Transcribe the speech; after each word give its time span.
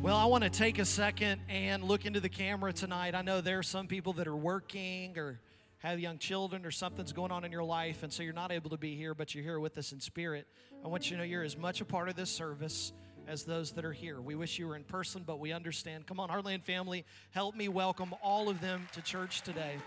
Well, 0.00 0.16
I 0.16 0.26
want 0.26 0.44
to 0.44 0.50
take 0.50 0.78
a 0.78 0.84
second 0.84 1.40
and 1.48 1.82
look 1.82 2.06
into 2.06 2.20
the 2.20 2.28
camera 2.28 2.72
tonight. 2.72 3.16
I 3.16 3.22
know 3.22 3.40
there 3.40 3.58
are 3.58 3.64
some 3.64 3.88
people 3.88 4.12
that 4.14 4.28
are 4.28 4.36
working 4.36 5.18
or 5.18 5.40
have 5.78 5.98
young 5.98 6.18
children 6.18 6.64
or 6.64 6.70
something's 6.70 7.12
going 7.12 7.32
on 7.32 7.44
in 7.44 7.50
your 7.50 7.64
life, 7.64 8.04
and 8.04 8.12
so 8.12 8.22
you're 8.22 8.32
not 8.32 8.52
able 8.52 8.70
to 8.70 8.76
be 8.76 8.94
here, 8.94 9.12
but 9.12 9.34
you're 9.34 9.42
here 9.42 9.58
with 9.58 9.76
us 9.76 9.90
in 9.90 9.98
spirit. 9.98 10.46
I 10.84 10.88
want 10.88 11.10
you 11.10 11.16
to 11.16 11.22
know 11.22 11.28
you're 11.28 11.42
as 11.42 11.56
much 11.56 11.80
a 11.80 11.84
part 11.84 12.08
of 12.08 12.14
this 12.14 12.30
service 12.30 12.92
as 13.26 13.42
those 13.42 13.72
that 13.72 13.84
are 13.84 13.92
here. 13.92 14.20
We 14.20 14.36
wish 14.36 14.56
you 14.56 14.68
were 14.68 14.76
in 14.76 14.84
person, 14.84 15.24
but 15.26 15.40
we 15.40 15.50
understand. 15.50 16.06
Come 16.06 16.20
on, 16.20 16.28
Heartland 16.28 16.62
family, 16.62 17.04
help 17.32 17.56
me 17.56 17.68
welcome 17.68 18.14
all 18.22 18.48
of 18.48 18.60
them 18.60 18.86
to 18.92 19.02
church 19.02 19.42
today. 19.42 19.78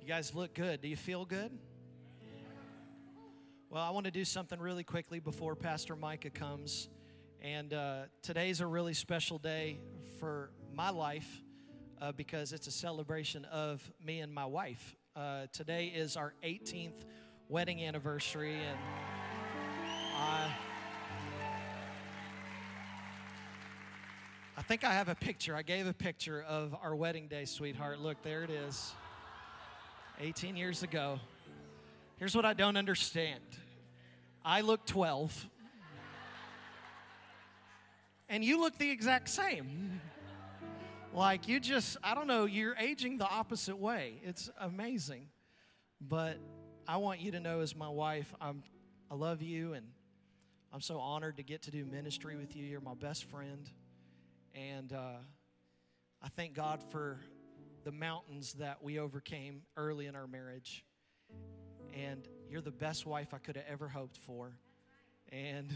You 0.00 0.08
guys 0.08 0.34
look 0.34 0.54
good. 0.54 0.80
Do 0.80 0.88
you 0.88 0.96
feel 0.96 1.26
good? 1.26 1.50
Well, 3.72 3.82
I 3.82 3.88
want 3.88 4.04
to 4.04 4.12
do 4.12 4.26
something 4.26 4.60
really 4.60 4.84
quickly 4.84 5.18
before 5.18 5.56
Pastor 5.56 5.96
Micah 5.96 6.28
comes. 6.28 6.90
And 7.40 7.72
uh, 7.72 8.02
today's 8.20 8.60
a 8.60 8.66
really 8.66 8.92
special 8.92 9.38
day 9.38 9.78
for 10.20 10.50
my 10.74 10.90
life 10.90 11.42
uh, 11.98 12.12
because 12.12 12.52
it's 12.52 12.66
a 12.66 12.70
celebration 12.70 13.46
of 13.46 13.82
me 14.04 14.20
and 14.20 14.30
my 14.30 14.44
wife. 14.44 14.94
Uh, 15.16 15.46
today 15.54 15.86
is 15.86 16.18
our 16.18 16.34
18th 16.44 17.06
wedding 17.48 17.82
anniversary, 17.82 18.56
and 18.56 18.78
I. 20.18 20.52
I 24.58 24.62
think 24.62 24.84
I 24.84 24.92
have 24.92 25.08
a 25.08 25.14
picture. 25.14 25.56
I 25.56 25.62
gave 25.62 25.86
a 25.86 25.94
picture 25.94 26.42
of 26.46 26.76
our 26.82 26.94
wedding 26.94 27.26
day, 27.26 27.46
sweetheart. 27.46 28.00
Look, 28.00 28.22
there 28.22 28.42
it 28.42 28.50
is. 28.50 28.92
18 30.20 30.56
years 30.56 30.82
ago. 30.82 31.18
Here's 32.18 32.36
what 32.36 32.44
I 32.44 32.52
don't 32.52 32.76
understand 32.76 33.40
I 34.44 34.62
look 34.62 34.84
12, 34.86 35.48
and 38.28 38.44
you 38.44 38.60
look 38.60 38.76
the 38.78 38.90
exact 38.90 39.28
same. 39.28 40.00
Like 41.14 41.46
you 41.46 41.60
just, 41.60 41.96
I 42.02 42.14
don't 42.14 42.26
know, 42.26 42.46
you're 42.46 42.74
aging 42.76 43.18
the 43.18 43.28
opposite 43.28 43.76
way. 43.76 44.20
It's 44.24 44.50
amazing. 44.58 45.28
But 46.00 46.38
I 46.88 46.96
want 46.96 47.20
you 47.20 47.32
to 47.32 47.40
know, 47.40 47.60
as 47.60 47.76
my 47.76 47.88
wife, 47.88 48.32
I'm, 48.40 48.62
I 49.10 49.14
love 49.14 49.42
you, 49.42 49.74
and 49.74 49.86
I'm 50.72 50.80
so 50.80 50.98
honored 50.98 51.36
to 51.36 51.42
get 51.42 51.62
to 51.62 51.70
do 51.70 51.84
ministry 51.84 52.34
with 52.34 52.56
you. 52.56 52.64
You're 52.64 52.80
my 52.80 52.94
best 52.94 53.24
friend. 53.24 53.70
And 54.54 54.92
uh, 54.92 55.18
I 56.20 56.28
thank 56.34 56.54
God 56.54 56.80
for 56.90 57.20
the 57.84 57.92
mountains 57.92 58.54
that 58.54 58.82
we 58.82 58.98
overcame 58.98 59.62
early 59.76 60.06
in 60.06 60.16
our 60.16 60.26
marriage. 60.26 60.84
And 61.94 62.26
you're 62.52 62.60
the 62.60 62.70
best 62.70 63.06
wife 63.06 63.32
I 63.32 63.38
could 63.38 63.56
have 63.56 63.64
ever 63.66 63.88
hoped 63.88 64.18
for. 64.18 64.52
And 65.32 65.72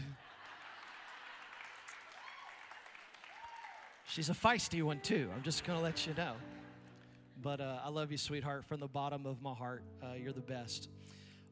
she's 4.05 4.29
a 4.29 4.33
feisty 4.33 4.83
one, 4.83 4.99
too. 5.01 5.31
I'm 5.35 5.41
just 5.41 5.63
going 5.63 5.79
to 5.79 5.83
let 5.83 6.05
you 6.05 6.13
know. 6.13 6.33
But 7.41 7.61
uh, 7.61 7.79
I 7.83 7.89
love 7.89 8.11
you, 8.11 8.17
sweetheart, 8.19 8.65
from 8.65 8.79
the 8.79 8.87
bottom 8.87 9.25
of 9.25 9.41
my 9.41 9.55
heart. 9.55 9.81
Uh, 10.03 10.13
you're 10.21 10.33
the 10.33 10.39
best. 10.39 10.89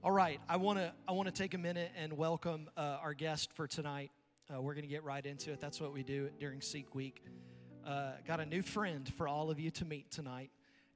All 0.04 0.12
right, 0.12 0.40
I 0.48 0.58
want 0.58 0.78
to 0.78 0.94
I 1.08 1.14
want 1.14 1.28
to 1.28 1.34
take 1.34 1.56
a 1.56 1.58
minute 1.58 1.92
and 1.98 2.14
welcome 2.14 2.70
uh, 2.78 3.00
our 3.02 3.16
guest 3.16 3.52
for 3.54 3.66
tonight. 3.66 4.12
Uh, 4.54 4.62
we're 4.62 4.76
going 4.76 4.84
to 4.84 4.90
get 4.90 5.04
right 5.04 5.26
into 5.26 5.52
it. 5.52 5.60
That's 5.60 5.82
what 5.82 5.92
we 5.92 6.04
do 6.04 6.30
during 6.40 6.62
Seek 6.62 6.94
Week. 6.94 7.24
Uh, 7.84 8.12
got 8.28 8.40
a 8.40 8.46
new 8.46 8.62
friend 8.62 9.12
for 9.18 9.28
all 9.28 9.50
of 9.50 9.60
you 9.60 9.72
to 9.72 9.86
meet 9.86 10.12
tonight. 10.12 10.52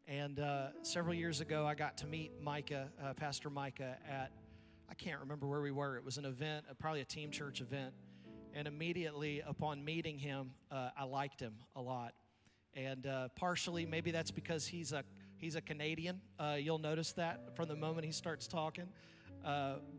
And 0.10 0.40
uh, 0.40 0.70
several 0.82 1.14
years 1.14 1.40
ago, 1.40 1.68
I 1.68 1.76
got 1.76 1.98
to 1.98 2.08
meet 2.08 2.32
Micah, 2.42 2.90
uh, 3.00 3.14
Pastor 3.14 3.52
Micah, 3.52 3.96
at, 4.10 4.32
I 4.90 4.96
can't 4.96 5.20
remember 5.20 5.46
where 5.46 5.62
we 5.62 5.70
were. 5.70 5.98
It 5.98 6.04
was 6.04 6.18
an 6.18 6.26
event, 6.26 6.66
uh, 6.68 6.74
probably 6.74 7.02
a 7.02 7.06
team 7.06 7.30
church 7.30 7.62
event. 7.62 7.94
And 8.56 8.68
immediately 8.68 9.44
upon 9.46 9.86
meeting 9.86 10.18
him, 10.18 10.50
uh, 10.72 10.90
I 10.98 11.04
liked 11.04 11.40
him 11.40 11.54
a 11.76 11.82
lot. 11.82 12.16
And 12.74 13.06
uh, 13.06 13.28
partially, 13.36 13.86
maybe 13.86 14.10
that's 14.10 14.32
because 14.32 14.66
he's 14.66 14.94
a, 14.94 15.04
he's 15.38 15.56
a 15.56 15.62
Canadian. 15.62 16.22
Uh, 16.40 16.58
you'll 16.60 16.80
notice 16.80 17.12
that 17.12 17.56
from 17.56 17.68
the 17.68 17.76
moment 17.76 18.04
he 18.04 18.12
starts 18.12 18.48
talking. 18.48 18.88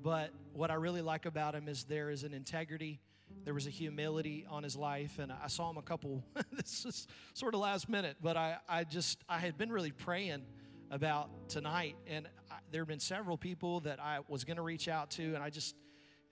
but 0.03 0.33
what 0.55 0.73
I 0.73 0.75
really 0.75 1.03
like 1.03 1.25
about 1.25 1.55
him 1.55 1.69
is 1.69 1.85
there 1.85 2.11
is 2.11 2.25
an 2.25 2.35
integrity 2.35 2.99
there 3.45 3.55
was 3.55 3.67
a 3.67 3.71
humility 3.71 4.47
on 4.49 4.63
his 4.63 4.77
life 4.77 5.19
and 5.19 5.33
i 5.33 5.47
saw 5.47 5.71
him 5.71 5.77
a 5.77 5.83
couple 5.83 6.25
this 6.53 6.85
is 6.85 7.07
sort 7.35 7.55
of 7.55 7.61
last 7.61 7.89
minute 7.89 8.17
but 8.23 8.37
i, 8.37 8.57
I 8.69 8.85
just 8.85 9.23
i 9.29 9.39
had 9.39 9.57
been 9.57 9.71
really 9.71 9.93
praying 9.93 10.43
about 10.91 11.49
tonight 11.49 11.97
and 12.07 12.27
I, 12.51 12.57
there 12.73 12.81
have 12.81 12.89
been 12.89 13.01
several 13.01 13.37
people 13.37 13.81
that 13.81 14.01
i 14.01 14.19
was 14.29 14.45
going 14.45 14.57
to 14.57 14.63
reach 14.63 14.89
out 14.89 15.11
to 15.13 15.35
and 15.35 15.43
i 15.43 15.51
just 15.51 15.75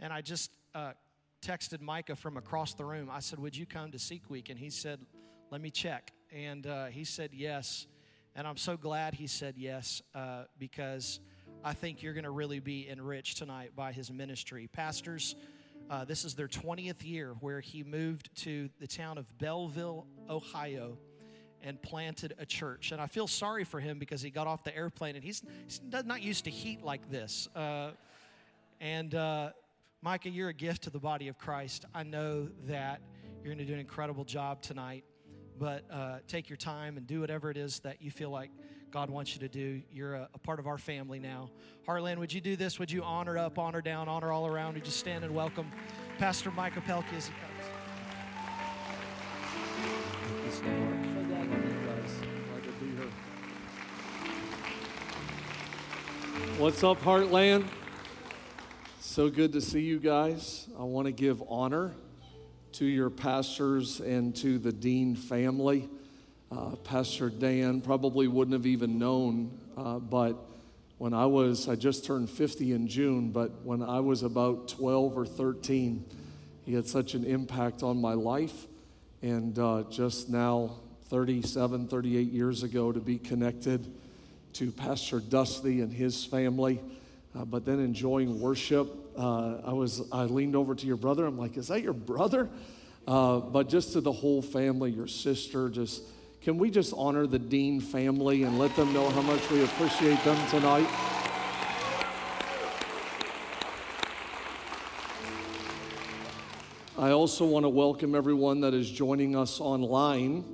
and 0.01 0.13
i 0.13 0.21
just 0.21 0.51
uh, 0.75 0.93
texted 1.41 1.81
micah 1.81 2.17
from 2.17 2.37
across 2.37 2.75
the 2.75 2.85
room. 2.85 3.09
I 3.11 3.21
said 3.21 3.39
would 3.39 3.57
you 3.57 3.67
come 3.67 3.93
to 3.93 3.99
seek 3.99 4.29
week 4.29 4.51
and 4.51 4.59
he 4.59 4.71
said 4.71 5.01
let 5.51 5.63
me 5.63 5.71
check. 5.71 6.13
And 6.31 6.67
uh, 6.67 6.87
he 6.87 7.05
said 7.05 7.31
yes. 7.33 7.87
And 8.35 8.47
i'm 8.47 8.57
so 8.57 8.77
glad 8.77 9.15
he 9.15 9.27
said 9.27 9.55
yes 9.57 10.03
uh, 10.15 10.45
because 10.59 11.21
i 11.65 11.73
think 11.73 12.03
you're 12.03 12.13
going 12.13 12.25
to 12.25 12.31
really 12.31 12.61
be 12.61 12.89
enriched 12.89 13.39
tonight 13.39 13.71
by 13.75 13.93
his 13.93 14.11
ministry. 14.11 14.69
Pastors 14.73 15.37
uh, 15.91 16.05
this 16.05 16.25
is 16.25 16.35
their 16.35 16.49
20th 16.49 17.05
year 17.05 17.35
where 17.41 17.61
he 17.61 17.83
moved 17.83 18.29
to 18.43 18.69
the 18.81 18.87
town 18.87 19.19
of 19.19 19.27
Belleville, 19.39 20.07
Ohio, 20.29 20.99
and 21.63 21.81
planted 21.83 22.35
a 22.39 22.47
church. 22.47 22.93
And 22.93 23.01
I 23.01 23.07
feel 23.07 23.27
sorry 23.27 23.65
for 23.65 23.81
him 23.81 23.99
because 23.99 24.21
he 24.23 24.31
got 24.31 24.47
off 24.47 24.65
the 24.65 24.77
airplane 24.77 25.17
and 25.17 25.25
he's, 25.25 25.43
he's 25.65 25.81
not 25.91 26.23
used 26.23 26.45
to 26.45 26.51
heat 26.51 26.83
like 26.83 27.11
this. 27.11 27.49
Uh, 27.55 27.91
and 28.81 29.15
uh, 29.15 29.51
Micah, 30.03 30.29
you're 30.29 30.51
a 30.51 30.55
gift 30.55 30.83
to 30.85 30.91
the 30.91 31.01
body 31.01 31.29
of 31.29 31.39
Christ. 31.39 31.85
I 31.95 32.03
know 32.03 32.49
that 32.67 33.01
you're 33.43 33.53
going 33.53 33.59
to 33.59 33.65
do 33.65 33.75
an 33.75 33.81
incredible 33.81 34.25
job 34.25 34.63
tonight, 34.63 35.05
but 35.59 35.85
uh, 35.91 36.19
take 36.29 36.49
your 36.49 36.57
time 36.57 36.97
and 36.97 37.07
do 37.07 37.21
whatever 37.21 37.51
it 37.51 37.57
is 37.57 37.81
that 37.81 38.03
you 38.03 38.11
feel 38.11 38.31
like 38.31 38.51
God 38.91 39.11
wants 39.11 39.35
you 39.35 39.41
to 39.41 39.49
do. 39.49 39.83
You're 39.93 40.15
a, 40.15 40.29
a, 40.35 40.39
part 40.39 40.59
of 40.59 40.67
our 40.67 40.79
family 40.79 41.19
now. 41.19 41.51
Heartland, 41.87 42.17
would 42.19 42.33
you 42.33 42.41
do 42.41 42.57
this? 42.57 42.79
Would 42.79 42.91
you 42.91 43.03
honor 43.03 43.37
up, 43.37 43.59
honor 43.59 43.83
down, 43.83 44.09
honor 44.09 44.33
all 44.33 44.47
around? 44.47 44.75
Would 44.75 44.87
you 44.87 44.93
stand 44.93 45.25
and 45.25 45.35
welcome 45.35 45.71
Pastor 46.19 46.51
Micah 46.51 46.81
Pelkey 46.81 47.17
as 47.17 47.27
he 47.27 47.35
comes? 47.35 47.59
What's 56.57 56.83
up, 56.83 57.01
Heartland? 57.03 57.69
So 59.01 59.29
good 59.29 59.53
to 59.53 59.61
see 59.61 59.81
you 59.81 59.99
guys. 59.99 60.67
I 60.79 60.85
want 60.85 61.07
to 61.07 61.13
give 61.13 61.43
honor 61.47 61.95
to 62.73 62.87
your 62.87 63.11
pastors 63.11 64.01
and 64.01 64.35
to 64.37 64.59
the 64.59 64.73
Dean 64.73 65.15
family. 65.15 65.89
Uh, 66.51 66.77
Pastor 66.77 67.29
Dan 67.29 67.83
probably 67.83 68.27
wouldn't 68.27 68.55
have 68.55 68.65
even 68.65 68.99
known, 68.99 69.59
uh, 69.77 69.99
but 69.99 70.49
when 70.97 71.13
I 71.13 71.27
was, 71.27 71.69
I 71.69 71.77
just 71.77 72.07
turned 72.07 72.31
50 72.31 72.73
in 72.73 72.89
June, 72.89 73.31
but 73.31 73.65
when 73.65 73.83
I 73.83 74.01
was 74.01 74.23
about 74.23 74.69
12 74.69 75.17
or 75.17 75.27
13, 75.27 76.05
he 76.65 76.75
had 76.75 76.87
such 76.87 77.15
an 77.15 77.25
impact 77.25 77.83
on 77.83 78.01
my 78.01 78.15
life. 78.15 78.67
And 79.21 79.59
uh, 79.59 79.85
just 79.91 80.29
now, 80.31 80.77
37, 81.09 81.87
38 81.87 82.33
years 82.33 82.63
ago, 82.63 82.93
to 82.93 83.01
be 83.01 83.19
connected 83.19 83.93
to 84.55 84.73
Pastor 84.73 85.21
Dusty 85.21 85.83
and 85.83 85.93
his 85.93 86.25
family, 86.25 86.81
uh, 87.39 87.45
but 87.45 87.65
then 87.65 87.79
enjoying 87.79 88.41
worship. 88.41 88.89
Uh, 89.17 89.59
I 89.65 89.73
was, 89.73 90.03
I 90.11 90.25
leaned 90.25 90.57
over 90.57 90.75
to 90.75 90.87
your 90.87 90.97
brother. 90.97 91.27
I'm 91.27 91.39
like, 91.39 91.57
is 91.57 91.69
that 91.69 91.83
your 91.83 91.93
brother? 91.93 92.49
Uh, 93.07 93.39
but 93.39 93.69
just 93.69 93.93
to 93.93 94.01
the 94.01 94.13
whole 94.13 94.43
family, 94.43 94.91
your 94.91 95.07
sister, 95.07 95.69
just 95.69 96.03
can 96.41 96.57
we 96.57 96.71
just 96.71 96.95
honor 96.97 97.27
the 97.27 97.39
Dean 97.39 97.81
family 97.81 98.45
and 98.45 98.59
let 98.59 98.75
them 98.77 98.93
know 98.93 99.11
how 99.11 99.23
much 99.23 99.51
we 99.51 99.65
appreciate 99.65 100.23
them 100.25 100.49
tonight? 100.49 100.89
I 106.97 107.11
also 107.11 107.45
want 107.45 107.65
to 107.65 107.69
welcome 107.69 108.15
everyone 108.15 108.61
that 108.63 108.75
is 108.75 108.91
joining 108.91 109.37
us 109.37 109.61
online. 109.61 110.45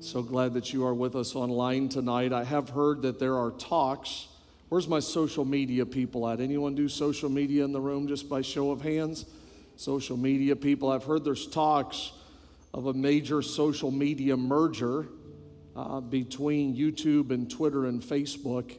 So 0.00 0.22
glad 0.22 0.54
that 0.54 0.72
you 0.72 0.84
are 0.86 0.94
with 0.94 1.16
us 1.16 1.34
online 1.34 1.88
tonight. 1.88 2.32
I 2.32 2.44
have 2.44 2.68
heard 2.68 3.02
that 3.02 3.18
there 3.18 3.36
are 3.36 3.50
talks. 3.52 4.28
Where's 4.68 4.86
my 4.86 5.00
social 5.00 5.44
media 5.44 5.84
people 5.86 6.28
at? 6.28 6.40
Anyone 6.40 6.74
do 6.74 6.88
social 6.88 7.28
media 7.28 7.64
in 7.64 7.72
the 7.72 7.80
room 7.80 8.06
just 8.06 8.28
by 8.28 8.42
show 8.42 8.70
of 8.70 8.80
hands? 8.80 9.24
Social 9.76 10.16
media 10.16 10.54
people. 10.54 10.90
I've 10.90 11.04
heard 11.04 11.24
there's 11.24 11.46
talks 11.46 12.12
of 12.74 12.86
a 12.86 12.92
major 12.92 13.42
social 13.42 13.90
media 13.90 14.36
merger 14.36 15.08
uh, 15.78 16.00
between 16.00 16.74
YouTube 16.74 17.30
and 17.30 17.48
Twitter 17.48 17.86
and 17.86 18.02
Facebook. 18.02 18.76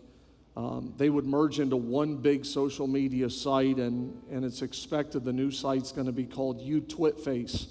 Um, 0.57 0.93
they 0.97 1.09
would 1.09 1.25
merge 1.25 1.61
into 1.61 1.77
one 1.77 2.17
big 2.17 2.43
social 2.43 2.87
media 2.87 3.29
site, 3.29 3.77
and, 3.77 4.21
and 4.29 4.43
it's 4.43 4.61
expected 4.61 5.23
the 5.23 5.31
new 5.31 5.49
site's 5.49 5.93
going 5.93 6.07
to 6.07 6.11
be 6.11 6.25
called 6.25 6.59
UTwitface. 6.59 7.67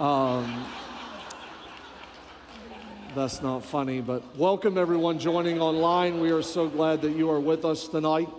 Um, 0.00 0.64
that's 3.14 3.42
not 3.42 3.62
funny, 3.62 4.00
but 4.00 4.22
welcome 4.38 4.78
everyone 4.78 5.18
joining 5.18 5.60
online. 5.60 6.18
We 6.18 6.30
are 6.30 6.40
so 6.40 6.66
glad 6.66 7.02
that 7.02 7.14
you 7.14 7.30
are 7.30 7.40
with 7.40 7.66
us 7.66 7.88
tonight. 7.88 8.30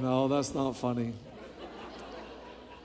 No, 0.00 0.28
that's 0.28 0.54
not 0.54 0.74
funny. 0.74 1.12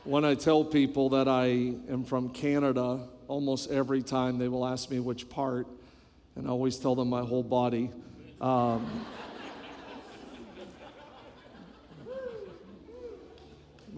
When 0.04 0.26
I 0.26 0.34
tell 0.34 0.64
people 0.64 1.10
that 1.10 1.28
I 1.28 1.46
am 1.46 2.06
from 2.06 2.30
Canada, 2.30 3.02
almost 3.28 3.70
every 3.70 4.02
time 4.02 4.40
they 4.40 4.48
will 4.48 4.66
ask 4.66 4.90
me 4.90 5.00
which 5.00 5.30
part, 5.30 5.68
and 6.36 6.48
I 6.48 6.50
always 6.50 6.78
tell 6.78 6.96
them 6.96 7.08
my 7.08 7.22
whole 7.22 7.44
body. 7.44 7.92
Um, 8.42 9.06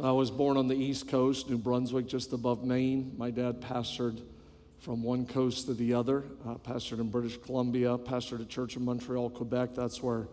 I 0.03 0.11
was 0.11 0.29
born 0.29 0.57
on 0.57 0.67
the 0.67 0.75
East 0.75 1.07
Coast, 1.07 1.49
New 1.49 1.57
Brunswick, 1.57 2.07
just 2.07 2.33
above 2.33 2.65
Maine. 2.65 3.13
My 3.17 3.31
dad 3.31 3.61
pastored 3.61 4.21
from 4.79 5.03
one 5.03 5.25
coast 5.25 5.67
to 5.67 5.73
the 5.73 5.93
other, 5.93 6.25
uh, 6.45 6.55
pastored 6.55 6.99
in 6.99 7.09
British 7.09 7.37
Columbia, 7.37 7.97
pastored 7.97 8.41
a 8.41 8.45
church 8.45 8.75
in 8.75 8.83
Montreal, 8.83 9.29
Quebec. 9.29 9.69
That's 9.73 10.03
where 10.03 10.27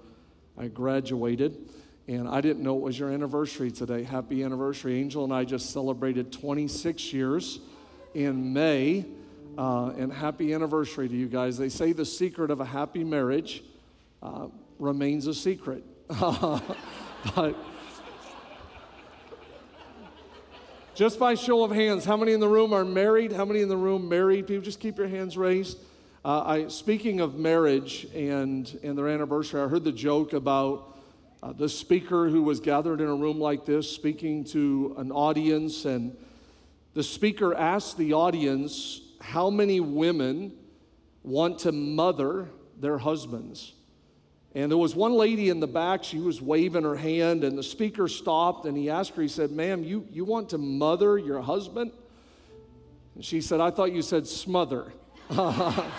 I 0.59 0.67
graduated. 0.67 1.69
And 2.09 2.29
I 2.29 2.41
didn't 2.41 2.63
know 2.63 2.77
it 2.77 2.83
was 2.83 2.99
your 2.99 3.11
anniversary 3.11 3.71
today. 3.71 4.03
Happy 4.03 4.43
anniversary. 4.43 4.99
Angel 4.99 5.25
and 5.25 5.33
I 5.33 5.45
just 5.45 5.71
celebrated 5.71 6.33
26 6.33 7.13
years 7.13 7.61
in 8.15 8.53
May. 8.53 9.07
Uh, 9.59 9.93
and 9.97 10.13
happy 10.13 10.55
anniversary 10.55 11.09
to 11.09 11.15
you 11.15 11.29
guys. 11.29 11.59
They 11.59 11.69
say 11.69 11.93
the 11.93 12.05
secret 12.05 12.51
of 12.51 12.61
a 12.61 12.65
happy 12.65 13.05
marriage 13.05 13.63
uh, 14.23 14.49
remains 14.79 15.27
a 15.27 15.35
secret. 15.35 15.85
but 16.09 17.57
just 20.95 21.19
by 21.19 21.35
show 21.35 21.65
of 21.65 21.71
hands, 21.71 22.05
how 22.05 22.17
many 22.17 22.33
in 22.33 22.41
the 22.41 22.49
room 22.49 22.73
are 22.73 22.85
married? 22.85 23.33
How 23.33 23.45
many 23.45 23.61
in 23.61 23.69
the 23.69 23.77
room 23.77 24.09
married? 24.09 24.47
People, 24.47 24.63
just 24.63 24.81
keep 24.81 24.99
your 24.99 25.09
hands 25.09 25.37
raised. 25.37 25.79
Uh, 26.25 26.43
I, 26.43 26.69
speaking 26.69 27.21
of 27.21 27.37
marriage 27.37 28.07
and, 28.15 28.79
and 28.83 28.99
their 28.99 29.09
anniversary, 29.09 29.63
I 29.63 29.69
heard 29.69 29.85
the 29.85 29.93
joke 29.93 30.33
about 30.35 31.00
uh, 31.43 31.53
the 31.53 31.69
speaker 31.69 32.29
who 32.29 32.43
was 32.43 32.61
gathered 32.61 33.01
in 33.01 33.09
a 33.09 33.15
room 33.15 33.41
like 33.41 33.65
this 33.65 33.91
speaking 33.91 34.45
to 34.45 34.95
an 34.99 35.11
audience, 35.11 35.87
and 35.87 36.17
the 36.93 37.03
speaker 37.03 37.55
asked 37.55 37.97
the 37.97 38.13
audience 38.13 39.01
how 39.21 39.49
many 39.49 39.81
women 39.81 40.53
want 41.23 41.61
to 41.61 41.73
mother 41.73 42.49
their 42.79 42.99
husbands. 42.99 43.73
And 44.55 44.71
there 44.71 44.79
was 44.79 44.97
one 44.97 45.13
lady 45.13 45.49
in 45.49 45.61
the 45.61 45.69
back, 45.69 46.03
she 46.03 46.19
was 46.19 46.43
waving 46.43 46.83
her 46.83 46.97
hand, 46.97 47.45
and 47.45 47.57
the 47.57 47.63
speaker 47.63 48.09
stopped 48.09 48.67
and 48.67 48.77
he 48.77 48.91
asked 48.91 49.15
her, 49.15 49.23
he 49.23 49.29
said, 49.29 49.53
Ma'am, 49.53 49.85
you, 49.85 50.07
you 50.11 50.25
want 50.25 50.49
to 50.51 50.59
mother 50.59 51.17
your 51.17 51.41
husband? 51.41 51.93
And 53.15 53.25
she 53.25 53.41
said, 53.41 53.61
I 53.61 53.71
thought 53.71 53.93
you 53.93 54.03
said 54.03 54.27
smother. 54.27 54.93
I 55.31 55.91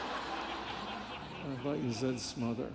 thought 1.63 1.77
you 1.77 1.93
said 1.93 2.19
smother. 2.19 2.67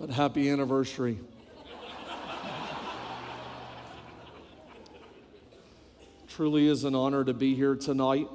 But 0.00 0.10
happy 0.10 0.48
anniversary. 0.48 1.18
Truly 6.28 6.68
is 6.68 6.84
an 6.84 6.94
honor 6.94 7.24
to 7.24 7.34
be 7.34 7.56
here 7.56 7.74
tonight. 7.74 8.28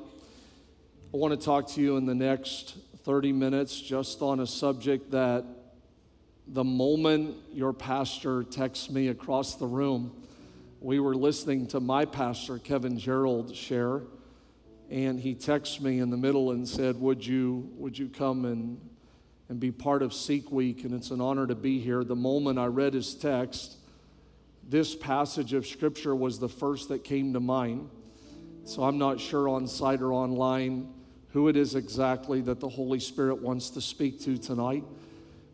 I 1.13 1.17
want 1.17 1.39
to 1.39 1.45
talk 1.45 1.69
to 1.69 1.81
you 1.81 1.95
in 1.95 2.05
the 2.05 2.15
next 2.15 2.75
30 3.05 3.31
minutes 3.31 3.79
just 3.79 4.21
on 4.21 4.41
a 4.41 4.47
subject 4.47 5.11
that 5.11 5.45
the 6.47 6.65
moment 6.65 7.37
your 7.53 7.71
pastor 7.71 8.43
texts 8.43 8.89
me 8.89 9.07
across 9.07 9.55
the 9.55 9.65
room, 9.65 10.21
we 10.81 10.99
were 10.99 11.15
listening 11.15 11.67
to 11.67 11.79
my 11.79 12.03
pastor, 12.03 12.57
Kevin 12.57 12.99
Gerald, 12.99 13.55
share, 13.55 14.01
and 14.89 15.17
he 15.17 15.33
texted 15.33 15.79
me 15.79 15.99
in 15.99 16.09
the 16.09 16.17
middle 16.17 16.51
and 16.51 16.67
said, 16.67 16.99
Would 16.99 17.25
you, 17.25 17.69
would 17.75 17.97
you 17.97 18.09
come 18.09 18.43
and, 18.43 18.81
and 19.53 19.59
be 19.59 19.71
part 19.71 20.01
of 20.01 20.15
Seek 20.15 20.51
Week? 20.51 20.83
And 20.83 20.95
it's 20.95 21.11
an 21.11 21.21
honor 21.21 21.45
to 21.45 21.53
be 21.53 21.79
here. 21.79 22.03
The 22.03 22.15
moment 22.15 22.57
I 22.57 22.65
read 22.65 22.95
his 22.95 23.13
text, 23.13 23.75
this 24.67 24.95
passage 24.95 25.53
of 25.53 25.67
Scripture 25.67 26.15
was 26.15 26.39
the 26.39 26.49
first 26.49 26.89
that 26.89 27.03
came 27.03 27.33
to 27.33 27.39
mind. 27.39 27.87
So 28.65 28.81
I'm 28.81 28.97
not 28.97 29.19
sure 29.19 29.47
on 29.47 29.67
site 29.67 30.01
or 30.01 30.11
online 30.11 30.91
who 31.33 31.49
it 31.49 31.55
is 31.55 31.75
exactly 31.75 32.41
that 32.41 32.59
the 32.59 32.67
Holy 32.67 32.99
Spirit 32.99 33.43
wants 33.43 33.69
to 33.69 33.81
speak 33.81 34.19
to 34.21 34.39
tonight. 34.39 34.83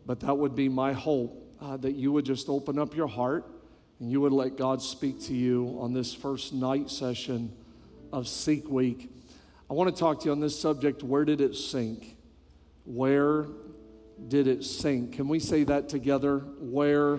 But 0.06 0.20
that 0.20 0.34
would 0.34 0.54
be 0.54 0.70
my 0.70 0.94
hope 0.94 1.54
uh, 1.60 1.76
that 1.76 1.92
you 1.92 2.10
would 2.10 2.24
just 2.24 2.48
open 2.48 2.78
up 2.78 2.96
your 2.96 3.06
heart 3.06 3.44
and 3.98 4.10
you 4.10 4.22
would 4.22 4.32
let 4.32 4.56
God 4.56 4.80
speak 4.80 5.20
to 5.24 5.34
you 5.34 5.76
on 5.78 5.92
this 5.92 6.14
first 6.14 6.54
night 6.54 6.88
session 6.88 7.52
of 8.14 8.26
Seek 8.26 8.66
Week. 8.66 9.10
I 9.68 9.74
want 9.74 9.94
to 9.94 10.00
talk 10.00 10.20
to 10.20 10.24
you 10.24 10.32
on 10.32 10.40
this 10.40 10.58
subject 10.58 11.02
where 11.02 11.26
did 11.26 11.42
it 11.42 11.54
sink? 11.54 12.16
Where 12.86 13.44
did 14.28 14.46
it 14.46 14.64
sink? 14.64 15.12
Can 15.12 15.28
we 15.28 15.38
say 15.38 15.64
that 15.64 15.88
together? 15.88 16.38
Where 16.58 17.18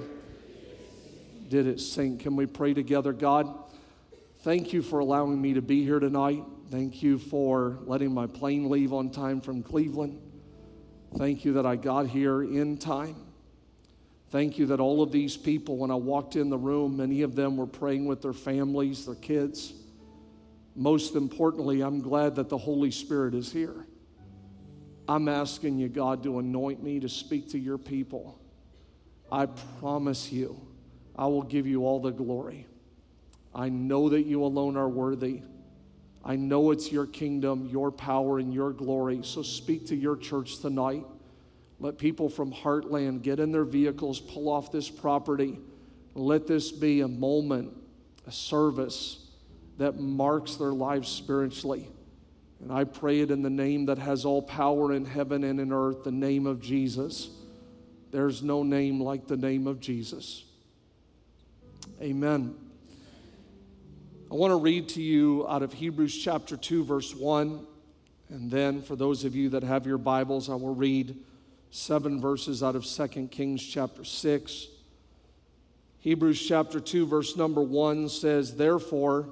did 1.50 1.68
it 1.68 1.80
sink? 1.80 2.21
Can 2.21 2.36
we 2.36 2.45
pray 2.45 2.74
together? 2.74 3.13
God, 3.13 3.53
thank 4.39 4.74
you 4.74 4.81
for 4.81 5.00
allowing 5.00 5.42
me 5.42 5.53
to 5.53 5.62
be 5.62 5.83
here 5.83 6.00
tonight. 6.00 6.44
Thank 6.69 7.03
you 7.03 7.18
for 7.18 7.80
letting 7.83 8.13
my 8.13 8.27
plane 8.27 8.69
leave 8.69 8.94
on 8.94 9.09
time 9.09 9.42
from 9.42 9.62
Cleveland. 9.62 10.21
Thank 11.18 11.44
you 11.44 11.53
that 11.53 11.65
I 11.65 11.75
got 11.75 12.07
here 12.07 12.44
in 12.44 12.77
time. 12.77 13.15
Thank 14.30 14.57
you 14.57 14.68
that 14.68 14.80
all 14.80 15.03
of 15.03 15.12
these 15.12 15.36
people, 15.36 15.75
when 15.75 15.92
I 15.92 15.95
walked 15.95 16.38
in 16.38 16.50
the 16.50 16.57
room, 16.57 16.95
many 16.95 17.21
of 17.21 17.36
them 17.36 17.57
were 17.57 17.68
praying 17.68 18.06
with 18.06 18.21
their 18.21 18.31
families, 18.31 19.06
their 19.06 19.15
kids. 19.15 19.74
Most 20.74 21.15
importantly, 21.15 21.81
I'm 21.81 22.00
glad 22.00 22.36
that 22.36 22.48
the 22.48 22.57
Holy 22.57 22.92
Spirit 22.92 23.36
is 23.36 23.51
here. 23.51 23.86
I'm 25.12 25.28
asking 25.28 25.78
you, 25.78 25.90
God, 25.90 26.24
to 26.24 26.40
anoint 26.40 26.81
me 26.81 27.02
to 27.02 27.10
speak 27.10 27.50
to 27.50 27.60
your 27.60 27.78
people. 27.78 28.40
I 29.30 29.46
promise 29.81 30.31
you, 30.31 30.58
I 31.18 31.25
will 31.25 31.44
give 31.44 31.68
you 31.68 31.86
all 31.86 32.00
the 32.00 32.12
glory. 32.12 32.66
I 33.54 33.68
know 33.68 34.08
that 34.08 34.22
you 34.22 34.42
alone 34.46 34.78
are 34.78 34.88
worthy. 34.88 35.42
I 36.24 36.38
know 36.38 36.72
it's 36.72 36.94
your 36.94 37.06
kingdom, 37.06 37.68
your 37.69 37.92
power, 37.92 38.40
and 38.40 38.54
your 38.54 38.72
glory. 38.72 39.19
So 39.24 39.42
speak 39.42 39.86
to 39.88 39.98
your 39.98 40.16
church 40.16 40.60
tonight. 40.60 41.04
Let 41.81 41.98
people 41.98 42.30
from 42.30 42.54
Heartland 42.54 43.22
get 43.22 43.42
in 43.42 43.52
their 43.52 43.66
vehicles, 43.66 44.22
pull 44.22 44.48
off 44.48 44.72
this 44.72 44.90
property. 44.90 45.60
Let 46.16 46.48
this 46.48 46.72
be 46.72 47.02
a 47.02 47.08
moment, 47.10 47.74
a 48.25 48.31
service 48.31 49.28
that 49.78 50.00
marks 50.00 50.56
their 50.56 50.72
lives 50.72 51.10
spiritually. 51.10 51.90
And 52.62 52.72
I 52.72 52.84
pray 52.84 53.22
it 53.22 53.31
in 53.31 53.42
the 53.42 53.50
name 53.50 53.88
that 53.88 53.98
has 53.98 54.24
all 54.24 54.42
power 54.42 54.94
in 54.94 55.06
heaven 55.06 55.44
and 55.44 55.60
in 55.60 55.74
earth, 55.74 56.04
the 56.04 56.12
name 56.12 56.46
of 56.46 56.62
Jesus. 56.62 57.30
There's 58.12 58.44
no 58.44 58.62
name 58.62 59.01
like 59.01 59.27
the 59.27 59.38
name 59.38 59.65
of 59.65 59.80
Jesus. 59.80 60.44
Amen. 62.01 62.56
I 64.32 64.36
want 64.36 64.51
to 64.51 64.58
read 64.58 64.89
to 64.89 65.01
you 65.01 65.46
out 65.50 65.63
of 65.63 65.74
Hebrews 65.74 66.15
chapter 66.15 66.56
2, 66.56 66.86
verse 66.86 67.15
1. 67.15 67.65
And 68.30 68.50
then, 68.50 68.82
for 68.82 68.96
those 68.96 69.25
of 69.25 69.36
you 69.36 69.50
that 69.50 69.63
have 69.63 69.86
your 69.86 69.98
Bibles, 69.98 70.50
I 70.50 70.56
will 70.56 70.75
read 70.75 71.18
seven 71.72 72.22
verses 72.22 72.62
out 72.62 72.75
of 72.75 72.86
2 72.86 73.27
Kings 73.27 73.65
chapter 73.65 74.03
6. 74.03 74.68
Hebrews 76.00 76.41
chapter 76.48 76.80
2, 76.80 77.08
verse 77.08 77.36
number 77.36 77.62
1 77.62 78.08
says, 78.10 78.56
Therefore, 78.56 79.30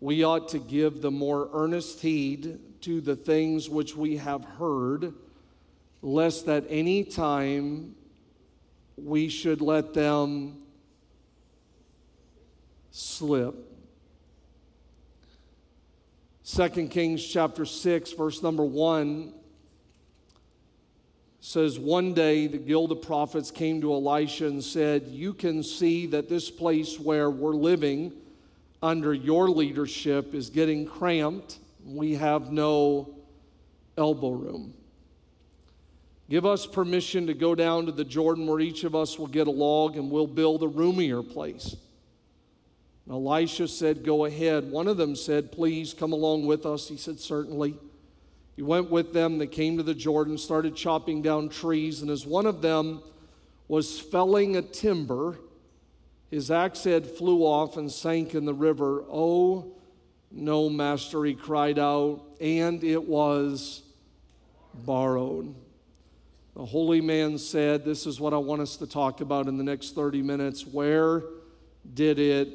we 0.00 0.22
ought 0.24 0.48
to 0.48 0.58
give 0.58 1.02
the 1.02 1.10
more 1.10 1.48
earnest 1.52 2.00
heed 2.00 2.60
to 2.82 3.00
the 3.00 3.16
things 3.16 3.68
which 3.68 3.96
we 3.96 4.16
have 4.16 4.44
heard, 4.44 5.12
lest 6.02 6.48
at 6.48 6.64
any 6.68 7.02
time 7.02 7.96
we 8.96 9.28
should 9.28 9.60
let 9.60 9.94
them 9.94 10.62
slip. 12.90 13.54
2 16.44 16.68
Kings 16.88 17.24
chapter 17.26 17.66
6, 17.66 18.12
verse 18.12 18.42
number 18.42 18.64
1 18.64 19.34
says, 21.40 21.78
One 21.78 22.14
day 22.14 22.46
the 22.46 22.58
guild 22.58 22.92
of 22.92 23.02
prophets 23.02 23.50
came 23.50 23.80
to 23.80 23.92
Elisha 23.92 24.46
and 24.46 24.62
said, 24.62 25.08
You 25.08 25.34
can 25.34 25.62
see 25.62 26.06
that 26.06 26.28
this 26.28 26.50
place 26.50 26.98
where 26.98 27.30
we're 27.30 27.54
living 27.54 28.12
under 28.82 29.12
your 29.12 29.48
leadership 29.48 30.34
is 30.34 30.50
getting 30.50 30.86
cramped. 30.86 31.58
We 31.84 32.14
have 32.14 32.52
no 32.52 33.14
elbow 33.96 34.30
room. 34.30 34.74
Give 36.30 36.44
us 36.44 36.66
permission 36.66 37.26
to 37.26 37.34
go 37.34 37.54
down 37.54 37.86
to 37.86 37.92
the 37.92 38.04
Jordan 38.04 38.46
where 38.46 38.60
each 38.60 38.84
of 38.84 38.94
us 38.94 39.18
will 39.18 39.26
get 39.26 39.46
a 39.46 39.50
log 39.50 39.96
and 39.96 40.10
we'll 40.10 40.26
build 40.26 40.62
a 40.62 40.68
roomier 40.68 41.22
place. 41.22 41.74
Elisha 43.10 43.66
said, 43.66 44.04
Go 44.04 44.26
ahead. 44.26 44.70
One 44.70 44.86
of 44.86 44.98
them 44.98 45.16
said, 45.16 45.50
Please 45.50 45.94
come 45.94 46.12
along 46.12 46.46
with 46.46 46.66
us. 46.66 46.88
He 46.88 46.98
said, 46.98 47.18
Certainly. 47.18 47.78
He 48.56 48.62
went 48.62 48.90
with 48.90 49.12
them. 49.12 49.38
They 49.38 49.46
came 49.46 49.76
to 49.76 49.82
the 49.82 49.94
Jordan, 49.94 50.36
started 50.36 50.74
chopping 50.74 51.22
down 51.22 51.48
trees, 51.48 52.02
and 52.02 52.10
as 52.10 52.26
one 52.26 52.44
of 52.44 52.60
them 52.60 53.00
was 53.68 54.00
felling 54.00 54.56
a 54.56 54.62
timber, 54.62 55.38
his 56.30 56.50
axe 56.50 56.84
head 56.84 57.06
flew 57.06 57.42
off 57.42 57.76
and 57.76 57.90
sank 57.90 58.34
in 58.34 58.44
the 58.44 58.54
river. 58.54 59.04
Oh, 59.10 59.72
no, 60.30 60.68
master, 60.68 61.24
he 61.24 61.34
cried 61.34 61.78
out, 61.78 62.22
and 62.40 62.84
it 62.84 63.08
was 63.08 63.82
borrowed. 64.74 65.54
The 66.54 66.66
holy 66.66 67.00
man 67.00 67.38
said, 67.38 67.84
This 67.84 68.04
is 68.06 68.20
what 68.20 68.34
I 68.34 68.36
want 68.36 68.60
us 68.60 68.76
to 68.76 68.86
talk 68.86 69.20
about 69.20 69.46
in 69.46 69.56
the 69.56 69.64
next 69.64 69.94
30 69.94 70.22
minutes. 70.22 70.66
Where 70.66 71.22
did 71.94 72.18
it, 72.18 72.48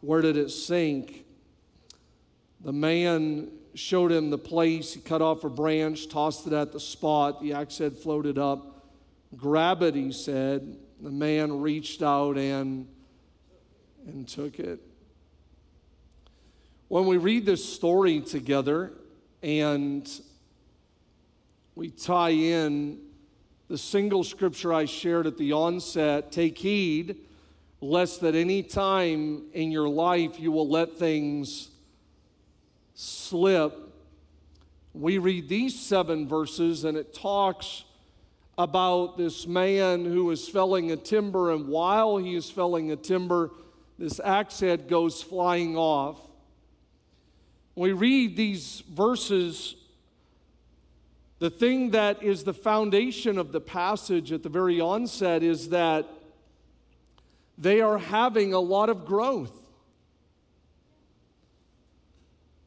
where 0.00 0.22
did 0.22 0.36
it 0.36 0.50
sink? 0.50 1.24
The 2.62 2.72
man 2.72 3.52
showed 3.74 4.10
him 4.10 4.30
the 4.30 4.38
place. 4.38 4.94
He 4.94 5.00
cut 5.00 5.22
off 5.22 5.44
a 5.44 5.50
branch, 5.50 6.08
tossed 6.08 6.46
it 6.46 6.52
at 6.52 6.72
the 6.72 6.80
spot. 6.80 7.40
The 7.40 7.52
axe 7.52 7.78
head 7.78 7.96
floated 7.96 8.38
up. 8.38 8.88
Grab 9.36 9.82
it, 9.82 9.94
he 9.94 10.10
said. 10.10 10.76
The 11.02 11.10
man 11.10 11.60
reached 11.60 12.02
out 12.02 12.36
and, 12.36 12.86
and 14.06 14.28
took 14.28 14.58
it. 14.58 14.80
When 16.88 17.06
we 17.06 17.16
read 17.16 17.46
this 17.46 17.64
story 17.64 18.20
together 18.20 18.92
and 19.42 20.10
we 21.74 21.88
tie 21.88 22.30
in 22.30 22.98
the 23.68 23.78
single 23.78 24.24
scripture 24.24 24.74
I 24.74 24.84
shared 24.84 25.26
at 25.26 25.38
the 25.38 25.52
onset 25.52 26.32
take 26.32 26.58
heed 26.58 27.16
lest 27.80 28.22
at 28.22 28.34
any 28.34 28.62
time 28.62 29.44
in 29.54 29.70
your 29.70 29.88
life 29.88 30.38
you 30.38 30.52
will 30.52 30.68
let 30.68 30.98
things 30.98 31.70
slip. 32.94 33.72
We 34.92 35.16
read 35.16 35.48
these 35.48 35.78
seven 35.78 36.28
verses 36.28 36.84
and 36.84 36.98
it 36.98 37.14
talks 37.14 37.84
about 38.60 39.16
this 39.16 39.46
man 39.46 40.04
who 40.04 40.30
is 40.30 40.46
felling 40.46 40.90
a 40.90 40.96
timber, 40.96 41.50
and 41.50 41.66
while 41.66 42.18
he 42.18 42.34
is 42.34 42.50
felling 42.50 42.92
a 42.92 42.96
timber, 42.96 43.50
this 43.98 44.20
axe 44.20 44.60
head 44.60 44.86
goes 44.86 45.22
flying 45.22 45.78
off. 45.78 46.18
We 47.74 47.92
read 47.92 48.36
these 48.36 48.82
verses. 48.92 49.76
The 51.38 51.48
thing 51.48 51.92
that 51.92 52.22
is 52.22 52.44
the 52.44 52.52
foundation 52.52 53.38
of 53.38 53.50
the 53.50 53.62
passage 53.62 54.30
at 54.30 54.42
the 54.42 54.50
very 54.50 54.78
onset 54.78 55.42
is 55.42 55.70
that 55.70 56.06
they 57.56 57.80
are 57.80 57.96
having 57.96 58.52
a 58.52 58.60
lot 58.60 58.90
of 58.90 59.06
growth. 59.06 59.56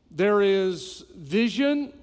There 0.10 0.42
is 0.42 1.06
vision. 1.16 1.94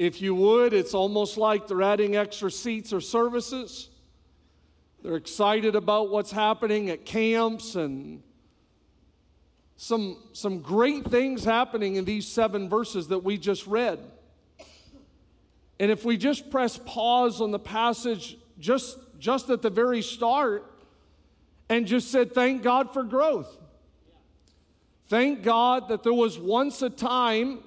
If 0.00 0.22
you 0.22 0.34
would, 0.34 0.72
it's 0.72 0.94
almost 0.94 1.36
like 1.36 1.68
they're 1.68 1.82
adding 1.82 2.16
extra 2.16 2.50
seats 2.50 2.90
or 2.90 3.02
services. 3.02 3.90
They're 5.02 5.16
excited 5.16 5.76
about 5.76 6.08
what's 6.08 6.30
happening 6.30 6.88
at 6.88 7.04
camps 7.04 7.74
and 7.74 8.22
some, 9.76 10.16
some 10.32 10.60
great 10.60 11.04
things 11.04 11.44
happening 11.44 11.96
in 11.96 12.06
these 12.06 12.26
seven 12.26 12.66
verses 12.66 13.08
that 13.08 13.18
we 13.18 13.36
just 13.36 13.66
read. 13.66 13.98
And 15.78 15.90
if 15.90 16.02
we 16.02 16.16
just 16.16 16.50
press 16.50 16.78
pause 16.78 17.42
on 17.42 17.50
the 17.50 17.58
passage 17.58 18.38
just, 18.58 18.96
just 19.18 19.50
at 19.50 19.60
the 19.60 19.68
very 19.68 20.00
start 20.00 20.64
and 21.68 21.86
just 21.86 22.10
said, 22.10 22.32
Thank 22.32 22.62
God 22.62 22.94
for 22.94 23.02
growth. 23.02 23.54
Thank 25.08 25.42
God 25.42 25.88
that 25.88 26.02
there 26.02 26.14
was 26.14 26.38
once 26.38 26.80
a 26.80 26.88
time 26.88 27.64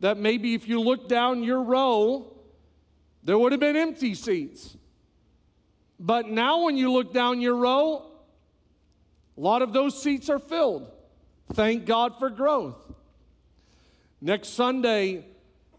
that 0.00 0.18
maybe 0.18 0.54
if 0.54 0.68
you 0.68 0.80
look 0.80 1.08
down 1.08 1.42
your 1.42 1.62
row, 1.62 2.36
there 3.22 3.38
would 3.38 3.52
have 3.52 3.60
been 3.60 3.76
empty 3.76 4.14
seats. 4.14 4.76
But 5.98 6.28
now, 6.28 6.64
when 6.64 6.76
you 6.76 6.92
look 6.92 7.12
down 7.12 7.40
your 7.40 7.56
row, 7.56 8.06
a 9.36 9.40
lot 9.40 9.62
of 9.62 9.72
those 9.72 10.00
seats 10.00 10.28
are 10.28 10.38
filled. 10.38 10.90
Thank 11.54 11.86
God 11.86 12.18
for 12.18 12.28
growth. 12.28 12.76
Next 14.20 14.50
Sunday, 14.50 15.24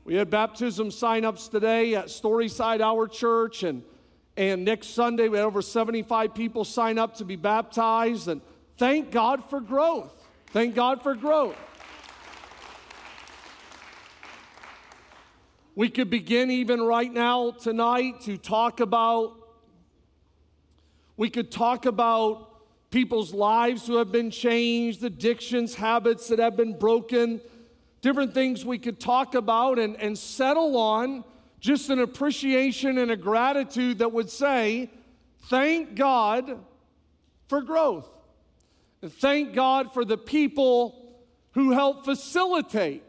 we 0.03 0.15
had 0.15 0.29
baptism 0.29 0.89
sign-ups 0.89 1.49
today 1.49 1.95
at 1.95 2.05
Storyside 2.05 2.81
Our 2.81 3.07
Church, 3.07 3.63
and, 3.63 3.83
and 4.35 4.63
next 4.65 4.89
Sunday 4.89 5.27
we 5.27 5.37
had 5.37 5.45
over 5.45 5.61
75 5.61 6.33
people 6.33 6.63
sign 6.63 6.97
up 6.97 7.15
to 7.17 7.25
be 7.25 7.35
baptized. 7.35 8.27
And 8.27 8.41
thank 8.77 9.11
God 9.11 9.49
for 9.49 9.59
growth. 9.59 10.13
Thank 10.47 10.75
God 10.75 11.03
for 11.03 11.13
growth. 11.13 11.57
We 15.77 15.89
could 15.89 16.09
begin 16.09 16.49
even 16.49 16.81
right 16.81 17.13
now 17.13 17.51
tonight 17.51 18.21
to 18.21 18.35
talk 18.35 18.79
about, 18.79 19.37
we 21.17 21.29
could 21.29 21.51
talk 21.51 21.85
about 21.85 22.49
people's 22.89 23.31
lives 23.31 23.85
who 23.85 23.97
have 23.97 24.11
been 24.11 24.31
changed, 24.31 25.03
addictions, 25.03 25.75
habits 25.75 26.29
that 26.29 26.39
have 26.39 26.57
been 26.57 26.79
broken, 26.79 27.39
different 28.01 28.33
things 28.33 28.65
we 28.65 28.79
could 28.79 28.99
talk 28.99 29.35
about 29.35 29.77
and, 29.77 29.95
and 29.97 30.17
settle 30.17 30.75
on 30.77 31.23
just 31.59 31.91
an 31.91 31.99
appreciation 31.99 32.97
and 32.97 33.11
a 33.11 33.15
gratitude 33.15 33.99
that 33.99 34.11
would 34.11 34.31
say, 34.31 34.89
Thank 35.43 35.93
God 35.93 36.57
for 37.49 37.61
growth. 37.61 38.09
And 39.03 39.13
thank 39.13 39.53
God 39.53 39.93
for 39.93 40.03
the 40.03 40.17
people 40.17 41.19
who 41.51 41.69
help 41.69 42.03
facilitate 42.03 43.03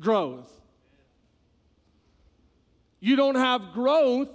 growth. 0.00 0.50
You 3.04 3.16
don't 3.16 3.34
have 3.34 3.74
growth 3.74 4.30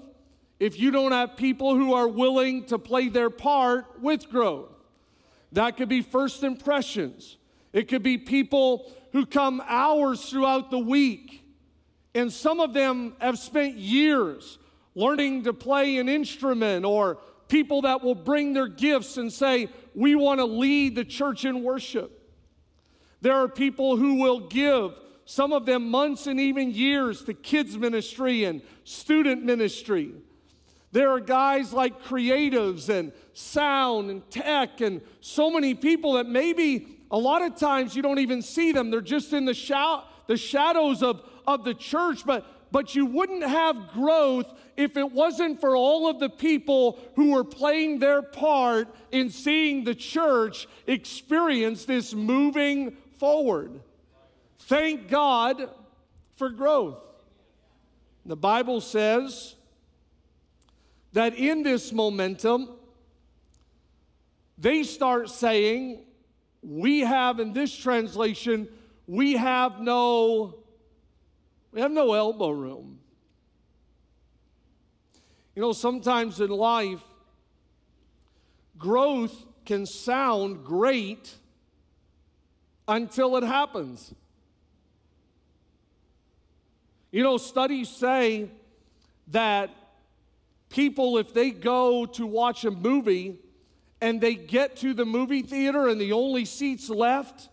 if 0.59 0.79
you 0.79 0.91
don't 0.91 1.11
have 1.11 1.35
people 1.35 1.73
who 1.73 1.95
are 1.95 2.07
willing 2.07 2.65
to 2.65 2.77
play 2.77 3.09
their 3.09 3.31
part 3.31 3.99
with 3.99 4.29
growth. 4.29 4.69
That 5.53 5.75
could 5.75 5.89
be 5.89 6.03
first 6.03 6.43
impressions. 6.43 7.37
It 7.73 7.87
could 7.87 8.03
be 8.03 8.19
people 8.19 8.93
who 9.11 9.25
come 9.25 9.59
hours 9.65 10.29
throughout 10.29 10.69
the 10.69 10.77
week, 10.77 11.43
and 12.13 12.31
some 12.31 12.59
of 12.59 12.75
them 12.75 13.15
have 13.19 13.39
spent 13.39 13.77
years 13.77 14.59
learning 14.93 15.45
to 15.45 15.53
play 15.53 15.97
an 15.97 16.07
instrument, 16.07 16.85
or 16.85 17.17
people 17.47 17.81
that 17.81 18.03
will 18.03 18.13
bring 18.13 18.53
their 18.53 18.67
gifts 18.67 19.17
and 19.17 19.33
say, 19.33 19.67
We 19.95 20.13
want 20.13 20.41
to 20.41 20.45
lead 20.45 20.93
the 20.93 21.05
church 21.05 21.43
in 21.43 21.63
worship. 21.63 22.11
There 23.21 23.33
are 23.33 23.47
people 23.47 23.97
who 23.97 24.19
will 24.19 24.41
give 24.41 24.93
some 25.29 25.53
of 25.53 25.67
them 25.67 25.91
months 25.91 26.25
and 26.25 26.39
even 26.39 26.71
years 26.71 27.23
to 27.23 27.35
kids' 27.35 27.77
ministry 27.77 28.45
and 28.45 28.63
student 28.83 29.43
ministry. 29.43 30.11
There 30.91 31.11
are 31.11 31.19
guys 31.19 31.71
like 31.71 32.01
creatives 32.01 32.89
and 32.89 33.11
sound 33.33 34.09
and 34.09 34.27
tech 34.31 34.81
and 34.81 35.01
so 35.21 35.51
many 35.51 35.75
people 35.75 36.13
that 36.13 36.25
maybe 36.25 36.97
a 37.11 37.17
lot 37.19 37.43
of 37.43 37.55
times 37.55 37.95
you 37.95 38.01
don't 38.01 38.17
even 38.17 38.41
see 38.41 38.71
them. 38.71 38.89
They're 38.89 39.01
just 39.01 39.31
in 39.31 39.45
the, 39.45 39.53
shou- 39.53 40.01
the 40.25 40.35
shadows 40.35 41.03
of, 41.03 41.21
of 41.45 41.63
the 41.63 41.75
church, 41.75 42.25
but, 42.25 42.71
but 42.71 42.95
you 42.95 43.05
wouldn't 43.05 43.43
have 43.43 43.91
growth 43.91 44.51
if 44.77 44.97
it 44.97 45.11
wasn't 45.11 45.61
for 45.61 45.75
all 45.75 46.09
of 46.09 46.19
the 46.19 46.29
people 46.29 46.97
who 47.15 47.33
were 47.33 47.43
playing 47.43 47.99
their 47.99 48.23
part 48.23 48.87
in 49.11 49.29
seeing 49.29 49.83
the 49.83 49.93
church 49.93 50.67
experience 50.87 51.85
this 51.85 52.15
moving 52.15 52.97
forward. 53.19 53.79
Thank 54.59 55.09
God 55.09 55.69
for 56.35 56.49
growth. 56.49 56.97
The 58.25 58.35
Bible 58.35 58.81
says 58.81 59.55
that 61.13 61.35
in 61.35 61.63
this 61.63 61.91
momentum, 61.91 62.69
they 64.57 64.83
start 64.83 65.29
saying, 65.29 66.05
We 66.61 66.99
have, 66.99 67.39
in 67.39 67.53
this 67.53 67.75
translation, 67.75 68.67
we 69.07 69.33
have 69.33 69.79
no, 69.79 70.59
we 71.71 71.81
have 71.81 71.91
no 71.91 72.13
elbow 72.13 72.49
room. 72.49 72.99
You 75.55 75.61
know, 75.63 75.71
sometimes 75.71 76.39
in 76.39 76.51
life, 76.51 77.03
growth 78.77 79.45
can 79.65 79.85
sound 79.85 80.63
great 80.63 81.33
until 82.87 83.35
it 83.37 83.43
happens. 83.43 84.13
You 87.11 87.23
know, 87.23 87.37
studies 87.37 87.89
say 87.89 88.49
that 89.29 89.71
people, 90.69 91.17
if 91.17 91.33
they 91.33 91.51
go 91.51 92.05
to 92.05 92.25
watch 92.25 92.65
a 92.65 92.71
movie 92.71 93.39
and 94.01 94.21
they 94.21 94.35
get 94.35 94.77
to 94.77 94.93
the 94.93 95.05
movie 95.05 95.41
theater 95.41 95.87
and 95.87 95.99
the 95.99 96.13
only 96.13 96.45
seats 96.45 96.89
left 96.89 97.49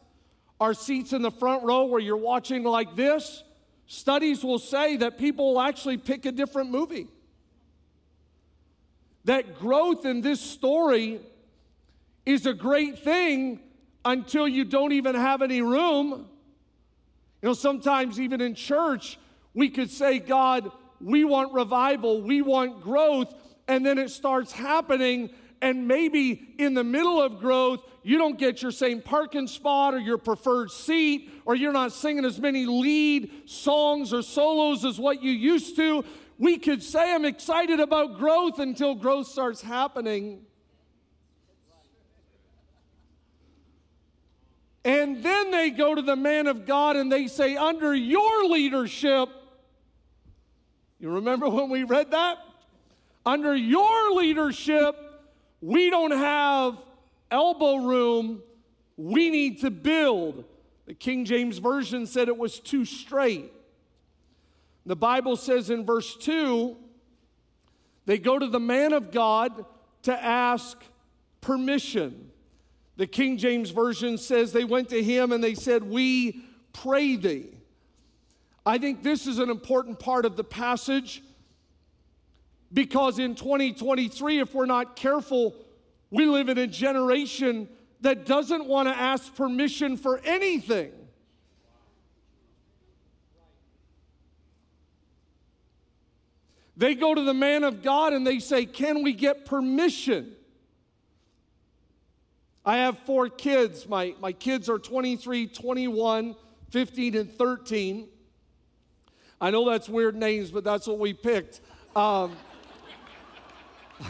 are 0.61 0.75
seats 0.75 1.13
in 1.13 1.23
the 1.23 1.31
front 1.31 1.65
row 1.65 1.85
where 1.85 2.01
you're 2.01 2.17
watching 2.17 2.65
like 2.65 2.97
this, 2.97 3.43
studies 3.87 4.45
will 4.45 4.59
say 4.59 4.97
that 4.97 5.19
people 5.19 5.55
will 5.55 5.61
actually 5.61 5.97
pick 5.97 6.27
a 6.27 6.33
different 6.33 6.71
movie. 6.71 7.09
That 9.25 9.59
growth 9.59 10.05
in 10.05 10.21
this 10.21 10.41
story 10.41 11.21
is 12.25 12.47
a 12.47 12.55
great 12.55 12.99
thing 13.01 13.61
until 14.05 14.47
you 14.47 14.65
don't 14.65 14.93
even 14.93 15.15
have 15.15 15.43
any 15.43 15.63
room. 15.63 16.29
You 17.43 17.49
know, 17.49 17.55
sometimes 17.55 18.21
even 18.21 18.41
in 18.41 18.55
church, 18.55 19.19
we 19.57 19.71
could 19.71 19.91
say, 19.91 20.19
God, 20.19 20.71
we 21.01 21.25
want 21.25 21.55
revival, 21.55 22.21
we 22.21 22.43
want 22.43 22.83
growth, 22.83 23.35
and 23.67 23.85
then 23.85 23.99
it 23.99 24.11
starts 24.11 24.53
happening, 24.53 25.31
and 25.63 25.89
maybe 25.89 26.55
in 26.59 26.75
the 26.75 26.85
middle 26.85 27.21
of 27.21 27.41
growth, 27.41 27.81
you 28.03 28.19
don't 28.19 28.39
get 28.39 28.61
your 28.61 28.71
same 28.71 29.01
parking 29.01 29.47
spot 29.47 29.95
or 29.95 29.99
your 29.99 30.19
preferred 30.19 30.71
seat, 30.71 31.31
or 31.47 31.57
you're 31.57 31.73
not 31.73 31.93
singing 31.93 32.27
as 32.27 32.39
many 32.39 32.67
lead 32.67 33.49
songs 33.49 34.13
or 34.13 34.21
solos 34.21 34.85
as 34.85 35.01
what 35.01 35.23
you 35.23 35.33
used 35.33 35.75
to. 35.77 36.05
We 36.39 36.59
could 36.59 36.83
say, 36.83 37.15
I'm 37.15 37.25
excited 37.25 37.81
about 37.81 38.19
growth 38.19 38.59
until 38.59 38.95
growth 38.95 39.27
starts 39.27 39.63
happening. 39.63 40.45
And 44.85 45.21
then 45.21 45.51
they 45.51 45.71
go 45.71 45.95
to 45.95 46.03
the 46.03 46.15
man 46.15 46.47
of 46.47 46.67
God 46.67 46.95
and 46.95 47.11
they 47.11 47.27
say, 47.27 47.57
Under 47.57 47.93
your 47.93 48.45
leadership, 48.45 49.31
you 50.99 51.11
remember 51.11 51.49
when 51.49 51.69
we 51.69 51.85
read 51.85 52.11
that? 52.12 52.38
Under 53.25 53.55
your 53.55 54.12
leadership, 54.12 54.97
we 55.61 55.91
don't 55.91 56.12
have 56.12 56.79
elbow 57.31 57.76
room. 57.76 58.43
We 58.97 59.31
need 59.31 59.61
to 59.61 59.71
build. 59.71 60.45
The 60.87 60.95
King 60.95 61.25
James 61.25 61.59
Version 61.59 62.07
said 62.07 62.29
it 62.29 62.38
was 62.38 62.61
too 62.61 62.85
strait. 62.85 63.53
The 64.87 64.97
Bible 64.97 65.37
says 65.37 65.69
in 65.71 65.85
verse 65.85 66.17
2 66.17 66.76
they 68.07 68.19
go 68.19 68.38
to 68.38 68.47
the 68.47 68.61
man 68.61 68.93
of 68.93 69.11
God 69.11 69.65
to 70.03 70.25
ask 70.25 70.79
permission. 71.41 72.31
The 72.97 73.09
King 73.09 73.37
James 73.37 73.71
Version 73.71 74.17
says 74.17 74.53
they 74.53 74.65
went 74.65 74.88
to 74.91 75.03
him 75.03 75.33
and 75.33 75.43
they 75.43 75.55
said, 75.55 75.83
We 75.83 76.45
pray 76.73 77.17
thee. 77.17 77.56
I 78.67 78.79
think 78.79 79.05
this 79.05 79.29
is 79.29 79.39
an 79.39 79.49
important 79.49 80.01
part 80.01 80.25
of 80.25 80.37
the 80.37 80.43
passage 80.43 81.23
because 82.73 83.21
in 83.21 83.37
2023, 83.37 84.41
if 84.41 84.55
we're 84.55 84.67
not 84.67 84.97
careful, 84.97 85.55
we 86.11 86.27
live 86.27 86.49
in 86.49 86.59
a 86.59 86.67
generation 86.67 87.69
that 88.01 88.27
doesn't 88.27 88.67
want 88.67 88.89
to 88.89 88.95
ask 88.95 89.33
permission 89.37 89.97
for 89.97 90.19
anything. 90.25 90.91
They 96.77 96.97
go 96.97 97.15
to 97.15 97.23
the 97.23 97.33
man 97.33 97.63
of 97.63 97.83
God 97.83 98.13
and 98.13 98.27
they 98.27 98.41
say, 98.41 98.67
Can 98.67 99.05
we 99.05 99.13
get 99.13 99.47
permission? 99.47 100.33
I 102.65 102.79
have 102.79 102.99
four 102.99 103.29
kids. 103.29 103.89
My, 103.89 104.17
my 104.21 104.33
kids 104.33 104.69
are 104.69 104.79
23, 104.79 105.47
21, 105.47 106.35
15, 106.71 107.15
and 107.15 107.33
13. 107.33 108.09
I 109.40 109.50
know 109.50 109.69
that's 109.69 109.88
weird 109.88 110.16
names, 110.16 110.50
but 110.50 110.64
that's 110.64 110.87
what 110.87 110.99
we 110.99 111.12
picked. 111.12 111.61
Um, 111.95 112.37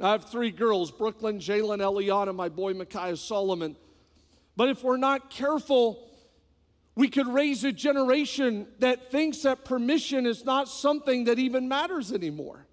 I 0.00 0.10
have 0.12 0.24
three 0.24 0.50
girls 0.50 0.90
Brooklyn, 0.90 1.38
Jalen, 1.38 1.78
Eliana, 1.78 2.34
my 2.34 2.48
boy 2.48 2.74
Micaiah 2.74 3.16
Solomon. 3.16 3.76
But 4.56 4.68
if 4.68 4.82
we're 4.82 4.96
not 4.96 5.30
careful, 5.30 6.10
we 6.94 7.08
could 7.08 7.28
raise 7.28 7.64
a 7.64 7.72
generation 7.72 8.66
that 8.80 9.10
thinks 9.10 9.38
that 9.42 9.64
permission 9.64 10.26
is 10.26 10.44
not 10.44 10.68
something 10.68 11.24
that 11.24 11.38
even 11.38 11.68
matters 11.68 12.12
anymore. 12.12 12.66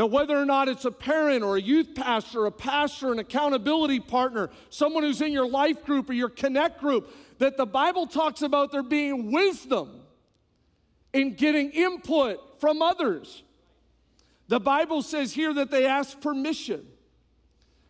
Now, 0.00 0.06
whether 0.06 0.34
or 0.34 0.46
not 0.46 0.68
it's 0.68 0.86
a 0.86 0.90
parent 0.90 1.44
or 1.44 1.58
a 1.58 1.60
youth 1.60 1.94
pastor, 1.94 2.46
a 2.46 2.50
pastor, 2.50 3.12
an 3.12 3.18
accountability 3.18 4.00
partner, 4.00 4.48
someone 4.70 5.02
who's 5.02 5.20
in 5.20 5.30
your 5.30 5.46
life 5.46 5.84
group 5.84 6.08
or 6.08 6.14
your 6.14 6.30
connect 6.30 6.80
group, 6.80 7.14
that 7.36 7.58
the 7.58 7.66
Bible 7.66 8.06
talks 8.06 8.40
about 8.40 8.72
there 8.72 8.82
being 8.82 9.30
wisdom 9.30 10.00
in 11.12 11.34
getting 11.34 11.70
input 11.72 12.38
from 12.62 12.80
others. 12.80 13.42
The 14.48 14.58
Bible 14.58 15.02
says 15.02 15.34
here 15.34 15.52
that 15.52 15.70
they 15.70 15.84
ask 15.84 16.18
permission. 16.18 16.86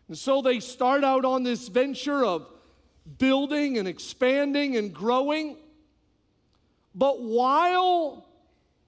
And 0.09 0.17
so 0.17 0.41
they 0.41 0.59
start 0.59 1.05
out 1.05 1.23
on 1.23 1.43
this 1.43 1.69
venture 1.69 2.25
of 2.25 2.45
building 3.19 3.77
and 3.77 3.87
expanding 3.87 4.75
and 4.75 4.93
growing. 4.93 5.55
But 6.93 7.21
while 7.21 8.27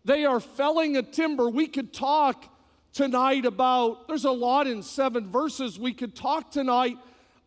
they 0.03 0.25
are 0.25 0.41
felling 0.41 0.97
a 0.97 1.01
timber, 1.01 1.47
we 1.47 1.67
could 1.67 1.93
talk 1.93 2.49
tonight 2.93 3.45
about, 3.45 4.07
there's 4.07 4.25
a 4.25 4.31
lot 4.31 4.67
in 4.67 4.83
seven 4.83 5.29
verses. 5.29 5.77
We 5.79 5.93
could 5.93 6.15
talk 6.15 6.51
tonight 6.51 6.97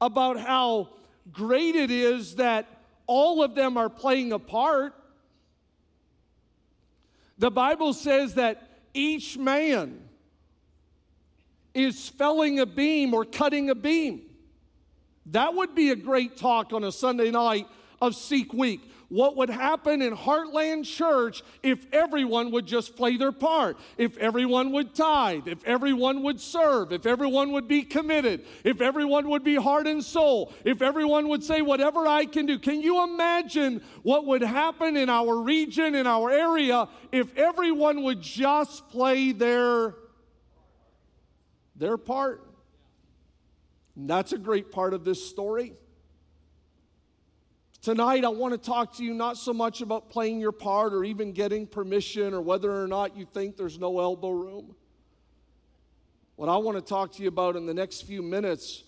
about 0.00 0.38
how 0.38 0.90
great 1.32 1.74
it 1.76 1.90
is 1.90 2.36
that 2.36 2.66
all 3.06 3.42
of 3.42 3.54
them 3.54 3.76
are 3.76 3.88
playing 3.88 4.32
a 4.32 4.38
part. 4.38 4.94
The 7.38 7.50
Bible 7.50 7.92
says 7.92 8.34
that 8.34 8.68
each 8.92 9.38
man 9.38 10.00
is 11.74 12.08
felling 12.08 12.58
a 12.58 12.66
beam 12.66 13.14
or 13.14 13.24
cutting 13.24 13.70
a 13.70 13.74
beam. 13.74 14.22
That 15.26 15.54
would 15.54 15.74
be 15.74 15.90
a 15.90 15.96
great 15.96 16.36
talk 16.36 16.72
on 16.72 16.84
a 16.84 16.92
Sunday 16.92 17.30
night 17.30 17.66
of 18.00 18.14
Seek 18.14 18.52
Week 18.52 18.80
what 19.08 19.36
would 19.36 19.50
happen 19.50 20.02
in 20.02 20.16
Heartland 20.16 20.84
Church 20.84 21.42
if 21.62 21.86
everyone 21.92 22.50
would 22.50 22.66
just 22.66 22.96
play 22.96 23.16
their 23.16 23.32
part, 23.32 23.78
if 23.98 24.16
everyone 24.18 24.72
would 24.72 24.94
tithe, 24.94 25.46
if 25.46 25.64
everyone 25.64 26.22
would 26.24 26.40
serve, 26.40 26.92
if 26.92 27.06
everyone 27.06 27.52
would 27.52 27.68
be 27.68 27.82
committed, 27.82 28.44
if 28.64 28.80
everyone 28.80 29.28
would 29.28 29.44
be 29.44 29.54
heart 29.54 29.86
and 29.86 30.04
soul, 30.04 30.52
if 30.64 30.82
everyone 30.82 31.28
would 31.28 31.42
say, 31.42 31.62
Whatever 31.62 32.06
I 32.06 32.24
can 32.26 32.46
do. 32.46 32.58
Can 32.58 32.80
you 32.80 33.04
imagine 33.04 33.82
what 34.02 34.24
would 34.26 34.42
happen 34.42 34.96
in 34.96 35.08
our 35.08 35.36
region, 35.36 35.94
in 35.94 36.06
our 36.06 36.30
area, 36.30 36.88
if 37.12 37.36
everyone 37.36 38.02
would 38.04 38.20
just 38.20 38.88
play 38.88 39.32
their, 39.32 39.94
their 41.74 41.96
part? 41.96 42.42
And 43.96 44.08
that's 44.08 44.32
a 44.32 44.38
great 44.38 44.70
part 44.70 44.94
of 44.94 45.04
this 45.04 45.26
story. 45.28 45.74
Tonight, 47.86 48.24
I 48.24 48.30
want 48.30 48.52
to 48.52 48.58
talk 48.58 48.96
to 48.96 49.04
you 49.04 49.14
not 49.14 49.36
so 49.36 49.52
much 49.52 49.80
about 49.80 50.10
playing 50.10 50.40
your 50.40 50.50
part 50.50 50.92
or 50.92 51.04
even 51.04 51.30
getting 51.30 51.68
permission 51.68 52.34
or 52.34 52.40
whether 52.40 52.82
or 52.82 52.88
not 52.88 53.16
you 53.16 53.24
think 53.32 53.56
there's 53.56 53.78
no 53.78 54.00
elbow 54.00 54.30
room. 54.30 54.74
What 56.34 56.48
I 56.48 56.56
want 56.56 56.78
to 56.78 56.82
talk 56.82 57.12
to 57.12 57.22
you 57.22 57.28
about 57.28 57.54
in 57.54 57.64
the 57.64 57.72
next 57.72 58.02
few 58.02 58.22
minutes 58.22 58.82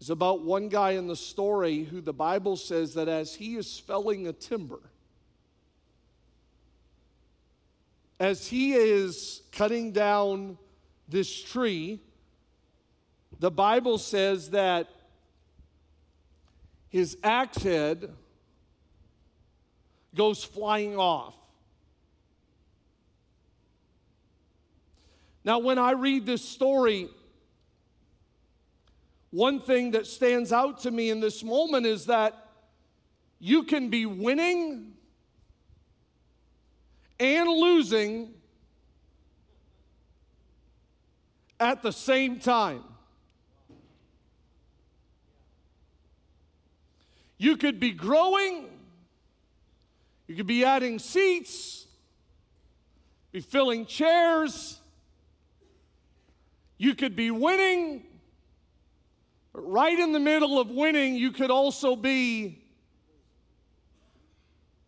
is 0.00 0.08
about 0.08 0.42
one 0.42 0.70
guy 0.70 0.92
in 0.92 1.06
the 1.06 1.16
story 1.16 1.84
who 1.84 2.00
the 2.00 2.14
Bible 2.14 2.56
says 2.56 2.94
that 2.94 3.08
as 3.08 3.34
he 3.34 3.56
is 3.56 3.78
felling 3.78 4.26
a 4.26 4.32
timber, 4.32 4.80
as 8.18 8.46
he 8.46 8.72
is 8.72 9.42
cutting 9.52 9.92
down 9.92 10.56
this 11.10 11.42
tree, 11.42 12.00
the 13.38 13.50
Bible 13.50 13.98
says 13.98 14.48
that 14.52 14.88
his 16.88 17.16
axe 17.22 17.62
head 17.62 18.12
goes 20.14 20.42
flying 20.42 20.96
off. 20.96 21.34
Now, 25.44 25.58
when 25.60 25.78
I 25.78 25.92
read 25.92 26.26
this 26.26 26.42
story, 26.42 27.08
one 29.30 29.60
thing 29.60 29.92
that 29.92 30.06
stands 30.06 30.52
out 30.52 30.80
to 30.80 30.90
me 30.90 31.10
in 31.10 31.20
this 31.20 31.42
moment 31.42 31.86
is 31.86 32.06
that 32.06 32.34
you 33.38 33.62
can 33.62 33.88
be 33.88 34.04
winning 34.04 34.94
and 37.20 37.48
losing 37.48 38.34
at 41.60 41.82
the 41.82 41.92
same 41.92 42.38
time. 42.38 42.82
You 47.38 47.56
could 47.56 47.78
be 47.78 47.92
growing, 47.92 48.68
you 50.26 50.34
could 50.34 50.48
be 50.48 50.64
adding 50.64 50.98
seats, 50.98 51.86
be 53.30 53.40
filling 53.40 53.86
chairs, 53.86 54.80
you 56.76 56.96
could 56.96 57.14
be 57.14 57.30
winning, 57.30 58.04
but 59.52 59.60
right 59.60 59.96
in 59.98 60.12
the 60.12 60.20
middle 60.20 60.60
of 60.60 60.70
winning, 60.70 61.14
you 61.14 61.30
could 61.30 61.50
also 61.50 61.94
be 61.94 62.60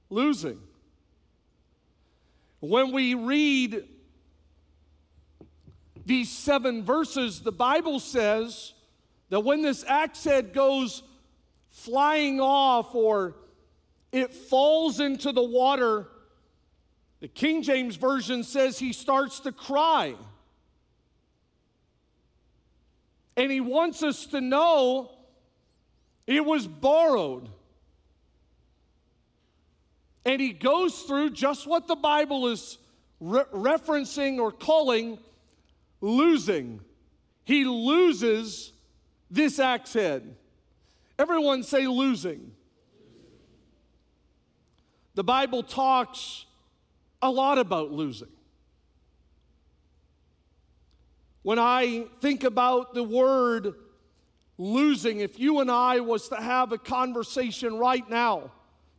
losing. 0.09 0.59
When 2.59 2.93
we 2.93 3.15
read 3.15 3.85
these 6.05 6.31
seven 6.31 6.85
verses, 6.85 7.41
the 7.41 7.53
Bible 7.53 8.01
says 8.01 8.75
that 9.29 9.41
when 9.41 9.63
this 9.63 9.85
axe 9.85 10.25
head 10.25 10.53
goes 10.53 11.05
flying 11.71 12.41
off 12.41 12.95
or 12.95 13.37
it 14.13 14.33
falls 14.33 15.01
into 15.01 15.33
the 15.33 15.43
water, 15.43 16.09
the 17.21 17.29
King 17.29 17.63
James 17.63 17.97
Version 17.97 18.43
says 18.43 18.79
he 18.79 18.93
starts 18.93 19.41
to 19.41 19.53
cry. 19.53 20.15
And 23.37 23.51
he 23.51 23.61
wants 23.61 24.03
us 24.03 24.27
to 24.27 24.41
know 24.41 25.11
it 26.27 26.45
was 26.45 26.67
borrowed. 26.67 27.49
And 30.25 30.41
he 30.41 30.53
goes 30.53 31.01
through 31.03 31.31
just 31.31 31.67
what 31.67 31.87
the 31.87 31.97
Bible 31.97 32.49
is 32.49 32.79
re- 33.21 33.45
referencing 33.53 34.39
or 34.39 34.53
calling 34.53 35.19
losing. 36.01 36.81
He 37.45 37.65
loses 37.65 38.73
this 39.31 39.59
axe 39.59 39.93
head. 39.93 40.37
Everyone 41.21 41.63
say 41.63 41.87
losing. 41.87 42.51
The 45.17 45.23
Bible 45.23 45.63
talks 45.63 46.47
a 47.21 47.31
lot 47.31 47.59
about 47.59 47.93
losing. 47.93 48.31
When 51.43 51.59
I 51.59 52.07
think 52.23 52.43
about 52.43 52.95
the 52.95 53.03
word 53.03 53.75
losing, 54.57 55.21
if 55.21 55.39
you 55.39 55.61
and 55.61 55.71
I 55.71 56.01
was 56.01 56.31
to 56.31 56.37
have 56.37 56.73
a 56.73 56.79
conversation 56.79 57.77
right 57.77 58.09
now, 58.09 58.51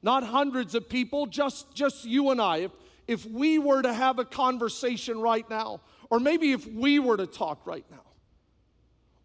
not 0.03 0.23
hundreds 0.23 0.75
of 0.75 0.88
people, 0.88 1.25
just, 1.25 1.73
just 1.73 2.05
you 2.05 2.29
and 2.29 2.39
I, 2.39 2.57
if, 2.57 2.71
if 3.07 3.25
we 3.25 3.57
were 3.57 3.81
to 3.81 3.91
have 3.91 4.19
a 4.19 4.25
conversation 4.25 5.19
right 5.19 5.49
now, 5.49 5.81
or 6.12 6.19
maybe 6.19 6.51
if 6.51 6.67
we 6.67 6.99
were 6.99 7.17
to 7.17 7.25
talk 7.25 7.65
right 7.65 7.86
now, 7.89 8.11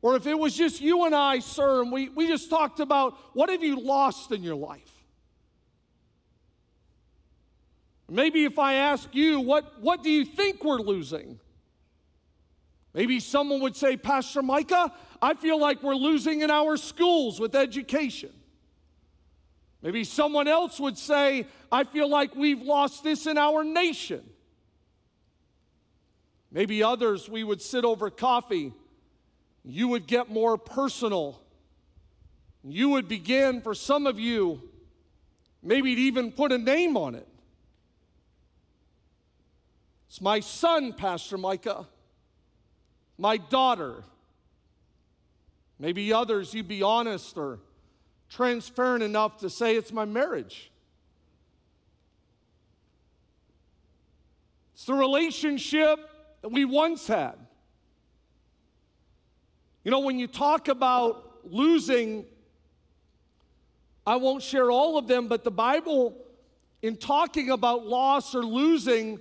or 0.07 0.14
if 0.14 0.29
it 0.29 0.38
was 0.38 0.57
just 0.57 0.81
you 0.81 1.05
and 1.05 1.12
I, 1.12 1.40
sir, 1.40 1.83
and 1.83 1.90
we, 1.90 2.11
we 2.11 2.29
just 2.29 2.49
talked 2.49 2.79
about 2.79 3.19
what 3.33 3.51
have 3.51 3.64
you 3.64 3.81
lost 3.81 4.31
in 4.31 4.45
your 4.45 4.55
life? 4.55 4.92
Maybe 8.09 8.45
if 8.45 8.57
I 8.57 8.75
ask 8.75 9.12
you, 9.16 9.40
what, 9.40 9.83
what 9.83 10.05
do 10.05 10.11
you 10.12 10.25
think 10.25 10.62
we're 10.62 10.79
losing? 10.79 11.40
Maybe 12.95 13.19
someone 13.19 13.61
would 13.62 13.75
say, 13.75 13.97
Pastor 13.97 14.42
Micah, 14.42 14.92
I 15.21 15.35
feel 15.35 15.59
like 15.59 15.83
we're 15.83 15.97
losing 15.97 16.42
in 16.42 16.53
our 16.53 16.77
schools 16.77 17.40
with 17.40 17.57
education. 17.57 18.31
Maybe 19.83 20.05
someone 20.05 20.47
else 20.47 20.79
would 20.79 20.99
say, 20.99 21.49
I 21.73 21.83
feel 21.83 22.09
like 22.09 22.37
we've 22.37 22.62
lost 22.62 23.03
this 23.03 23.27
in 23.27 23.37
our 23.37 23.64
nation. 23.64 24.23
Maybe 26.53 26.85
others, 26.85 27.29
we 27.29 27.42
would 27.42 27.61
sit 27.61 27.85
over 27.85 28.09
coffee. 28.09 28.73
You 29.68 29.88
would 29.88 30.07
get 30.07 30.31
more 30.31 30.57
personal. 30.57 31.40
You 32.62 32.90
would 32.90 33.09
begin, 33.09 33.61
for 33.61 33.74
some 33.74 34.07
of 34.07 34.18
you, 34.18 34.62
maybe 35.61 35.96
to 35.96 36.00
even 36.02 36.31
put 36.31 36.52
a 36.52 36.59
name 36.59 36.96
on 36.96 37.16
it. 37.16 37.26
It's 40.09 40.20
my 40.20 40.38
son, 40.38 40.92
Pastor 40.92 41.37
Micah, 41.37 41.87
my 43.18 43.38
daughter. 43.38 44.05
Maybe 45.81 46.12
others, 46.12 46.55
you'd 46.55 46.68
be 46.68 46.83
honest 46.83 47.37
or 47.37 47.59
transparent 48.31 49.02
enough 49.02 49.38
to 49.38 49.50
say 49.50 49.74
it's 49.74 49.92
my 49.92 50.05
marriage. 50.05 50.70
It's 54.74 54.85
the 54.85 54.94
relationship 54.94 55.98
that 56.42 56.50
we 56.50 56.64
once 56.64 57.09
had. 57.09 57.35
You 59.87 59.92
know, 59.92 60.01
when 60.01 60.18
you 60.18 60.27
talk 60.27 60.66
about 60.66 61.38
losing, 61.44 62.25
I 64.05 64.16
won't 64.16 64.42
share 64.42 64.68
all 64.68 64.99
of 64.99 65.07
them, 65.07 65.29
but 65.29 65.44
the 65.44 65.53
Bible, 65.53 66.16
in 66.83 66.96
talking 66.96 67.51
about 67.51 67.87
loss 67.87 68.35
or 68.35 68.42
losing, 68.42 69.20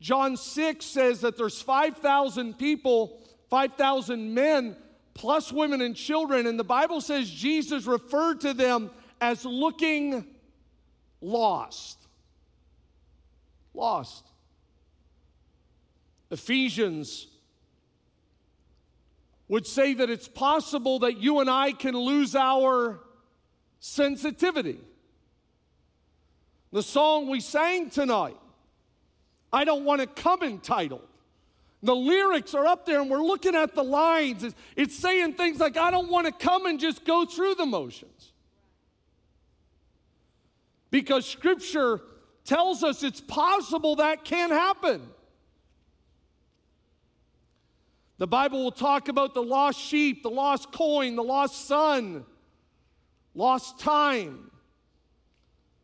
John 0.00 0.38
6 0.38 0.86
says 0.86 1.20
that 1.20 1.36
there's 1.36 1.60
5,000 1.60 2.58
people, 2.58 3.28
5,000 3.50 4.32
men, 4.32 4.74
plus 5.12 5.52
women 5.52 5.82
and 5.82 5.94
children. 5.94 6.46
And 6.46 6.58
the 6.58 6.64
Bible 6.64 7.02
says 7.02 7.28
Jesus 7.28 7.84
referred 7.84 8.40
to 8.40 8.54
them 8.54 8.90
as 9.20 9.44
looking 9.44 10.24
lost. 11.20 11.98
Lost. 13.74 14.24
Ephesians 16.30 17.26
would 19.48 19.66
say 19.66 19.94
that 19.94 20.10
it's 20.10 20.28
possible 20.28 21.00
that 21.00 21.18
you 21.18 21.40
and 21.40 21.48
I 21.48 21.72
can 21.72 21.94
lose 21.96 22.34
our 22.34 23.00
sensitivity. 23.78 24.80
The 26.72 26.82
song 26.82 27.28
we 27.28 27.40
sang 27.40 27.90
tonight 27.90 28.36
I 29.52 29.64
don't 29.64 29.84
want 29.84 30.00
to 30.00 30.06
come 30.06 30.42
entitled. 30.42 31.06
The 31.82 31.94
lyrics 31.94 32.54
are 32.54 32.66
up 32.66 32.84
there 32.84 33.00
and 33.00 33.10
we're 33.10 33.22
looking 33.22 33.54
at 33.54 33.74
the 33.74 33.84
lines. 33.84 34.42
It's, 34.42 34.54
it's 34.74 34.96
saying 34.96 35.34
things 35.34 35.60
like, 35.60 35.76
I 35.76 35.90
don't 35.90 36.10
want 36.10 36.26
to 36.26 36.32
come 36.32 36.66
and 36.66 36.80
just 36.80 37.04
go 37.04 37.24
through 37.24 37.54
the 37.54 37.64
motions. 37.64 38.32
Because 40.90 41.26
scripture 41.26 42.00
tells 42.44 42.82
us 42.82 43.02
it's 43.02 43.20
possible 43.20 43.96
that 43.96 44.24
can 44.24 44.50
happen. 44.50 45.08
The 48.18 48.26
Bible 48.26 48.64
will 48.64 48.72
talk 48.72 49.08
about 49.08 49.34
the 49.34 49.42
lost 49.42 49.78
sheep, 49.78 50.22
the 50.22 50.30
lost 50.30 50.72
coin, 50.72 51.16
the 51.16 51.22
lost 51.22 51.66
son, 51.66 52.24
lost 53.34 53.78
time. 53.78 54.50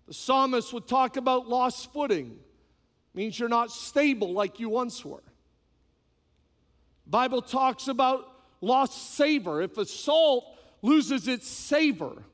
The 0.06 0.14
psalmist 0.14 0.72
would 0.72 0.88
talk 0.88 1.16
about 1.16 1.48
lost 1.48 1.92
footing 1.92 2.38
means 3.14 3.38
you're 3.38 3.48
not 3.48 3.70
stable 3.70 4.32
like 4.32 4.58
you 4.58 4.68
once 4.68 5.04
were. 5.04 5.22
Bible 7.06 7.42
talks 7.42 7.88
about 7.88 8.26
lost 8.62 9.14
savor. 9.14 9.60
If 9.60 9.76
a 9.76 9.84
salt 9.84 10.56
loses 10.80 11.28
its 11.28 11.46
savor, 11.46 12.24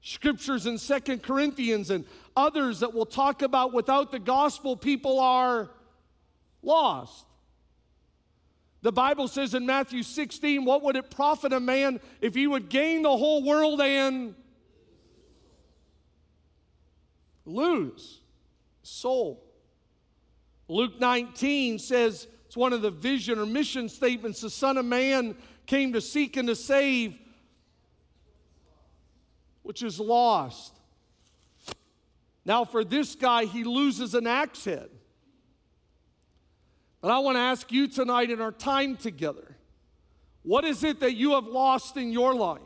scriptures 0.00 0.66
in 0.66 0.78
Second 0.78 1.24
Corinthians 1.24 1.90
and 1.90 2.04
others 2.36 2.80
that 2.80 2.94
we'll 2.94 3.06
talk 3.06 3.42
about 3.42 3.72
without 3.72 4.12
the 4.12 4.20
gospel, 4.20 4.76
people 4.76 5.18
are 5.18 5.68
lost. 6.62 7.25
The 8.86 8.92
Bible 8.92 9.26
says 9.26 9.52
in 9.52 9.66
Matthew 9.66 10.04
16, 10.04 10.64
what 10.64 10.80
would 10.84 10.94
it 10.94 11.10
profit 11.10 11.52
a 11.52 11.58
man 11.58 11.98
if 12.20 12.36
he 12.36 12.46
would 12.46 12.68
gain 12.68 13.02
the 13.02 13.16
whole 13.16 13.42
world 13.42 13.80
and 13.80 14.36
lose? 17.44 18.20
soul. 18.84 19.42
Luke 20.68 21.00
19 21.00 21.80
says 21.80 22.28
it's 22.46 22.56
one 22.56 22.72
of 22.72 22.80
the 22.80 22.92
vision 22.92 23.40
or 23.40 23.44
mission 23.44 23.88
statements 23.88 24.40
the 24.40 24.50
Son 24.50 24.78
of 24.78 24.84
Man 24.84 25.34
came 25.66 25.92
to 25.92 26.00
seek 26.00 26.36
and 26.36 26.46
to 26.46 26.54
save, 26.54 27.18
which 29.64 29.82
is 29.82 29.98
lost. 29.98 30.78
Now, 32.44 32.64
for 32.64 32.84
this 32.84 33.16
guy, 33.16 33.46
he 33.46 33.64
loses 33.64 34.14
an 34.14 34.28
axe 34.28 34.64
head. 34.64 34.90
But 37.06 37.12
I 37.12 37.18
want 37.20 37.36
to 37.36 37.40
ask 37.40 37.70
you 37.70 37.86
tonight 37.86 38.32
in 38.32 38.40
our 38.40 38.50
time 38.50 38.96
together 38.96 39.54
what 40.42 40.64
is 40.64 40.82
it 40.82 40.98
that 40.98 41.14
you 41.14 41.34
have 41.34 41.46
lost 41.46 41.96
in 41.96 42.10
your 42.10 42.34
life? 42.34 42.60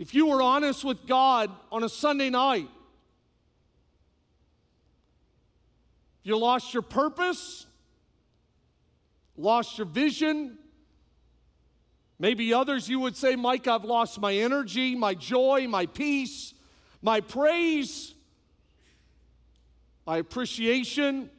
If 0.00 0.14
you 0.14 0.26
were 0.26 0.42
honest 0.42 0.82
with 0.82 1.06
God 1.06 1.48
on 1.70 1.84
a 1.84 1.88
Sunday 1.88 2.28
night, 2.28 2.68
you 6.24 6.36
lost 6.36 6.74
your 6.74 6.82
purpose, 6.82 7.66
lost 9.36 9.78
your 9.78 9.86
vision. 9.86 10.58
Maybe 12.18 12.52
others 12.52 12.88
you 12.88 12.98
would 12.98 13.16
say, 13.16 13.36
Mike, 13.36 13.68
I've 13.68 13.84
lost 13.84 14.20
my 14.20 14.34
energy, 14.34 14.96
my 14.96 15.14
joy, 15.14 15.68
my 15.68 15.86
peace, 15.86 16.52
my 17.00 17.20
praise, 17.20 18.16
my 20.06 20.18
appreciation, 20.18 21.30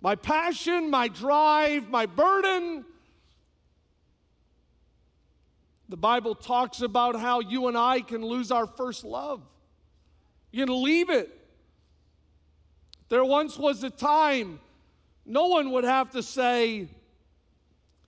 my 0.00 0.14
passion, 0.14 0.90
my 0.90 1.08
drive, 1.08 1.88
my 1.88 2.06
burden. 2.06 2.84
The 5.88 5.96
Bible 5.96 6.34
talks 6.34 6.82
about 6.82 7.18
how 7.18 7.40
you 7.40 7.68
and 7.68 7.76
I 7.76 8.00
can 8.00 8.24
lose 8.24 8.50
our 8.50 8.66
first 8.66 9.04
love. 9.04 9.42
You 10.50 10.66
can 10.66 10.82
leave 10.82 11.10
it. 11.10 11.34
There 13.08 13.24
once 13.24 13.58
was 13.58 13.82
a 13.82 13.90
time 13.90 14.60
no 15.28 15.46
one 15.48 15.72
would 15.72 15.84
have 15.84 16.10
to 16.12 16.22
say, 16.22 16.88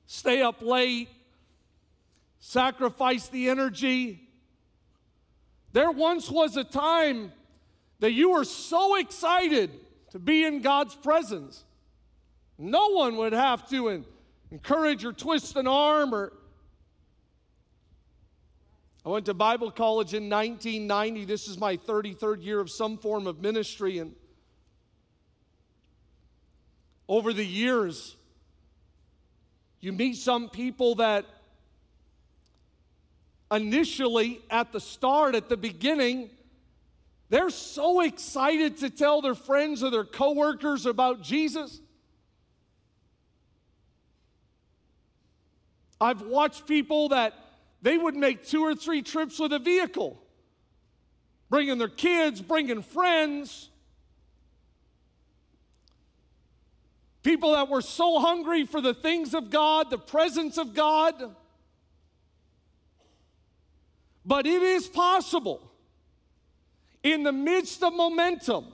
stay 0.07 0.41
up 0.41 0.63
late, 0.63 1.11
sacrifice 2.39 3.29
the 3.29 3.51
energy. 3.51 4.27
There 5.73 5.91
once 5.91 6.31
was 6.31 6.57
a 6.57 6.65
time 6.65 7.33
that 8.01 8.13
you 8.13 8.31
were 8.31 8.45
so 8.45 8.97
excited 8.97 9.71
to 10.11 10.19
be 10.19 10.45
in 10.45 10.61
God's 10.61 10.95
presence. 10.97 11.65
No 12.59 12.89
one 12.89 13.17
would 13.19 13.33
have 13.33 13.69
to 13.71 14.05
encourage 14.51 15.05
or 15.05 15.13
twist 15.13 15.57
an 15.57 15.67
arm 15.67 16.15
or 16.15 16.33
I 19.05 19.09
went 19.09 19.27
to 19.27 19.35
Bible 19.35 19.71
college 19.71 20.13
in 20.13 20.29
1990. 20.29 21.25
This 21.25 21.49
is 21.49 21.57
my 21.57 21.79
33rd 21.79 22.45
year 22.45 22.61
of 22.61 22.71
some 22.71 22.99
form 22.99 23.27
of 23.27 23.41
ministry. 23.41 23.99
And 23.99 24.15
over 27.09 27.33
the 27.33 27.45
years, 27.45 28.15
you 29.81 29.93
meet 29.93 30.17
some 30.19 30.51
people 30.51 30.97
that 30.97 31.25
initially, 33.51 34.43
at 34.51 34.71
the 34.71 34.81
start, 34.81 35.35
at 35.35 35.49
the 35.49 35.57
beginning, 35.57 36.29
They're 37.31 37.51
so 37.51 38.01
excited 38.01 38.79
to 38.79 38.91
tell 38.91 39.23
their 39.23 39.37
friends 39.37 39.85
or 39.85 39.91
their 39.91 40.05
coworkers 40.05 40.85
about 40.85 41.23
Jesus. 41.23 41.81
I've 46.01 46.23
watched 46.23 46.67
people 46.67 47.11
that 47.11 47.35
they 47.83 47.97
would 47.97 48.17
make 48.17 48.45
two 48.45 48.63
or 48.63 48.75
three 48.75 49.03
trips 49.03 49.39
with 49.39 49.53
a 49.53 49.61
vehicle, 49.61 50.21
bringing 51.49 51.79
their 51.79 51.89
kids, 51.89 52.41
bringing 52.41 52.83
friends. 52.83 53.69
People 57.23 57.53
that 57.53 57.69
were 57.69 57.83
so 57.83 58.19
hungry 58.19 58.65
for 58.65 58.81
the 58.81 58.95
things 58.95 59.35
of 59.35 59.51
God, 59.51 59.89
the 59.89 59.99
presence 59.99 60.59
of 60.59 60.75
God. 60.75 61.15
But 64.27 64.47
it 64.47 64.63
is 64.63 64.89
possible 64.89 65.70
in 67.03 67.23
the 67.23 67.33
midst 67.33 67.83
of 67.83 67.95
momentum 67.95 68.67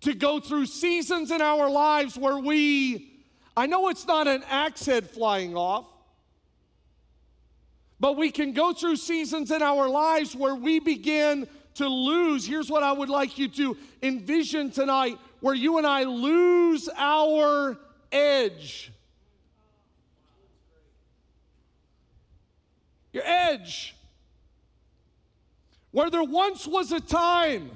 to 0.00 0.14
go 0.14 0.38
through 0.38 0.66
seasons 0.66 1.30
in 1.30 1.40
our 1.40 1.68
lives 1.68 2.16
where 2.16 2.38
we, 2.38 3.24
I 3.56 3.66
know 3.66 3.88
it's 3.88 4.06
not 4.06 4.28
an 4.28 4.44
axe 4.48 4.86
head 4.86 5.10
flying 5.10 5.56
off, 5.56 5.86
but 7.98 8.16
we 8.16 8.30
can 8.30 8.52
go 8.52 8.72
through 8.72 8.96
seasons 8.96 9.50
in 9.50 9.62
our 9.62 9.88
lives 9.88 10.36
where 10.36 10.54
we 10.54 10.78
begin 10.78 11.48
to 11.74 11.88
lose. 11.88 12.46
Here's 12.46 12.70
what 12.70 12.82
I 12.82 12.92
would 12.92 13.08
like 13.08 13.36
you 13.36 13.48
to 13.48 13.76
envision 14.02 14.70
tonight 14.70 15.18
where 15.40 15.54
you 15.54 15.78
and 15.78 15.86
I 15.86 16.04
lose 16.04 16.88
our 16.96 17.76
edge. 18.12 18.92
Your 23.12 23.24
edge. 23.24 23.95
Where 25.96 26.10
there 26.10 26.22
once 26.22 26.66
was 26.66 26.92
a 26.92 27.00
time 27.00 27.70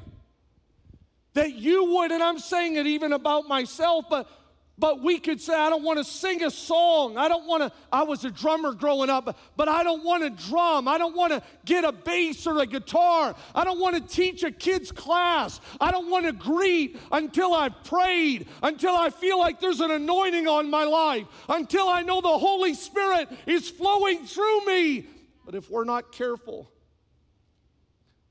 that 1.33 1.55
you 1.55 1.87
would, 1.87 2.13
and 2.13 2.23
I'm 2.23 2.39
saying 2.39 2.77
it 2.77 2.87
even 2.87 3.15
about 3.15 3.49
myself, 3.49 4.05
but 4.11 4.29
but 4.77 5.03
we 5.03 5.19
could 5.19 5.41
say, 5.41 5.55
I 5.55 5.71
don't 5.71 5.83
want 5.83 5.99
to 5.99 6.05
sing 6.05 6.43
a 6.43 6.51
song. 6.51 7.17
I 7.17 7.29
don't 7.29 7.47
want 7.47 7.63
to, 7.63 7.73
I 7.91 8.03
was 8.03 8.25
a 8.27 8.31
drummer 8.31 8.73
growing 8.73 9.09
up, 9.09 9.39
but 9.57 9.69
I 9.69 9.83
don't 9.83 10.05
want 10.05 10.23
to 10.23 10.49
drum. 10.49 10.87
I 10.87 10.99
don't 10.99 11.17
want 11.17 11.33
to 11.33 11.43
get 11.65 11.85
a 11.85 11.93
bass 11.93 12.47
or 12.47 12.59
a 12.59 12.67
guitar. 12.67 13.35
I 13.55 13.65
don't 13.65 13.81
want 13.81 13.97
to 13.97 14.03
teach 14.03 14.43
a 14.43 14.51
kid's 14.51 14.93
class. 14.93 15.61
I 15.81 15.91
don't 15.91 16.11
want 16.11 16.27
to 16.27 16.33
greet 16.33 16.99
until 17.13 17.55
I've 17.55 17.85
prayed, 17.85 18.49
until 18.63 18.97
I 18.97 19.09
feel 19.09 19.39
like 19.39 19.61
there's 19.61 19.81
an 19.81 19.91
anointing 19.91 20.47
on 20.47 20.69
my 20.69 20.85
life, 20.85 21.27
until 21.49 21.89
I 21.89 22.03
know 22.03 22.21
the 22.21 22.29
Holy 22.29 22.75
Spirit 22.75 23.29
is 23.47 23.71
flowing 23.71 24.27
through 24.27 24.67
me. 24.67 25.07
But 25.45 25.55
if 25.55 25.71
we're 25.71 25.85
not 25.85 26.13
careful, 26.13 26.71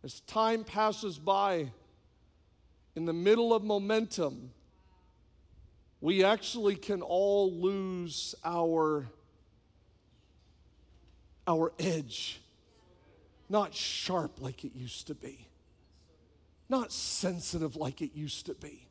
as 0.03 0.21
time 0.21 0.63
passes 0.63 1.17
by, 1.17 1.71
in 2.95 3.05
the 3.05 3.13
middle 3.13 3.53
of 3.53 3.63
momentum, 3.63 4.51
we 6.01 6.23
actually 6.23 6.75
can 6.75 7.01
all 7.01 7.51
lose 7.51 8.35
our, 8.43 9.05
our 11.47 11.73
edge. 11.79 12.39
Not 13.49 13.73
sharp 13.73 14.39
like 14.39 14.63
it 14.63 14.73
used 14.75 15.07
to 15.07 15.15
be, 15.15 15.47
not 16.69 16.91
sensitive 16.91 17.75
like 17.75 18.01
it 18.01 18.13
used 18.13 18.45
to 18.45 18.53
be. 18.53 18.85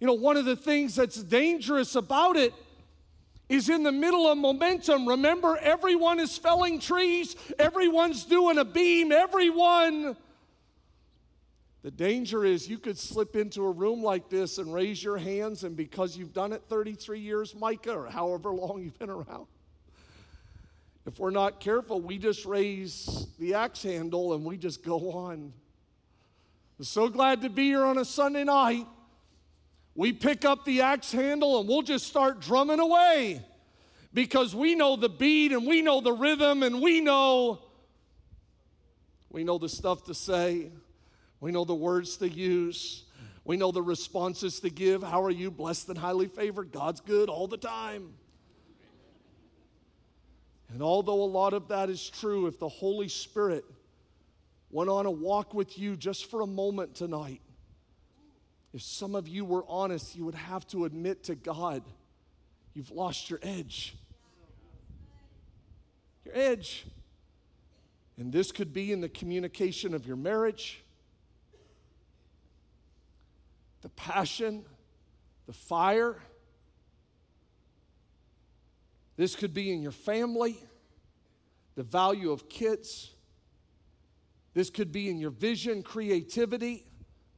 You 0.00 0.06
know, 0.06 0.14
one 0.14 0.36
of 0.36 0.44
the 0.44 0.54
things 0.54 0.94
that's 0.94 1.20
dangerous 1.22 1.96
about 1.96 2.36
it 2.36 2.52
is 3.48 3.68
in 3.68 3.82
the 3.82 3.92
middle 3.92 4.26
of 4.26 4.38
momentum. 4.38 5.08
Remember, 5.08 5.56
everyone 5.56 6.20
is 6.20 6.36
felling 6.36 6.80
trees, 6.80 7.36
everyone's 7.58 8.24
doing 8.24 8.58
a 8.58 8.64
beam, 8.64 9.12
everyone 9.12 10.16
the 11.82 11.90
danger 11.92 12.44
is 12.44 12.68
you 12.68 12.78
could 12.78 12.98
slip 12.98 13.36
into 13.36 13.64
a 13.64 13.70
room 13.70 14.02
like 14.02 14.28
this 14.28 14.58
and 14.58 14.74
raise 14.74 15.02
your 15.02 15.16
hands, 15.16 15.62
and 15.62 15.76
because 15.76 16.16
you've 16.16 16.32
done 16.32 16.52
it 16.52 16.62
33 16.68 17.20
years, 17.20 17.54
Micah, 17.54 17.94
or 17.94 18.06
however 18.06 18.50
long 18.50 18.82
you've 18.82 18.98
been 18.98 19.10
around, 19.10 19.46
if 21.06 21.18
we're 21.18 21.30
not 21.30 21.60
careful, 21.60 22.00
we 22.00 22.18
just 22.18 22.44
raise 22.44 23.28
the 23.38 23.54
axe 23.54 23.82
handle 23.82 24.34
and 24.34 24.44
we 24.44 24.56
just 24.56 24.82
go 24.82 25.12
on. 25.12 25.52
I'm 26.78 26.84
so 26.84 27.08
glad 27.08 27.42
to 27.42 27.48
be 27.48 27.68
here 27.68 27.84
on 27.84 27.96
a 27.96 28.04
Sunday 28.04 28.44
night. 28.44 28.86
We 29.98 30.12
pick 30.12 30.44
up 30.44 30.64
the 30.64 30.82
axe 30.82 31.10
handle 31.10 31.58
and 31.58 31.68
we'll 31.68 31.82
just 31.82 32.06
start 32.06 32.38
drumming 32.38 32.78
away 32.78 33.44
because 34.14 34.54
we 34.54 34.76
know 34.76 34.94
the 34.94 35.08
beat 35.08 35.50
and 35.50 35.66
we 35.66 35.82
know 35.82 36.00
the 36.00 36.12
rhythm 36.12 36.62
and 36.62 36.80
we 36.80 37.00
know 37.00 37.58
we 39.28 39.42
know 39.42 39.58
the 39.58 39.68
stuff 39.68 40.04
to 40.04 40.14
say. 40.14 40.70
We 41.40 41.50
know 41.50 41.64
the 41.64 41.74
words 41.74 42.16
to 42.18 42.28
use. 42.28 43.06
We 43.44 43.56
know 43.56 43.72
the 43.72 43.82
responses 43.82 44.60
to 44.60 44.70
give. 44.70 45.02
How 45.02 45.20
are 45.24 45.32
you? 45.32 45.50
Blessed 45.50 45.88
and 45.88 45.98
highly 45.98 46.28
favored. 46.28 46.70
God's 46.70 47.00
good 47.00 47.28
all 47.28 47.48
the 47.48 47.56
time. 47.56 48.12
And 50.72 50.80
although 50.80 51.24
a 51.24 51.26
lot 51.26 51.54
of 51.54 51.66
that 51.70 51.90
is 51.90 52.08
true, 52.08 52.46
if 52.46 52.60
the 52.60 52.68
Holy 52.68 53.08
Spirit 53.08 53.64
went 54.70 54.90
on 54.90 55.06
a 55.06 55.10
walk 55.10 55.54
with 55.54 55.76
you 55.76 55.96
just 55.96 56.30
for 56.30 56.42
a 56.42 56.46
moment 56.46 56.94
tonight, 56.94 57.40
if 58.74 58.82
some 58.82 59.14
of 59.14 59.26
you 59.26 59.44
were 59.44 59.64
honest, 59.68 60.14
you 60.16 60.24
would 60.24 60.34
have 60.34 60.66
to 60.68 60.84
admit 60.84 61.24
to 61.24 61.34
God, 61.34 61.82
you've 62.74 62.90
lost 62.90 63.30
your 63.30 63.40
edge. 63.42 63.96
Your 66.24 66.36
edge. 66.36 66.84
And 68.18 68.32
this 68.32 68.52
could 68.52 68.72
be 68.72 68.92
in 68.92 69.00
the 69.00 69.08
communication 69.08 69.94
of 69.94 70.06
your 70.06 70.16
marriage 70.16 70.82
the 73.80 73.88
passion, 73.90 74.64
the 75.46 75.52
fire. 75.52 76.16
This 79.16 79.36
could 79.36 79.54
be 79.54 79.72
in 79.72 79.82
your 79.82 79.92
family, 79.92 80.58
the 81.76 81.84
value 81.84 82.32
of 82.32 82.48
kids. 82.48 83.12
This 84.52 84.68
could 84.68 84.90
be 84.90 85.08
in 85.08 85.18
your 85.18 85.30
vision, 85.30 85.82
creativity, 85.82 86.86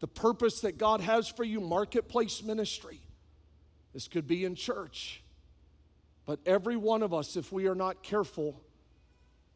the 0.00 0.08
purpose 0.08 0.60
that 0.60 0.78
God 0.78 1.00
has 1.00 1.28
for 1.28 1.44
you, 1.44 1.60
marketplace 1.60 2.42
ministry. 2.42 3.00
This 3.92 4.08
could 4.08 4.26
be 4.26 4.44
in 4.44 4.54
church. 4.54 5.22
But 6.26 6.40
every 6.46 6.76
one 6.76 7.02
of 7.02 7.14
us, 7.14 7.36
if 7.36 7.52
we 7.52 7.66
are 7.66 7.74
not 7.74 8.02
careful, 8.02 8.60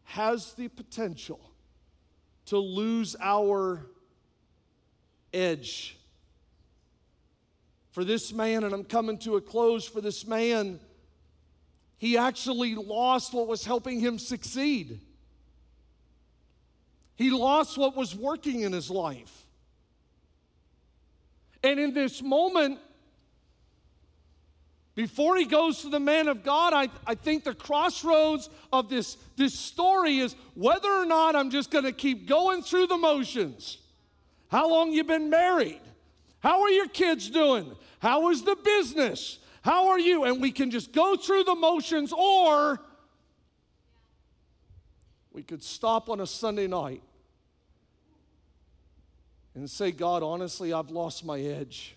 has 0.04 0.52
the 0.54 0.68
potential 0.68 1.40
to 2.46 2.58
lose 2.58 3.16
our 3.20 3.86
edge 5.32 5.96
for 7.94 8.04
this 8.04 8.32
man, 8.32 8.64
and 8.64 8.74
I'm 8.74 8.82
coming 8.82 9.18
to 9.18 9.36
a 9.36 9.40
close 9.40 9.86
for 9.86 10.00
this 10.00 10.26
man, 10.26 10.80
he 11.96 12.18
actually 12.18 12.74
lost 12.74 13.32
what 13.32 13.46
was 13.46 13.64
helping 13.64 14.00
him 14.00 14.18
succeed. 14.18 15.00
He 17.14 17.30
lost 17.30 17.78
what 17.78 17.94
was 17.94 18.12
working 18.12 18.62
in 18.62 18.72
his 18.72 18.90
life. 18.90 19.43
And 21.64 21.80
in 21.80 21.94
this 21.94 22.22
moment, 22.22 22.78
before 24.94 25.38
he 25.38 25.46
goes 25.46 25.80
to 25.80 25.88
the 25.88 25.98
man 25.98 26.28
of 26.28 26.44
God, 26.44 26.74
I, 26.74 26.88
I 27.06 27.14
think 27.14 27.42
the 27.42 27.54
crossroads 27.54 28.50
of 28.70 28.90
this, 28.90 29.16
this 29.36 29.58
story 29.58 30.18
is 30.18 30.36
whether 30.54 30.92
or 30.92 31.06
not 31.06 31.34
I'm 31.34 31.48
just 31.48 31.70
going 31.70 31.84
to 31.84 31.92
keep 31.92 32.28
going 32.28 32.62
through 32.62 32.88
the 32.88 32.98
motions. 32.98 33.78
How 34.50 34.68
long 34.68 34.92
you 34.92 35.04
been 35.04 35.30
married? 35.30 35.80
How 36.40 36.60
are 36.60 36.70
your 36.70 36.86
kids 36.86 37.30
doing? 37.30 37.74
How 37.98 38.28
is 38.28 38.42
the 38.42 38.56
business? 38.56 39.38
How 39.62 39.88
are 39.88 39.98
you? 39.98 40.24
And 40.24 40.42
we 40.42 40.52
can 40.52 40.70
just 40.70 40.92
go 40.92 41.16
through 41.16 41.44
the 41.44 41.54
motions, 41.54 42.12
or 42.12 42.78
we 45.32 45.42
could 45.42 45.62
stop 45.62 46.10
on 46.10 46.20
a 46.20 46.26
Sunday 46.26 46.66
night 46.66 47.02
and 49.54 49.70
say, 49.70 49.92
God, 49.92 50.22
honestly, 50.22 50.72
I've 50.72 50.90
lost 50.90 51.24
my 51.24 51.40
edge. 51.40 51.96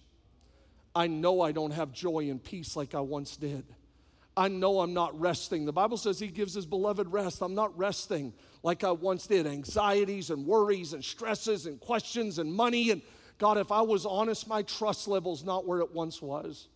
I 0.95 1.07
know 1.07 1.41
I 1.41 1.51
don't 1.51 1.71
have 1.71 1.91
joy 1.91 2.29
and 2.29 2.43
peace 2.43 2.75
like 2.75 2.95
I 2.95 3.01
once 3.01 3.37
did. 3.37 3.65
I 4.35 4.47
know 4.47 4.81
I'm 4.81 4.93
not 4.93 5.19
resting. 5.19 5.65
The 5.65 5.73
Bible 5.73 5.97
says 5.97 6.19
He 6.19 6.27
gives 6.27 6.53
His 6.53 6.65
beloved 6.65 7.11
rest. 7.11 7.41
I'm 7.41 7.55
not 7.55 7.75
resting 7.77 8.33
like 8.61 8.83
I 8.83 8.91
once 8.91 9.25
did. 9.25 9.47
Anxieties 9.47 10.29
and 10.29 10.45
worries 10.45 10.93
and 10.93 11.03
stresses 11.03 11.65
and 11.65 11.79
questions 11.79 12.37
and 12.37 12.53
money 12.53 12.91
and 12.91 13.01
God, 13.37 13.57
if 13.57 13.71
I 13.71 13.81
was 13.81 14.05
honest, 14.05 14.47
my 14.47 14.63
trust 14.63 15.07
level's 15.07 15.43
not 15.43 15.67
where 15.67 15.79
it 15.79 15.93
once 15.93 16.21
was. 16.21 16.67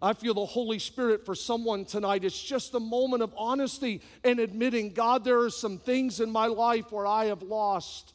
I 0.00 0.12
feel 0.12 0.34
the 0.34 0.44
Holy 0.44 0.78
Spirit 0.78 1.24
for 1.24 1.34
someone 1.34 1.86
tonight. 1.86 2.24
It's 2.24 2.42
just 2.42 2.74
a 2.74 2.80
moment 2.80 3.22
of 3.22 3.32
honesty 3.36 4.02
and 4.24 4.38
admitting, 4.38 4.92
God, 4.92 5.24
there 5.24 5.40
are 5.40 5.50
some 5.50 5.78
things 5.78 6.20
in 6.20 6.30
my 6.30 6.46
life 6.46 6.92
where 6.92 7.06
I 7.06 7.26
have 7.26 7.42
lost, 7.42 8.12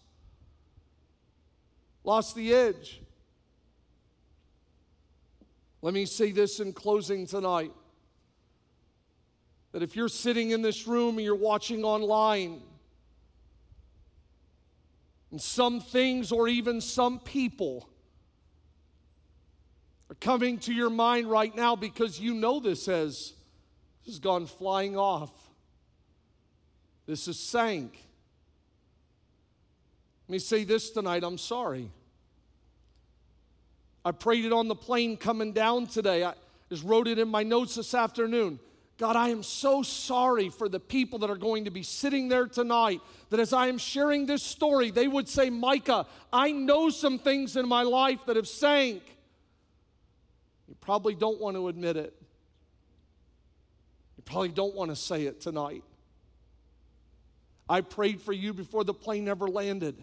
lost 2.03 2.35
the 2.35 2.53
edge. 2.53 3.01
Let 5.81 5.93
me 5.93 6.05
say 6.05 6.31
this 6.31 6.59
in 6.59 6.73
closing 6.73 7.25
tonight 7.25 7.71
that 9.71 9.81
if 9.81 9.95
you're 9.95 10.09
sitting 10.09 10.51
in 10.51 10.61
this 10.61 10.87
room 10.87 11.17
and 11.17 11.25
you're 11.25 11.35
watching 11.35 11.83
online, 11.83 12.61
And 15.31 15.41
some 15.41 15.79
things 15.79 16.31
or 16.31 16.47
even 16.49 16.81
some 16.81 17.19
people 17.19 17.89
are 20.09 20.15
coming 20.15 20.59
to 20.59 20.73
your 20.73 20.89
mind 20.89 21.29
right 21.29 21.55
now 21.55 21.77
because 21.77 22.19
you 22.19 22.33
know 22.33 22.59
this 22.59 22.85
has, 22.85 23.33
this 24.03 24.15
has 24.15 24.19
gone 24.19 24.45
flying 24.45 24.97
off. 24.97 25.31
This 27.05 27.27
has 27.27 27.39
sank. 27.39 27.97
Me 30.31 30.39
say 30.39 30.63
this 30.63 30.91
tonight 30.91 31.25
I'm 31.25 31.37
sorry. 31.37 31.91
I 34.05 34.11
prayed 34.11 34.45
it 34.45 34.53
on 34.53 34.69
the 34.69 34.75
plane 34.75 35.17
coming 35.17 35.51
down 35.51 35.87
today. 35.87 36.23
I 36.23 36.35
just 36.69 36.85
wrote 36.85 37.09
it 37.09 37.19
in 37.19 37.27
my 37.27 37.43
notes 37.43 37.75
this 37.75 37.93
afternoon. 37.93 38.57
God, 38.97 39.17
I 39.17 39.27
am 39.27 39.43
so 39.43 39.83
sorry 39.83 40.47
for 40.47 40.69
the 40.69 40.79
people 40.79 41.19
that 41.19 41.29
are 41.29 41.35
going 41.35 41.65
to 41.65 41.69
be 41.69 41.83
sitting 41.83 42.29
there 42.29 42.47
tonight. 42.47 43.01
That 43.29 43.41
as 43.41 43.51
I 43.51 43.67
am 43.67 43.77
sharing 43.77 44.25
this 44.25 44.41
story, 44.41 44.89
they 44.89 45.05
would 45.05 45.27
say, 45.27 45.49
Micah, 45.49 46.05
I 46.31 46.53
know 46.53 46.89
some 46.89 47.19
things 47.19 47.57
in 47.57 47.67
my 47.67 47.83
life 47.83 48.25
that 48.27 48.37
have 48.37 48.47
sank. 48.47 49.03
You 50.69 50.75
probably 50.79 51.13
don't 51.13 51.41
want 51.41 51.57
to 51.57 51.67
admit 51.67 51.97
it. 51.97 52.15
You 54.15 54.23
probably 54.23 54.47
don't 54.47 54.75
want 54.75 54.91
to 54.91 54.95
say 54.95 55.25
it 55.25 55.41
tonight. 55.41 55.83
I 57.67 57.81
prayed 57.81 58.21
for 58.21 58.31
you 58.31 58.53
before 58.53 58.85
the 58.85 58.93
plane 58.93 59.27
ever 59.27 59.49
landed. 59.49 60.01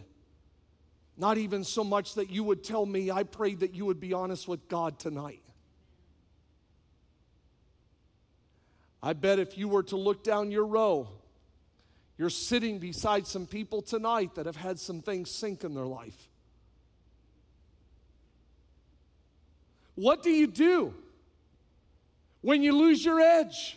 Not 1.18 1.36
even 1.36 1.64
so 1.64 1.82
much 1.82 2.14
that 2.14 2.30
you 2.30 2.44
would 2.44 2.62
tell 2.62 2.86
me, 2.86 3.10
I 3.10 3.24
prayed 3.24 3.60
that 3.60 3.74
you 3.74 3.84
would 3.86 3.98
be 3.98 4.12
honest 4.12 4.46
with 4.46 4.68
God 4.68 5.00
tonight. 5.00 5.42
I 9.02 9.12
bet 9.14 9.40
if 9.40 9.58
you 9.58 9.68
were 9.68 9.82
to 9.84 9.96
look 9.96 10.22
down 10.22 10.52
your 10.52 10.66
row, 10.66 11.08
you're 12.16 12.30
sitting 12.30 12.78
beside 12.78 13.26
some 13.26 13.46
people 13.46 13.82
tonight 13.82 14.36
that 14.36 14.46
have 14.46 14.56
had 14.56 14.78
some 14.78 15.02
things 15.02 15.30
sink 15.30 15.64
in 15.64 15.74
their 15.74 15.86
life. 15.86 16.28
What 19.96 20.22
do 20.22 20.30
you 20.30 20.46
do 20.46 20.94
when 22.42 22.62
you 22.62 22.76
lose 22.76 23.04
your 23.04 23.20
edge? 23.20 23.76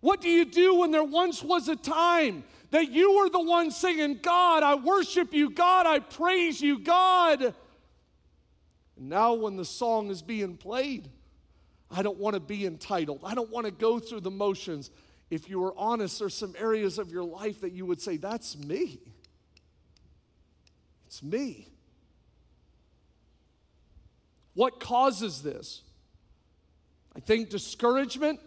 What 0.00 0.20
do 0.20 0.28
you 0.28 0.44
do 0.44 0.76
when 0.76 0.92
there 0.92 1.02
once 1.02 1.42
was 1.42 1.66
a 1.68 1.74
time 1.74 2.44
that 2.70 2.90
you 2.90 3.18
were 3.18 3.30
the 3.30 3.40
one 3.40 3.70
singing, 3.70 4.18
God, 4.20 4.62
I 4.62 4.74
worship 4.74 5.32
you, 5.32 5.50
God, 5.50 5.86
I 5.86 6.00
praise 6.00 6.60
you, 6.60 6.78
God. 6.78 7.42
And 7.42 9.08
now, 9.08 9.34
when 9.34 9.56
the 9.56 9.64
song 9.64 10.10
is 10.10 10.22
being 10.22 10.56
played, 10.56 11.08
I 11.90 12.02
don't 12.02 12.18
want 12.18 12.34
to 12.34 12.40
be 12.40 12.66
entitled. 12.66 13.20
I 13.24 13.34
don't 13.34 13.50
want 13.50 13.66
to 13.66 13.72
go 13.72 13.98
through 13.98 14.20
the 14.20 14.30
motions. 14.30 14.90
If 15.30 15.48
you 15.48 15.60
were 15.60 15.74
honest, 15.76 16.18
there's 16.18 16.34
some 16.34 16.54
areas 16.58 16.98
of 16.98 17.10
your 17.10 17.24
life 17.24 17.60
that 17.62 17.72
you 17.72 17.86
would 17.86 18.00
say, 18.00 18.16
That's 18.16 18.58
me. 18.58 18.98
It's 21.06 21.22
me. 21.22 21.68
What 24.54 24.80
causes 24.80 25.40
this? 25.42 25.82
I 27.16 27.20
think 27.20 27.48
discouragement. 27.48 28.40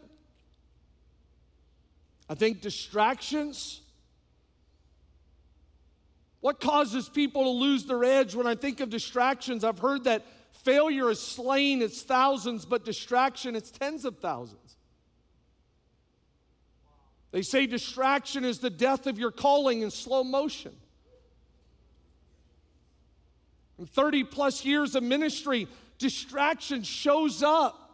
I 2.30 2.36
think 2.36 2.62
distractions. 2.62 3.82
What 6.42 6.60
causes 6.60 7.08
people 7.08 7.44
to 7.44 7.50
lose 7.50 7.86
their 7.86 8.04
edge? 8.04 8.36
When 8.36 8.48
I 8.48 8.56
think 8.56 8.80
of 8.80 8.90
distractions, 8.90 9.64
I've 9.64 9.80
heard 9.80 10.04
that 10.06 10.26
failure 10.64 11.10
is 11.10 11.20
slain, 11.20 11.82
it's 11.82 12.02
thousands, 12.02 12.66
but 12.66 12.84
distraction, 12.84 13.56
it's 13.56 13.72
tens 13.72 14.06
of 14.06 14.18
thousands. 14.18 14.78
They 17.32 17.44
say 17.44 17.66
distraction 17.66 18.44
is 18.44 18.60
the 18.60 18.70
death 18.70 19.08
of 19.08 19.18
your 19.18 19.32
calling 19.32 19.82
in 19.84 19.92
slow 19.92 20.24
motion. 20.24 20.76
In 23.80 23.86
30 23.86 24.26
plus 24.26 24.66
years 24.66 24.96
of 24.96 25.04
ministry, 25.04 25.68
distraction 25.98 26.84
shows 26.84 27.42
up. 27.42 27.91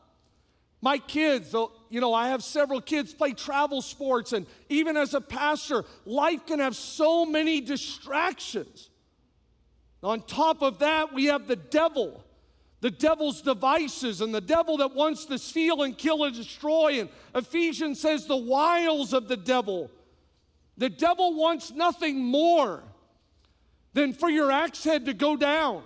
My 0.81 0.99
kids, 0.99 1.55
uh, 1.55 1.65
you 1.89 2.01
know, 2.01 2.13
I 2.13 2.29
have 2.29 2.43
several 2.43 2.81
kids 2.81 3.13
play 3.13 3.33
travel 3.33 3.81
sports, 3.81 4.33
and 4.33 4.45
even 4.69 4.95
as 4.95 5.13
a 5.13 5.21
pastor, 5.21 5.85
life 6.05 6.45
can 6.45 6.59
have 6.59 6.75
so 6.75 7.25
many 7.25 7.61
distractions. 7.61 8.89
On 10.03 10.21
top 10.21 10.61
of 10.61 10.79
that, 10.79 11.13
we 11.13 11.25
have 11.25 11.47
the 11.47 11.55
devil, 11.55 12.23
the 12.81 12.91
devil's 12.91 13.41
devices, 13.41 14.21
and 14.21 14.33
the 14.33 14.41
devil 14.41 14.77
that 14.77 14.93
wants 14.93 15.25
to 15.25 15.39
steal 15.39 15.81
and 15.81 15.97
kill 15.97 16.23
and 16.23 16.35
destroy. 16.35 16.99
And 16.99 17.09
Ephesians 17.33 17.99
says 17.99 18.27
the 18.27 18.37
wiles 18.37 19.13
of 19.13 19.27
the 19.27 19.37
devil. 19.37 19.89
The 20.77 20.89
devil 20.89 21.33
wants 21.33 21.71
nothing 21.71 22.23
more 22.23 22.83
than 23.93 24.13
for 24.13 24.29
your 24.29 24.51
axe 24.51 24.83
head 24.83 25.05
to 25.05 25.13
go 25.15 25.35
down 25.35 25.81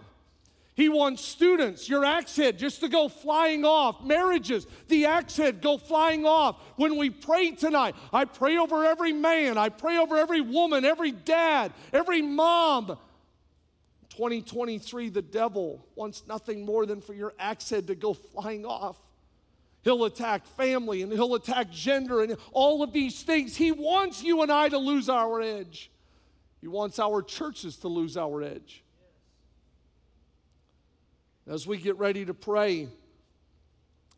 he 0.74 0.88
wants 0.88 1.24
students, 1.24 1.90
your 1.90 2.06
axe 2.06 2.36
head, 2.36 2.58
just 2.58 2.80
to 2.80 2.88
go 2.88 3.10
flying 3.10 3.66
off. 3.66 4.04
Marriages, 4.06 4.66
the 4.88 5.06
axe 5.06 5.36
head 5.36 5.62
go 5.62 5.78
flying 5.78 6.26
off. 6.26 6.58
When 6.78 6.98
we 6.98 7.10
pray 7.10 7.52
tonight, 7.52 7.96
I 8.14 8.26
pray 8.26 8.58
over 8.58 8.86
every 8.86 9.12
man, 9.12 9.58
I 9.58 9.70
pray 9.70 9.98
over 9.98 10.18
every 10.18 10.42
woman, 10.42 10.86
every 10.86 11.12
dad, 11.12 11.74
every 11.92 12.22
mom. 12.22 12.98
2023, 14.10 15.10
the 15.10 15.22
devil 15.22 15.86
wants 15.96 16.24
nothing 16.28 16.66
more 16.66 16.86
than 16.86 17.02
for 17.02 17.14
your 17.14 17.34
axe 17.38 17.70
head 17.70 17.88
to 17.88 17.96
go 17.96 18.14
flying 18.14 18.66
off. 18.66 18.98
He'll 19.84 20.06
attack 20.06 20.46
family 20.46 21.02
and 21.02 21.12
he'll 21.12 21.36
attack 21.36 21.72
gender 21.72 22.22
and 22.22 22.38
all 22.52 22.84
of 22.84 22.94
these 22.94 23.24
things. 23.24 23.58
He 23.58 23.72
wants 23.72 24.24
you 24.24 24.42
and 24.42 24.52
I 24.52 24.70
to 24.70 24.78
lose 24.78 25.10
our 25.10 25.42
edge. 25.42 25.90
He 26.62 26.68
wants 26.68 27.00
our 27.00 27.22
churches 27.22 27.78
to 27.78 27.88
lose 27.88 28.16
our 28.16 28.44
edge. 28.44 28.84
As 31.48 31.66
we 31.66 31.78
get 31.78 31.98
ready 31.98 32.26
to 32.26 32.34
pray, 32.34 32.88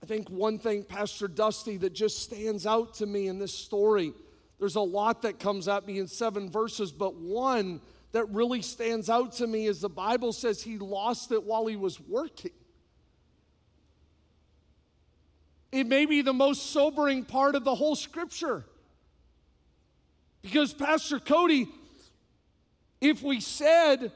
I 0.01 0.05
think 0.05 0.29
one 0.29 0.59
thing, 0.59 0.83
Pastor 0.83 1.27
Dusty, 1.27 1.77
that 1.77 1.93
just 1.93 2.21
stands 2.21 2.65
out 2.65 2.95
to 2.95 3.05
me 3.05 3.27
in 3.27 3.39
this 3.39 3.53
story, 3.53 4.13
there's 4.59 4.75
a 4.75 4.81
lot 4.81 5.21
that 5.21 5.39
comes 5.39 5.67
at 5.67 5.87
me 5.87 5.99
in 5.99 6.07
seven 6.07 6.49
verses, 6.49 6.91
but 6.91 7.15
one 7.15 7.81
that 8.11 8.29
really 8.29 8.61
stands 8.61 9.09
out 9.09 9.33
to 9.33 9.47
me 9.47 9.65
is 9.65 9.81
the 9.81 9.89
Bible 9.89 10.33
says 10.33 10.61
he 10.61 10.77
lost 10.77 11.31
it 11.31 11.43
while 11.43 11.65
he 11.65 11.75
was 11.75 11.99
working. 11.99 12.51
It 15.71 15.87
may 15.87 16.05
be 16.05 16.21
the 16.21 16.33
most 16.33 16.71
sobering 16.71 17.25
part 17.25 17.55
of 17.55 17.63
the 17.63 17.73
whole 17.73 17.95
scripture. 17.95 18.63
Because, 20.43 20.73
Pastor 20.73 21.19
Cody, 21.19 21.67
if 23.01 23.23
we 23.23 23.39
said 23.39 24.11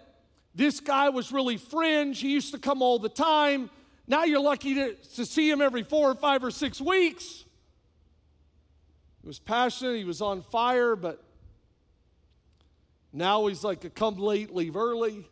this 0.58 0.80
guy 0.80 1.10
was 1.10 1.32
really 1.32 1.58
fringe. 1.58 2.20
He 2.20 2.32
used 2.32 2.52
to 2.52 2.60
come 2.60 2.82
all 2.82 2.98
the 2.98 3.10
time. 3.10 3.70
Now 4.08 4.24
you're 4.24 4.42
lucky 4.42 4.74
to, 4.74 4.96
to 5.16 5.26
see 5.26 5.50
him 5.50 5.62
every 5.62 5.84
four 5.84 6.10
or 6.10 6.16
five 6.16 6.44
or 6.44 6.50
six 6.50 6.82
weeks. 6.82 7.46
He 9.22 9.28
was 9.28 9.38
passionate, 9.38 9.98
he 9.98 10.04
was 10.04 10.20
on 10.20 10.42
fire, 10.42 10.96
but 10.96 11.24
now 13.14 13.46
he's 13.46 13.64
like 13.64 13.84
a 13.86 13.90
come 13.92 14.18
late, 14.18 14.54
leave 14.54 14.76
early. 14.76 15.30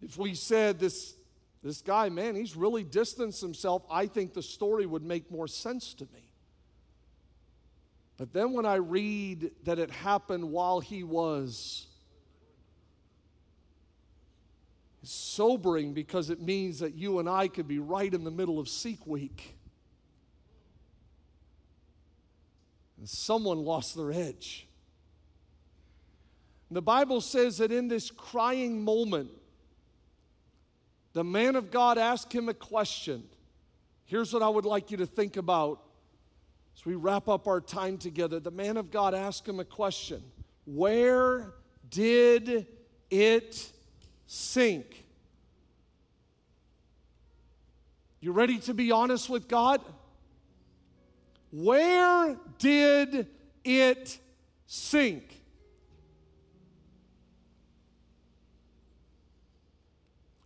If 0.00 0.18
we 0.18 0.34
said 0.34 0.80
this, 0.80 1.14
this 1.62 1.82
guy, 1.82 2.08
man, 2.08 2.34
he's 2.34 2.56
really 2.56 2.82
distanced 2.82 3.40
himself, 3.40 3.84
I 3.88 4.06
think 4.06 4.34
the 4.34 4.42
story 4.42 4.86
would 4.86 5.04
make 5.04 5.30
more 5.30 5.46
sense 5.46 5.94
to 5.94 6.04
me. 6.12 6.32
But 8.16 8.32
then 8.32 8.52
when 8.52 8.66
I 8.66 8.76
read 8.76 9.52
that 9.62 9.78
it 9.78 9.90
happened 9.92 10.50
while 10.50 10.80
he 10.80 11.04
was 11.04 11.86
is 15.02 15.10
sobering 15.10 15.92
because 15.92 16.30
it 16.30 16.40
means 16.40 16.78
that 16.80 16.94
you 16.94 17.18
and 17.18 17.28
I 17.28 17.48
could 17.48 17.66
be 17.66 17.78
right 17.78 18.12
in 18.12 18.24
the 18.24 18.30
middle 18.30 18.58
of 18.58 18.68
Seek 18.68 19.06
Week. 19.06 19.56
And 22.98 23.08
someone 23.08 23.64
lost 23.64 23.96
their 23.96 24.12
edge. 24.12 24.68
And 26.68 26.76
the 26.76 26.82
Bible 26.82 27.20
says 27.20 27.58
that 27.58 27.72
in 27.72 27.88
this 27.88 28.10
crying 28.10 28.82
moment, 28.82 29.30
the 31.12 31.24
man 31.24 31.56
of 31.56 31.70
God 31.70 31.98
asked 31.98 32.32
him 32.32 32.48
a 32.48 32.54
question. 32.54 33.24
Here's 34.04 34.32
what 34.32 34.42
I 34.42 34.48
would 34.48 34.64
like 34.64 34.90
you 34.90 34.96
to 34.98 35.06
think 35.06 35.36
about 35.36 35.82
as 36.76 36.86
we 36.86 36.94
wrap 36.94 37.28
up 37.28 37.46
our 37.46 37.60
time 37.60 37.98
together. 37.98 38.40
The 38.40 38.50
man 38.50 38.76
of 38.76 38.90
God 38.90 39.14
asked 39.14 39.46
him 39.46 39.60
a 39.60 39.64
question 39.64 40.22
Where 40.64 41.54
did 41.90 42.66
it 43.10 43.72
sink. 44.32 45.04
You 48.20 48.32
ready 48.32 48.58
to 48.60 48.72
be 48.72 48.90
honest 48.90 49.28
with 49.28 49.46
God? 49.46 49.82
Where 51.50 52.38
did 52.58 53.26
it 53.62 54.18
sink? 54.66 55.38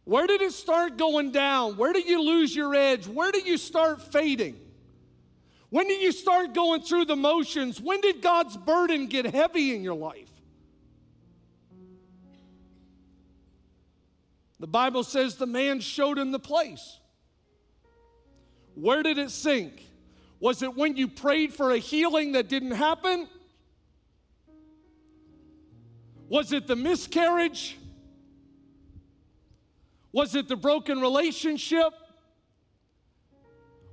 Where 0.03 0.27
did 0.27 0.41
it 0.41 0.53
start 0.53 0.97
going 0.97 1.31
down? 1.31 1.77
Where 1.77 1.93
did 1.93 2.07
you 2.07 2.21
lose 2.21 2.57
your 2.57 2.75
edge? 2.75 3.07
Where 3.07 3.31
did 3.31 3.47
you 3.47 3.57
start 3.57 4.03
fading? 4.13 4.59
When 5.71 5.87
did 5.87 6.03
you 6.03 6.11
start 6.11 6.55
going 6.55 6.83
through 6.83 7.05
the 7.05 7.17
motions? 7.17 7.81
When 7.81 8.01
did 8.01 8.21
God's 8.21 8.57
burden 8.57 9.07
get 9.07 9.27
heavy 9.27 9.77
in 9.77 9.85
your 9.85 9.95
life? 9.95 10.26
The 14.59 14.67
Bible 14.67 15.05
says 15.05 15.37
the 15.37 15.47
man 15.47 15.81
showed 15.81 16.19
him 16.19 16.33
the 16.33 16.39
place. 16.39 16.99
Where 18.75 19.03
did 19.03 19.19
it 19.19 19.31
sink? 19.31 19.83
Was 20.41 20.63
it 20.63 20.77
when 20.77 20.97
you 20.97 21.09
prayed 21.09 21.55
for 21.55 21.73
a 21.73 21.79
healing 21.79 22.33
that 22.33 22.49
didn't 22.49 22.73
happen? 22.73 23.29
Was 26.29 26.53
it 26.53 26.67
the 26.67 26.77
miscarriage? 26.77 27.79
Was 30.13 30.35
it 30.35 30.49
the 30.49 30.57
broken 30.57 31.01
relationship? 31.01 31.93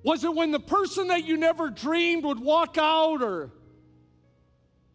Was 0.03 0.23
it 0.23 0.33
when 0.33 0.51
the 0.51 0.59
person 0.59 1.07
that 1.07 1.25
you 1.25 1.37
never 1.37 1.69
dreamed 1.69 2.25
would 2.25 2.39
walk 2.39 2.77
out 2.77 3.21
or 3.21 3.51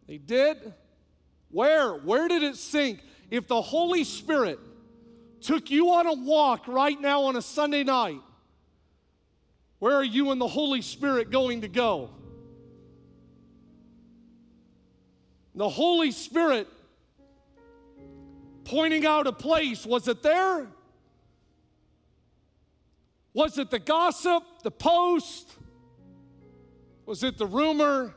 they 0.07 0.17
did? 0.17 0.73
Where? 1.49 1.93
Where 1.93 2.27
did 2.27 2.43
it 2.43 2.57
sink? 2.57 2.99
If 3.31 3.47
the 3.47 3.61
Holy 3.61 4.03
Spirit 4.03 4.59
took 5.41 5.71
you 5.71 5.91
on 5.91 6.07
a 6.07 6.13
walk 6.13 6.67
right 6.67 6.99
now 6.99 7.23
on 7.23 7.35
a 7.35 7.41
Sunday 7.41 7.83
night, 7.83 8.21
where 9.79 9.95
are 9.95 10.03
you 10.03 10.31
and 10.31 10.39
the 10.39 10.47
Holy 10.47 10.81
Spirit 10.81 11.31
going 11.31 11.61
to 11.61 11.67
go? 11.67 12.09
The 15.55 15.69
Holy 15.69 16.11
Spirit 16.11 16.67
pointing 18.65 19.05
out 19.05 19.25
a 19.25 19.31
place, 19.31 19.85
was 19.85 20.07
it 20.07 20.21
there? 20.21 20.67
Was 23.33 23.57
it 23.57 23.71
the 23.71 23.79
gossip, 23.79 24.43
the 24.63 24.71
post? 24.71 25.51
Was 27.05 27.23
it 27.23 27.37
the 27.37 27.47
rumor? 27.47 28.13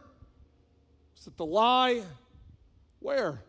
Was 1.16 1.27
it 1.27 1.37
the 1.37 1.47
lie? 1.47 2.03
Where? 2.99 3.41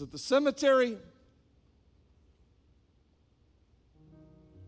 Was 0.00 0.08
it 0.08 0.12
the 0.12 0.18
cemetery? 0.18 0.96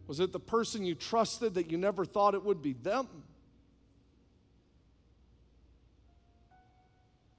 Was 0.06 0.20
it 0.20 0.30
the 0.30 0.38
person 0.38 0.84
you 0.84 0.94
trusted 0.94 1.54
that 1.54 1.70
you 1.70 1.78
never 1.78 2.04
thought 2.04 2.34
it 2.34 2.44
would 2.44 2.60
be 2.60 2.74
them? 2.74 3.08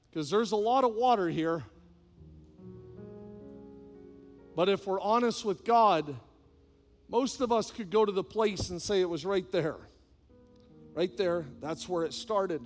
Because 0.10 0.32
there's 0.32 0.54
a 0.54 0.56
lot 0.56 0.84
of 0.84 0.96
water 0.96 1.30
here. 1.30 1.64
But 4.56 4.70
if 4.70 4.88
we're 4.88 5.00
honest 5.00 5.46
with 5.46 5.64
God, 5.64 6.16
most 7.08 7.42
of 7.42 7.52
us 7.52 7.70
could 7.70 7.92
go 7.92 8.04
to 8.06 8.12
the 8.12 8.24
place 8.24 8.72
and 8.72 8.82
say 8.82 9.02
it 9.02 9.10
was 9.10 9.24
right 9.24 9.52
there. 9.52 9.78
Right 10.96 11.16
there, 11.16 11.46
that's 11.62 11.88
where 11.88 12.06
it 12.06 12.14
started. 12.14 12.64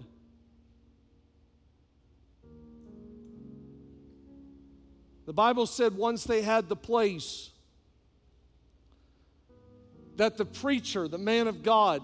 The 5.28 5.34
Bible 5.34 5.66
said 5.66 5.96
once 5.98 6.24
they 6.24 6.42
had 6.42 6.70
the 6.70 6.76
place, 6.78 7.52
that 10.16 10.38
the 10.38 10.46
preacher, 10.46 11.08
the 11.08 11.18
man 11.18 11.48
of 11.48 11.62
God, 11.62 12.02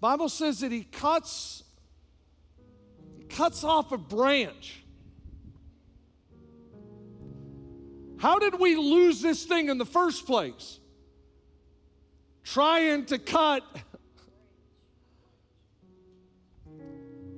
Bible 0.00 0.28
says 0.28 0.60
that 0.60 0.70
he 0.70 0.82
cuts 0.82 1.62
cuts 3.28 3.64
off 3.64 3.90
a 3.92 3.96
branch. 3.96 4.82
How 8.18 8.38
did 8.38 8.58
we 8.58 8.76
lose 8.76 9.22
this 9.22 9.44
thing 9.44 9.68
in 9.68 9.78
the 9.78 9.86
first 9.86 10.26
place? 10.26 10.78
Trying 12.42 13.06
to 13.06 13.18
cut. 13.18 13.62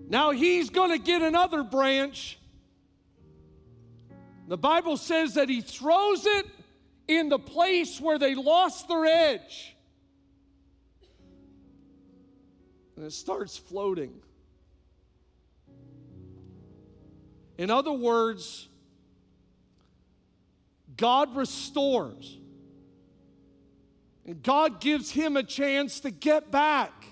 Now 0.08 0.30
he's 0.32 0.70
going 0.70 0.90
to 0.90 0.98
get 0.98 1.22
another 1.22 1.62
branch. 1.62 2.38
The 4.48 4.56
Bible 4.56 4.96
says 4.96 5.34
that 5.34 5.48
he 5.48 5.60
throws 5.60 6.24
it 6.24 6.46
in 7.08 7.28
the 7.28 7.38
place 7.38 8.00
where 8.00 8.18
they 8.18 8.34
lost 8.34 8.88
their 8.88 9.04
edge. 9.04 9.76
And 12.96 13.04
it 13.04 13.12
starts 13.12 13.56
floating. 13.56 14.14
In 17.58 17.70
other 17.70 17.92
words, 17.92 18.68
God 20.96 21.36
restores. 21.36 22.38
And 24.26 24.42
God 24.42 24.80
gives 24.80 25.10
him 25.10 25.36
a 25.36 25.42
chance 25.42 26.00
to 26.00 26.10
get 26.10 26.50
back 26.50 27.04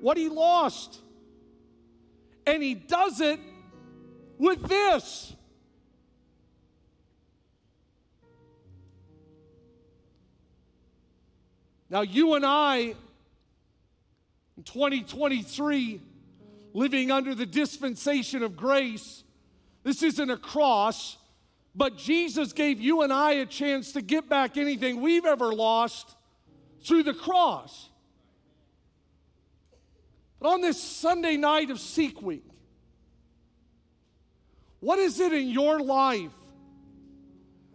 what 0.00 0.16
he 0.16 0.28
lost. 0.28 1.00
And 2.46 2.62
he 2.62 2.74
does 2.74 3.20
it 3.20 3.40
with 4.38 4.62
this. 4.62 5.33
Now, 11.90 12.02
you 12.02 12.34
and 12.34 12.44
I, 12.44 12.94
in 14.56 14.62
2023, 14.64 16.00
living 16.72 17.10
under 17.10 17.34
the 17.34 17.46
dispensation 17.46 18.42
of 18.42 18.56
grace, 18.56 19.22
this 19.82 20.02
isn't 20.02 20.30
a 20.30 20.36
cross, 20.36 21.18
but 21.74 21.96
Jesus 21.96 22.52
gave 22.52 22.80
you 22.80 23.02
and 23.02 23.12
I 23.12 23.32
a 23.32 23.46
chance 23.46 23.92
to 23.92 24.02
get 24.02 24.28
back 24.28 24.56
anything 24.56 25.00
we've 25.00 25.26
ever 25.26 25.54
lost 25.54 26.16
through 26.84 27.02
the 27.02 27.14
cross. 27.14 27.90
But 30.40 30.48
on 30.48 30.60
this 30.60 30.82
Sunday 30.82 31.36
night 31.36 31.70
of 31.70 31.80
Seek 31.80 32.20
Week, 32.20 32.44
what 34.80 34.98
is 34.98 35.18
it 35.18 35.32
in 35.32 35.48
your 35.48 35.80
life 35.80 36.30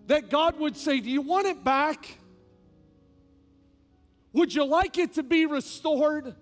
that 0.06 0.30
God 0.30 0.60
would 0.60 0.78
say, 0.78 1.00
Do 1.00 1.10
you 1.10 1.22
want 1.22 1.48
it 1.48 1.64
back? 1.64 2.19
Would 4.34 4.54
you 4.54 4.64
like 4.64 4.98
it 4.98 5.14
to 5.14 5.24
be 5.24 5.46
restored? 5.46 6.36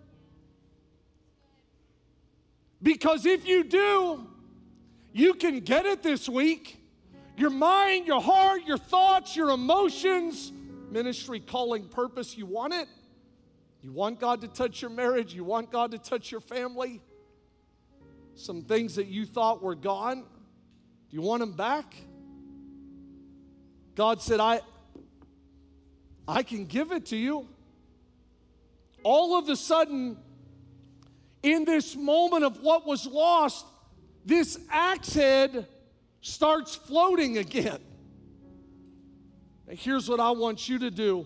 Because 2.82 3.26
if 3.26 3.48
you 3.48 3.64
do, 3.64 4.28
you 5.14 5.34
can 5.34 5.62
get 5.62 5.86
it 5.86 6.04
this 6.04 6.28
week. 6.28 6.78
Your 7.38 7.50
mind, 7.50 8.08
your 8.08 8.22
heart, 8.22 8.66
your 8.66 8.78
thoughts, 8.78 9.36
your 9.36 9.52
emotions, 9.52 10.52
ministry, 10.90 11.40
calling, 11.40 11.88
purpose, 11.88 12.38
you 12.38 12.46
want 12.46 12.74
it? 12.74 12.88
You 13.84 13.92
want 13.92 14.20
God 14.20 14.42
to 14.42 14.48
touch 14.48 14.82
your 14.82 14.92
marriage? 14.92 15.34
You 15.34 15.44
want 15.44 15.72
God 15.72 15.92
to 15.92 15.98
touch 15.98 16.32
your 16.32 16.42
family? 16.42 17.02
Some 18.36 18.64
things 18.64 18.96
that 18.96 19.08
you 19.08 19.26
thought 19.26 19.64
were 19.64 19.76
gone? 19.76 20.22
Do 20.22 21.16
you 21.16 21.22
want 21.22 21.40
them 21.40 21.54
back? 21.54 21.96
God 23.96 24.22
said, 24.22 24.40
I, 24.40 24.62
I 26.28 26.44
can 26.44 26.66
give 26.66 26.92
it 26.92 27.08
to 27.08 27.18
you 27.18 27.48
all 29.08 29.40
of 29.40 29.48
a 29.48 29.56
sudden, 29.56 30.18
in 31.42 31.64
this 31.64 31.96
moment 31.96 32.44
of 32.44 32.62
what 32.62 32.86
was 32.86 33.06
lost, 33.06 33.66
this 34.26 34.60
axe 34.70 35.14
head 35.14 35.66
starts 36.20 36.76
floating 36.76 37.38
again. 37.38 37.80
Now, 39.66 39.76
here's 39.78 40.10
what 40.10 40.20
I 40.20 40.32
want 40.32 40.68
you 40.68 40.80
to 40.80 40.92
do. 40.92 41.26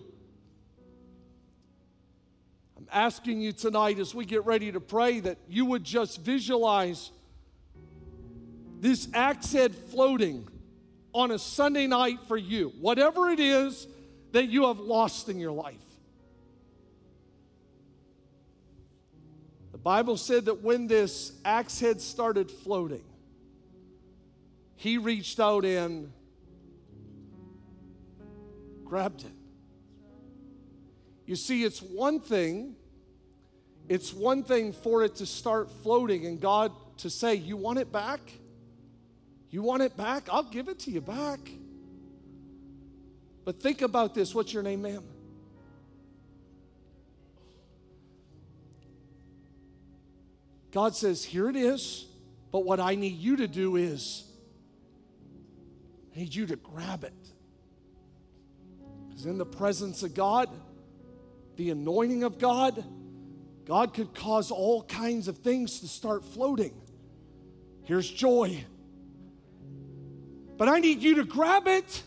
I'm 2.78 2.86
asking 2.92 3.40
you 3.40 3.50
tonight 3.50 3.98
as 3.98 4.14
we 4.14 4.26
get 4.26 4.46
ready 4.46 4.70
to 4.70 4.78
pray 4.78 5.18
that 5.18 5.38
you 5.48 5.64
would 5.64 5.82
just 5.82 6.20
visualize 6.20 7.10
this 8.78 9.08
axe 9.12 9.52
head 9.52 9.74
floating 9.74 10.46
on 11.12 11.32
a 11.32 11.38
Sunday 11.38 11.88
night 11.88 12.20
for 12.28 12.36
you, 12.36 12.72
whatever 12.80 13.28
it 13.30 13.40
is 13.40 13.88
that 14.30 14.48
you 14.48 14.68
have 14.68 14.78
lost 14.78 15.28
in 15.28 15.40
your 15.40 15.50
life. 15.50 15.91
Bible 19.82 20.16
said 20.16 20.44
that 20.44 20.62
when 20.62 20.86
this 20.86 21.32
axe 21.44 21.80
head 21.80 22.00
started 22.00 22.50
floating, 22.50 23.02
he 24.76 24.98
reached 24.98 25.40
out 25.40 25.64
and 25.64 26.12
grabbed 28.84 29.22
it. 29.22 29.32
You 31.26 31.36
see, 31.36 31.64
it's 31.64 31.80
one 31.80 32.20
thing, 32.20 32.76
it's 33.88 34.12
one 34.12 34.42
thing 34.44 34.72
for 34.72 35.02
it 35.02 35.16
to 35.16 35.26
start 35.26 35.70
floating 35.82 36.26
and 36.26 36.40
God 36.40 36.72
to 36.98 37.10
say, 37.10 37.34
You 37.34 37.56
want 37.56 37.78
it 37.78 37.90
back? 37.90 38.20
You 39.50 39.62
want 39.62 39.82
it 39.82 39.96
back? 39.96 40.28
I'll 40.30 40.42
give 40.42 40.68
it 40.68 40.78
to 40.80 40.90
you 40.90 41.00
back. 41.00 41.40
But 43.44 43.60
think 43.60 43.82
about 43.82 44.14
this. 44.14 44.34
What's 44.34 44.52
your 44.52 44.62
name, 44.62 44.82
ma'am? 44.82 45.02
God 50.72 50.96
says, 50.96 51.22
Here 51.22 51.48
it 51.48 51.56
is, 51.56 52.06
but 52.50 52.64
what 52.64 52.80
I 52.80 52.94
need 52.94 53.18
you 53.18 53.36
to 53.36 53.46
do 53.46 53.76
is, 53.76 54.24
I 56.14 56.20
need 56.20 56.34
you 56.34 56.46
to 56.46 56.56
grab 56.56 57.04
it. 57.04 57.12
Because 59.08 59.26
in 59.26 59.38
the 59.38 59.46
presence 59.46 60.02
of 60.02 60.14
God, 60.14 60.48
the 61.56 61.70
anointing 61.70 62.24
of 62.24 62.38
God, 62.38 62.82
God 63.66 63.94
could 63.94 64.14
cause 64.14 64.50
all 64.50 64.82
kinds 64.82 65.28
of 65.28 65.38
things 65.38 65.80
to 65.80 65.88
start 65.88 66.24
floating. 66.24 66.74
Here's 67.84 68.10
joy. 68.10 68.64
But 70.56 70.68
I 70.68 70.80
need 70.80 71.02
you 71.02 71.16
to 71.16 71.24
grab 71.24 71.66
it. 71.66 72.02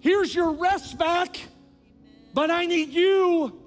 Here's 0.00 0.34
your 0.34 0.52
rest 0.52 0.98
back. 0.98 1.38
But 2.34 2.50
I 2.50 2.66
need 2.66 2.90
you. 2.90 3.60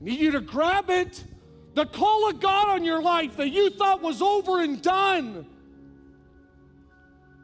I 0.00 0.04
need 0.04 0.20
you 0.20 0.30
to 0.32 0.40
grab 0.40 0.90
it. 0.90 1.24
The 1.76 1.84
call 1.84 2.30
of 2.30 2.40
God 2.40 2.70
on 2.70 2.84
your 2.84 3.02
life 3.02 3.36
that 3.36 3.50
you 3.50 3.68
thought 3.68 4.00
was 4.00 4.22
over 4.22 4.62
and 4.62 4.80
done. 4.80 5.44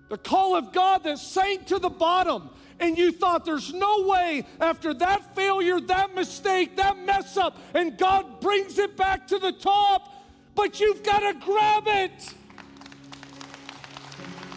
The 0.08 0.16
call 0.16 0.56
of 0.56 0.72
God 0.72 1.04
that 1.04 1.18
sank 1.18 1.66
to 1.66 1.78
the 1.78 1.90
bottom 1.90 2.48
and 2.80 2.96
you 2.96 3.12
thought 3.12 3.44
there's 3.44 3.74
no 3.74 4.06
way 4.06 4.46
after 4.58 4.94
that 4.94 5.36
failure, 5.36 5.80
that 5.80 6.14
mistake, 6.14 6.76
that 6.76 6.96
mess 7.04 7.36
up, 7.36 7.58
and 7.74 7.98
God 7.98 8.40
brings 8.40 8.78
it 8.78 8.96
back 8.96 9.26
to 9.28 9.38
the 9.38 9.52
top, 9.52 10.10
but 10.54 10.80
you've 10.80 11.02
got 11.02 11.20
to 11.20 11.34
grab 11.34 11.84
it. 11.86 12.34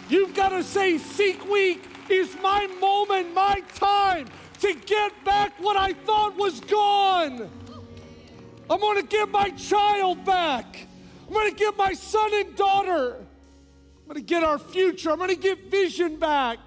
You've 0.08 0.34
got 0.34 0.48
to 0.48 0.62
say, 0.62 0.96
Seek 0.96 1.46
Week 1.50 1.84
is 2.08 2.34
my 2.42 2.66
moment, 2.80 3.34
my 3.34 3.62
time 3.74 4.26
to 4.60 4.74
get 4.86 5.12
back 5.22 5.52
what 5.60 5.76
I 5.76 5.92
thought 5.92 6.34
was 6.38 6.60
gone. 6.60 7.50
I'm 8.68 8.80
going 8.80 9.00
to 9.00 9.06
get 9.06 9.30
my 9.30 9.50
child 9.50 10.24
back. 10.24 10.86
I'm 11.26 11.32
going 11.32 11.50
to 11.50 11.56
get 11.56 11.76
my 11.76 11.92
son 11.92 12.30
and 12.34 12.56
daughter. 12.56 13.16
I'm 13.16 14.04
going 14.06 14.16
to 14.16 14.20
get 14.20 14.42
our 14.42 14.58
future. 14.58 15.10
I'm 15.10 15.18
going 15.18 15.30
to 15.30 15.36
get 15.36 15.70
vision 15.70 16.16
back 16.16 16.58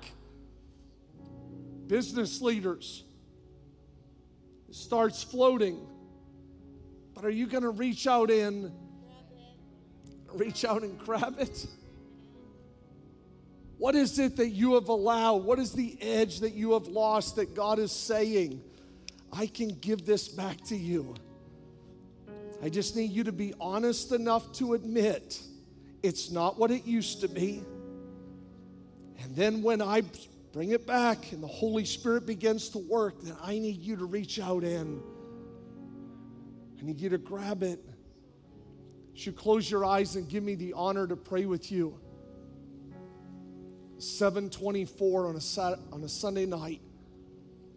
business 1.88 2.40
leaders. 2.42 3.04
It 4.70 4.76
starts 4.76 5.24
floating. 5.24 5.86
But 7.16 7.26
are 7.26 7.30
you 7.30 7.48
going 7.48 7.64
to 7.64 7.72
reach 7.72 8.08
out 8.08 8.30
in 8.30 8.72
reach 10.34 10.64
out 10.64 10.84
and 10.84 10.98
grab 11.00 11.36
it? 11.40 11.66
What 13.78 13.96
is 13.96 14.20
it 14.20 14.36
that 14.36 14.50
you 14.50 14.76
have 14.76 14.90
allowed? 14.90 15.44
What 15.44 15.58
is 15.58 15.72
the 15.72 15.98
edge 16.02 16.42
that 16.42 16.54
you 16.54 16.74
have 16.74 16.88
lost 16.88 17.38
that 17.38 17.56
God 17.56 17.80
is 17.80 17.92
saying, 17.92 18.62
I 19.32 19.48
can 19.48 19.70
give 19.70 20.06
this 20.06 20.28
back 20.28 20.62
to 20.66 20.76
you? 20.76 21.16
I 22.62 22.70
just 22.70 22.96
need 22.96 23.12
you 23.12 23.24
to 23.24 23.32
be 23.32 23.54
honest 23.60 24.12
enough 24.12 24.52
to 24.54 24.74
admit 24.74 25.42
it's 26.04 26.30
not 26.30 26.60
what 26.60 26.72
it 26.72 26.86
used 26.86 27.22
to 27.22 27.28
be. 27.28 27.64
And 29.22 29.36
then 29.36 29.62
when 29.64 29.82
I 29.82 30.04
bring 30.52 30.72
it 30.72 30.86
back, 30.86 31.32
and 31.32 31.44
the 31.44 31.48
Holy 31.48 31.86
Spirit 31.86 32.26
begins 32.26 32.70
to 32.70 32.80
work, 32.80 33.22
then 33.22 33.36
I 33.42 33.60
need 33.60 33.82
you 33.82 33.96
to 33.98 34.06
reach 34.06 34.40
out 34.40 34.64
in. 34.64 35.02
I 36.80 36.84
need 36.84 37.00
you 37.00 37.10
to 37.10 37.18
grab 37.18 37.64
it. 37.64 37.84
You 39.14 39.22
should 39.22 39.36
close 39.36 39.70
your 39.70 39.86
eyes 39.86 40.16
and 40.16 40.28
give 40.28 40.44
me 40.44 40.56
the 40.56 40.74
honor 40.74 41.08
to 41.08 41.16
pray 41.16 41.46
with 41.46 41.72
you. 41.72 42.00
724 43.98 45.28
on 45.28 45.36
a, 45.36 45.94
on 45.94 46.04
a 46.04 46.10
Sunday 46.10 46.46
night. 46.46 46.82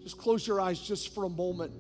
Just 0.03 0.19
close 0.19 0.47
your 0.47 0.61
eyes 0.61 0.81
just 0.81 1.15
for 1.15 1.25
a 1.25 1.29
moment. 1.29 1.73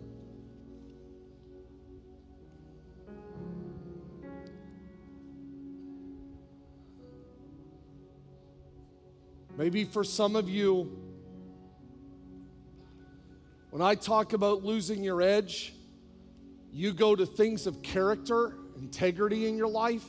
Maybe 9.62 9.84
for 9.84 10.02
some 10.02 10.34
of 10.34 10.48
you, 10.48 10.90
when 13.70 13.80
I 13.80 13.94
talk 13.94 14.32
about 14.32 14.64
losing 14.64 15.04
your 15.04 15.22
edge, 15.22 15.72
you 16.72 16.92
go 16.92 17.14
to 17.14 17.24
things 17.24 17.68
of 17.68 17.80
character, 17.80 18.56
integrity 18.76 19.46
in 19.46 19.56
your 19.56 19.68
life. 19.68 20.04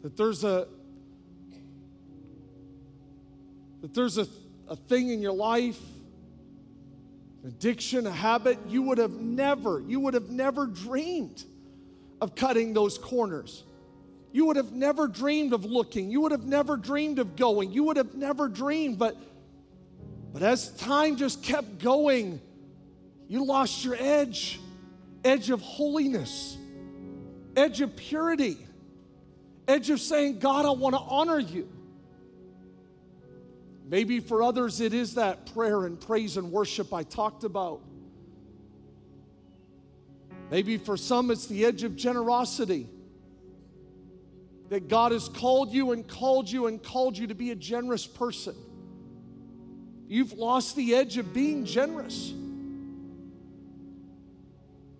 That 0.00 0.16
there's 0.16 0.44
a 0.44 0.66
that 3.82 3.92
there's 3.92 4.16
a, 4.16 4.26
a 4.68 4.76
thing 4.76 5.10
in 5.10 5.20
your 5.20 5.34
life, 5.34 5.82
addiction, 7.46 8.06
a 8.06 8.12
habit, 8.12 8.58
you 8.66 8.80
would 8.80 8.96
have 8.96 9.12
never, 9.12 9.78
you 9.80 10.00
would 10.00 10.14
have 10.14 10.30
never 10.30 10.66
dreamed 10.66 11.44
of 12.22 12.34
cutting 12.34 12.72
those 12.72 12.96
corners. 12.96 13.62
You 14.34 14.46
would 14.46 14.56
have 14.56 14.72
never 14.72 15.06
dreamed 15.06 15.52
of 15.52 15.64
looking. 15.64 16.10
You 16.10 16.22
would 16.22 16.32
have 16.32 16.44
never 16.44 16.76
dreamed 16.76 17.20
of 17.20 17.36
going. 17.36 17.70
You 17.70 17.84
would 17.84 17.96
have 17.96 18.16
never 18.16 18.48
dreamed. 18.48 18.98
But, 18.98 19.16
but 20.32 20.42
as 20.42 20.70
time 20.70 21.14
just 21.14 21.40
kept 21.44 21.78
going, 21.78 22.40
you 23.28 23.44
lost 23.44 23.84
your 23.84 23.94
edge 23.96 24.58
edge 25.24 25.50
of 25.50 25.60
holiness, 25.60 26.58
edge 27.54 27.80
of 27.80 27.94
purity, 27.94 28.58
edge 29.68 29.88
of 29.90 30.00
saying, 30.00 30.40
God, 30.40 30.66
I 30.66 30.70
want 30.70 30.96
to 30.96 31.00
honor 31.00 31.38
you. 31.38 31.68
Maybe 33.88 34.18
for 34.18 34.42
others, 34.42 34.80
it 34.80 34.94
is 34.94 35.14
that 35.14 35.54
prayer 35.54 35.86
and 35.86 36.00
praise 36.00 36.38
and 36.38 36.50
worship 36.50 36.92
I 36.92 37.04
talked 37.04 37.44
about. 37.44 37.82
Maybe 40.50 40.76
for 40.76 40.96
some, 40.96 41.30
it's 41.30 41.46
the 41.46 41.64
edge 41.64 41.84
of 41.84 41.94
generosity 41.94 42.88
that 44.68 44.88
God 44.88 45.12
has 45.12 45.28
called 45.28 45.72
you 45.72 45.92
and 45.92 46.06
called 46.06 46.50
you 46.50 46.66
and 46.66 46.82
called 46.82 47.18
you 47.18 47.26
to 47.26 47.34
be 47.34 47.50
a 47.50 47.54
generous 47.54 48.06
person. 48.06 48.54
You've 50.08 50.32
lost 50.32 50.76
the 50.76 50.94
edge 50.94 51.18
of 51.18 51.32
being 51.32 51.64
generous. 51.64 52.32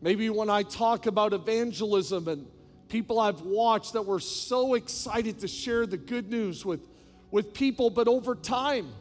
Maybe 0.00 0.28
when 0.28 0.50
I 0.50 0.64
talk 0.64 1.06
about 1.06 1.32
evangelism 1.32 2.28
and 2.28 2.46
people 2.88 3.18
I've 3.18 3.40
watched 3.40 3.94
that 3.94 4.02
were 4.02 4.20
so 4.20 4.74
excited 4.74 5.40
to 5.40 5.48
share 5.48 5.86
the 5.86 5.96
good 5.96 6.30
news 6.30 6.64
with, 6.64 6.86
with 7.30 7.54
people, 7.54 7.88
but 7.90 8.06
over 8.06 8.34
time, 8.34 8.92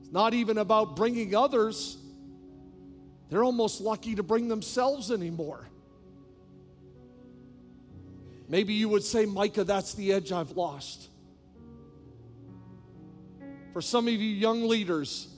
it's 0.00 0.12
not 0.12 0.34
even 0.34 0.58
about 0.58 0.96
bringing 0.96 1.34
others. 1.34 1.96
They're 3.30 3.44
almost 3.44 3.80
lucky 3.80 4.16
to 4.16 4.22
bring 4.22 4.48
themselves 4.48 5.10
anymore. 5.10 5.69
Maybe 8.50 8.74
you 8.74 8.88
would 8.88 9.04
say, 9.04 9.26
Micah, 9.26 9.62
that's 9.62 9.94
the 9.94 10.12
edge 10.12 10.32
I've 10.32 10.50
lost. 10.50 11.08
For 13.72 13.80
some 13.80 14.08
of 14.08 14.12
you 14.12 14.18
young 14.18 14.66
leaders, 14.66 15.28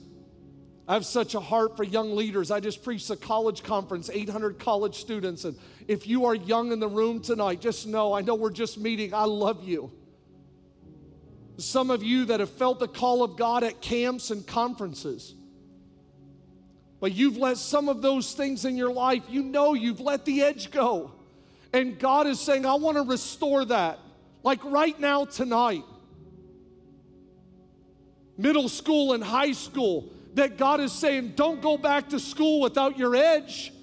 I 0.87 0.95
have 0.95 1.05
such 1.05 1.35
a 1.35 1.39
heart 1.39 1.77
for 1.77 1.83
young 1.83 2.15
leaders. 2.15 2.49
I 2.49 2.59
just 2.59 2.83
preached 2.83 3.11
a 3.11 3.15
college 3.15 3.61
conference, 3.61 4.09
800 4.11 4.57
college 4.57 4.95
students. 4.95 5.45
And 5.45 5.55
if 5.87 6.07
you 6.07 6.25
are 6.25 6.33
young 6.33 6.71
in 6.71 6.79
the 6.79 6.87
room 6.87 7.21
tonight, 7.21 7.61
just 7.61 7.85
know, 7.85 8.13
I 8.13 8.21
know 8.21 8.33
we're 8.33 8.49
just 8.49 8.79
meeting. 8.79 9.13
I 9.13 9.25
love 9.25 9.63
you. 9.63 9.91
Some 11.57 11.91
of 11.91 12.01
you 12.01 12.25
that 12.25 12.39
have 12.39 12.49
felt 12.49 12.79
the 12.79 12.87
call 12.87 13.21
of 13.21 13.37
God 13.37 13.63
at 13.63 13.79
camps 13.79 14.31
and 14.31 14.45
conferences, 14.47 15.35
but 16.99 17.11
you've 17.11 17.37
let 17.37 17.57
some 17.57 17.89
of 17.89 18.01
those 18.01 18.33
things 18.33 18.65
in 18.65 18.75
your 18.75 18.91
life, 18.91 19.21
you 19.29 19.43
know 19.43 19.75
you've 19.75 19.99
let 19.99 20.25
the 20.25 20.41
edge 20.41 20.71
go. 20.71 21.11
And 21.73 21.97
God 21.97 22.27
is 22.27 22.39
saying, 22.39 22.65
I 22.65 22.75
want 22.75 22.97
to 22.97 23.03
restore 23.03 23.65
that. 23.65 23.99
Like 24.43 24.63
right 24.63 24.97
now, 24.99 25.25
tonight. 25.25 25.83
Middle 28.37 28.69
school 28.69 29.13
and 29.13 29.23
high 29.23 29.53
school, 29.53 30.11
that 30.35 30.57
God 30.57 30.79
is 30.79 30.91
saying, 30.91 31.33
don't 31.35 31.61
go 31.61 31.77
back 31.77 32.09
to 32.09 32.19
school 32.19 32.61
without 32.61 32.97
your 32.97 33.15
edge. 33.15 33.73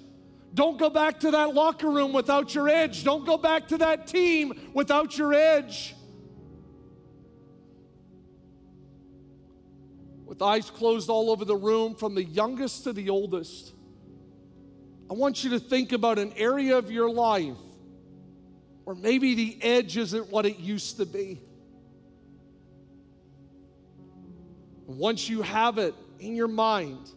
Don't 0.53 0.77
go 0.77 0.89
back 0.89 1.21
to 1.21 1.31
that 1.31 1.53
locker 1.53 1.89
room 1.89 2.11
without 2.11 2.53
your 2.53 2.67
edge. 2.67 3.03
Don't 3.03 3.25
go 3.25 3.37
back 3.37 3.69
to 3.69 3.77
that 3.79 4.07
team 4.07 4.71
without 4.73 5.17
your 5.17 5.33
edge. 5.33 5.95
With 10.25 10.41
eyes 10.41 10.69
closed 10.69 11.09
all 11.09 11.29
over 11.29 11.45
the 11.45 11.55
room, 11.55 11.95
from 11.95 12.15
the 12.15 12.23
youngest 12.23 12.83
to 12.85 12.93
the 12.93 13.09
oldest, 13.09 13.73
I 15.09 15.13
want 15.13 15.43
you 15.43 15.49
to 15.51 15.59
think 15.59 15.91
about 15.91 16.19
an 16.19 16.33
area 16.35 16.77
of 16.77 16.91
your 16.91 17.09
life 17.09 17.57
or 18.85 18.95
maybe 18.95 19.35
the 19.35 19.57
edge 19.61 19.97
isn't 19.97 20.31
what 20.31 20.45
it 20.45 20.59
used 20.59 20.97
to 20.97 21.05
be. 21.05 21.41
Once 24.85 25.29
you 25.29 25.41
have 25.41 25.77
it 25.77 25.95
in 26.19 26.35
your 26.35 26.47
mind, 26.47 27.09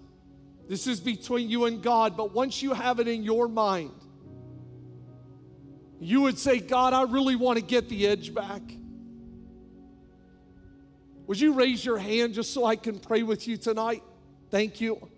this 0.69 0.87
is 0.87 1.01
between 1.01 1.49
you 1.49 1.65
and 1.65 1.83
God, 1.83 2.17
but 2.17 2.33
once 2.33 2.63
you 2.63 2.73
have 2.73 3.01
it 3.01 3.09
in 3.09 3.23
your 3.23 3.49
mind, 3.49 3.93
you 6.01 6.23
would 6.23 6.39
say, 6.39 6.61
God, 6.61 6.93
I 6.93 7.03
really 7.03 7.37
want 7.37 7.59
to 7.59 7.65
get 7.65 7.89
the 7.89 8.07
edge 8.07 8.35
back. 8.35 8.63
Would 11.27 11.41
you 11.41 11.55
raise 11.55 11.85
your 11.85 11.99
hand 11.99 12.35
just 12.35 12.53
so 12.53 12.65
I 12.65 12.77
can 12.77 12.99
pray 12.99 13.23
with 13.23 13.49
you 13.49 13.57
tonight? 13.57 14.03
Thank 14.51 14.81
you. 14.81 15.09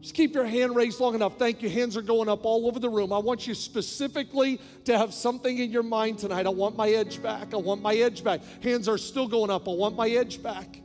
Just 0.00 0.14
keep 0.14 0.34
your 0.34 0.44
hand 0.44 0.76
raised 0.76 1.00
long 1.00 1.14
enough. 1.14 1.38
Thank 1.38 1.62
you. 1.62 1.68
Hands 1.68 1.96
are 1.96 2.02
going 2.02 2.28
up 2.28 2.44
all 2.44 2.66
over 2.66 2.78
the 2.78 2.88
room. 2.88 3.12
I 3.12 3.18
want 3.18 3.46
you 3.46 3.54
specifically 3.54 4.60
to 4.84 4.96
have 4.96 5.12
something 5.12 5.58
in 5.58 5.70
your 5.70 5.82
mind 5.82 6.18
tonight. 6.18 6.46
I 6.46 6.50
want 6.50 6.76
my 6.76 6.88
edge 6.88 7.22
back. 7.22 7.54
I 7.54 7.56
want 7.56 7.82
my 7.82 7.94
edge 7.94 8.22
back. 8.22 8.40
Hands 8.62 8.88
are 8.88 8.98
still 8.98 9.26
going 9.26 9.50
up. 9.50 9.68
I 9.68 9.72
want 9.72 9.96
my 9.96 10.08
edge 10.08 10.42
back. 10.42 10.80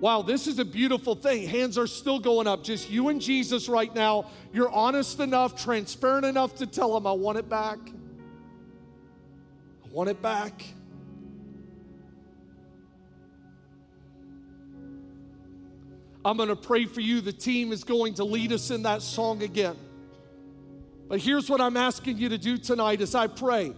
Wow, 0.00 0.22
this 0.22 0.48
is 0.48 0.58
a 0.58 0.64
beautiful 0.64 1.14
thing. 1.14 1.46
Hands 1.46 1.78
are 1.78 1.86
still 1.86 2.18
going 2.18 2.48
up. 2.48 2.64
Just 2.64 2.90
you 2.90 3.08
and 3.08 3.20
Jesus 3.20 3.68
right 3.68 3.94
now. 3.94 4.28
You're 4.52 4.70
honest 4.70 5.20
enough, 5.20 5.62
transparent 5.62 6.26
enough 6.26 6.56
to 6.56 6.66
tell 6.66 6.96
him, 6.96 7.06
I 7.06 7.12
want 7.12 7.38
it 7.38 7.48
back. 7.48 7.78
I 9.84 9.88
want 9.92 10.10
it 10.10 10.20
back. 10.20 10.64
I'm 16.24 16.36
going 16.36 16.48
to 16.48 16.56
pray 16.56 16.84
for 16.86 17.00
you. 17.00 17.20
The 17.20 17.32
team 17.32 17.72
is 17.72 17.84
going 17.84 18.14
to 18.14 18.24
lead 18.24 18.52
us 18.52 18.70
in 18.70 18.84
that 18.84 19.02
song 19.02 19.42
again. 19.42 19.76
But 21.08 21.20
here's 21.20 21.50
what 21.50 21.60
I'm 21.60 21.76
asking 21.76 22.18
you 22.18 22.28
to 22.28 22.38
do 22.38 22.56
tonight 22.56 23.00
as 23.00 23.14
I 23.14 23.26
pray. 23.26 23.74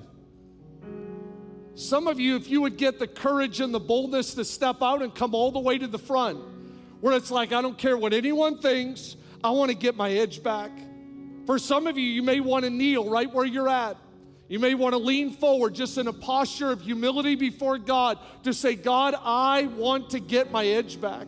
Some 1.75 2.07
of 2.07 2.21
you, 2.21 2.37
if 2.37 2.49
you 2.49 2.61
would 2.61 2.77
get 2.77 2.99
the 2.99 3.09
courage 3.09 3.61
and 3.61 3.75
the 3.75 3.81
boldness 3.81 4.35
to 4.35 4.45
step 4.45 4.83
out 4.83 5.03
and 5.03 5.13
come 5.13 5.35
all 5.35 5.51
the 5.51 5.59
way 5.59 5.77
to 5.79 5.87
the 5.87 5.99
front, 5.99 6.39
where 7.01 7.17
it's 7.17 7.31
like, 7.31 7.53
I 7.53 7.61
don't 7.61 7.77
care 7.77 7.97
what 7.97 8.13
anyone 8.13 8.59
thinks, 8.59 9.17
I 9.43 9.51
want 9.51 9.71
to 9.71 9.77
get 9.77 9.97
my 9.97 10.11
edge 10.11 10.43
back. 10.43 10.71
For 11.47 11.59
some 11.59 11.87
of 11.87 11.99
you, 11.99 12.05
you 12.05 12.23
may 12.23 12.41
want 12.41 12.65
to 12.65 12.71
kneel 12.71 13.11
right 13.11 13.33
where 13.33 13.45
you're 13.45 13.69
at. 13.69 13.97
You 14.49 14.59
may 14.59 14.75
want 14.75 14.93
to 14.93 14.99
lean 14.99 15.33
forward 15.33 15.75
just 15.75 15.99
in 15.99 16.07
a 16.07 16.13
posture 16.13 16.71
of 16.71 16.83
humility 16.83 17.35
before 17.35 17.79
God 17.79 18.19
to 18.45 18.55
say, 18.55 18.75
God, 18.75 19.15
I 19.23 19.67
want 19.67 20.11
to 20.11 20.21
get 20.21 20.53
my 20.53 20.65
edge 20.65 21.01
back. 21.01 21.27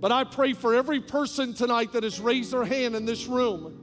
But 0.00 0.12
I 0.12 0.24
pray 0.24 0.54
for 0.54 0.74
every 0.74 1.00
person 1.00 1.54
tonight 1.54 1.92
that 1.92 2.04
has 2.04 2.20
raised 2.20 2.52
their 2.52 2.64
hand 2.64 2.96
in 2.96 3.04
this 3.04 3.26
room 3.26 3.80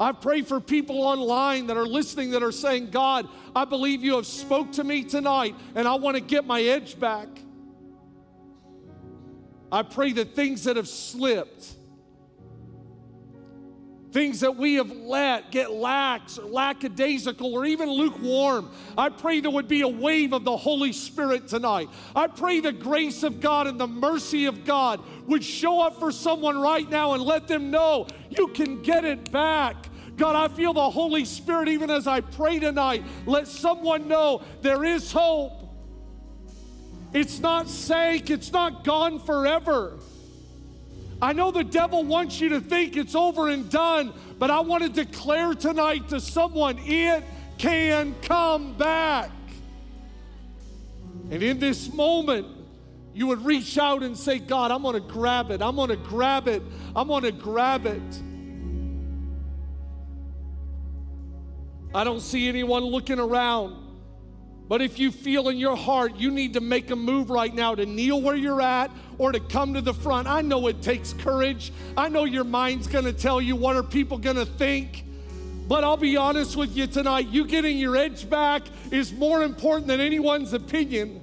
I 0.00 0.12
pray 0.12 0.40
for 0.40 0.60
people 0.60 1.02
online 1.02 1.66
that 1.66 1.76
are 1.76 1.86
listening 1.86 2.30
that 2.30 2.42
are 2.42 2.52
saying, 2.52 2.88
God, 2.88 3.28
I 3.54 3.66
believe 3.66 4.02
you 4.02 4.16
have 4.16 4.26
spoke 4.26 4.72
to 4.72 4.82
me 4.82 5.04
tonight 5.04 5.54
and 5.74 5.86
I 5.86 5.96
want 5.96 6.16
to 6.16 6.22
get 6.22 6.46
my 6.46 6.62
edge 6.62 6.98
back. 6.98 7.28
I 9.70 9.82
pray 9.82 10.12
that 10.14 10.34
things 10.34 10.64
that 10.64 10.76
have 10.76 10.88
slipped, 10.88 11.76
things 14.12 14.40
that 14.40 14.56
we 14.56 14.74
have 14.74 14.90
let 14.90 15.50
get 15.50 15.70
lax 15.70 16.38
or 16.38 16.46
lackadaisical 16.46 17.52
or 17.52 17.64
even 17.64 17.88
lukewarm. 17.88 18.70
I 18.98 19.08
pray 19.08 19.40
there 19.40 19.50
would 19.50 19.68
be 19.68 19.82
a 19.82 19.88
wave 19.88 20.32
of 20.32 20.44
the 20.44 20.56
Holy 20.56 20.92
Spirit 20.92 21.48
tonight. 21.48 21.88
I 22.14 22.26
pray 22.26 22.60
the 22.60 22.72
grace 22.72 23.22
of 23.22 23.40
God 23.40 23.66
and 23.66 23.78
the 23.78 23.86
mercy 23.86 24.46
of 24.46 24.64
God 24.64 25.00
would 25.26 25.44
show 25.44 25.80
up 25.80 25.98
for 25.98 26.10
someone 26.10 26.60
right 26.60 26.88
now 26.88 27.14
and 27.14 27.22
let 27.22 27.46
them 27.46 27.70
know 27.70 28.06
you 28.30 28.48
can 28.48 28.82
get 28.82 29.04
it 29.04 29.30
back. 29.30 29.76
God, 30.16 30.36
I 30.36 30.54
feel 30.54 30.74
the 30.74 30.90
Holy 30.90 31.24
Spirit 31.24 31.68
even 31.68 31.90
as 31.90 32.06
I 32.06 32.20
pray 32.20 32.58
tonight. 32.58 33.04
Let 33.26 33.48
someone 33.48 34.08
know 34.08 34.42
there 34.60 34.84
is 34.84 35.10
hope. 35.12 35.52
It's 37.12 37.40
not 37.40 37.68
sank, 37.68 38.30
it's 38.30 38.52
not 38.52 38.84
gone 38.84 39.18
forever. 39.18 39.98
I 41.22 41.32
know 41.32 41.50
the 41.50 41.64
devil 41.64 42.02
wants 42.04 42.40
you 42.40 42.48
to 42.50 42.60
think 42.60 42.96
it's 42.96 43.14
over 43.14 43.48
and 43.48 43.70
done, 43.70 44.12
but 44.38 44.50
I 44.50 44.60
want 44.60 44.82
to 44.82 44.88
declare 44.88 45.54
tonight 45.54 46.08
to 46.08 46.20
someone 46.20 46.78
it 46.78 47.22
can 47.58 48.14
come 48.22 48.76
back. 48.78 49.30
And 51.30 51.42
in 51.42 51.58
this 51.58 51.92
moment, 51.92 52.46
you 53.12 53.26
would 53.26 53.44
reach 53.44 53.76
out 53.76 54.02
and 54.02 54.16
say, 54.16 54.38
God, 54.38 54.70
I'm 54.70 54.82
going 54.82 54.94
to 54.94 55.00
grab 55.00 55.50
it. 55.50 55.60
I'm 55.60 55.76
going 55.76 55.90
to 55.90 55.96
grab 55.96 56.48
it. 56.48 56.62
I'm 56.96 57.08
going 57.08 57.24
to 57.24 57.32
grab 57.32 57.84
it. 57.84 58.02
I 61.94 62.04
don't 62.04 62.20
see 62.20 62.48
anyone 62.48 62.84
looking 62.84 63.18
around. 63.18 63.79
But 64.70 64.80
if 64.80 65.00
you 65.00 65.10
feel 65.10 65.48
in 65.48 65.56
your 65.56 65.74
heart 65.74 66.14
you 66.14 66.30
need 66.30 66.52
to 66.52 66.60
make 66.60 66.92
a 66.92 66.96
move 66.96 67.28
right 67.28 67.52
now 67.52 67.74
to 67.74 67.84
kneel 67.84 68.22
where 68.22 68.36
you're 68.36 68.60
at 68.60 68.92
or 69.18 69.32
to 69.32 69.40
come 69.40 69.74
to 69.74 69.80
the 69.80 69.92
front, 69.92 70.28
I 70.28 70.42
know 70.42 70.68
it 70.68 70.80
takes 70.80 71.12
courage. 71.12 71.72
I 71.96 72.08
know 72.08 72.22
your 72.22 72.44
mind's 72.44 72.86
gonna 72.86 73.12
tell 73.12 73.40
you 73.40 73.56
what 73.56 73.74
are 73.74 73.82
people 73.82 74.16
gonna 74.16 74.46
think. 74.46 75.04
But 75.66 75.82
I'll 75.82 75.96
be 75.96 76.16
honest 76.16 76.54
with 76.54 76.76
you 76.76 76.86
tonight, 76.86 77.26
you 77.26 77.48
getting 77.48 77.78
your 77.78 77.96
edge 77.96 78.30
back 78.30 78.62
is 78.92 79.12
more 79.12 79.42
important 79.42 79.88
than 79.88 79.98
anyone's 79.98 80.52
opinion. 80.52 81.20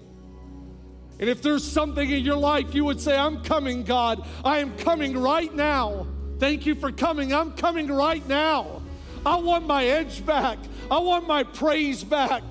And 1.17 1.29
if 1.29 1.41
there's 1.41 1.63
something 1.63 2.11
in 2.11 2.25
your 2.25 2.35
life 2.35 2.75
you 2.75 2.83
would 2.83 2.99
say, 2.99 3.17
I'm 3.17 3.41
coming, 3.45 3.85
God, 3.85 4.27
I 4.43 4.57
am 4.57 4.75
coming 4.75 5.17
right 5.17 5.55
now. 5.55 6.05
Thank 6.37 6.65
you 6.65 6.75
for 6.75 6.91
coming. 6.91 7.33
I'm 7.33 7.53
coming 7.53 7.87
right 7.87 8.27
now. 8.27 8.81
I 9.25 9.37
want 9.37 9.65
my 9.65 9.85
edge 9.85 10.25
back. 10.25 10.57
I 10.91 10.99
want 10.99 11.27
my 11.27 11.43
praise 11.43 12.03
back. 12.03 12.43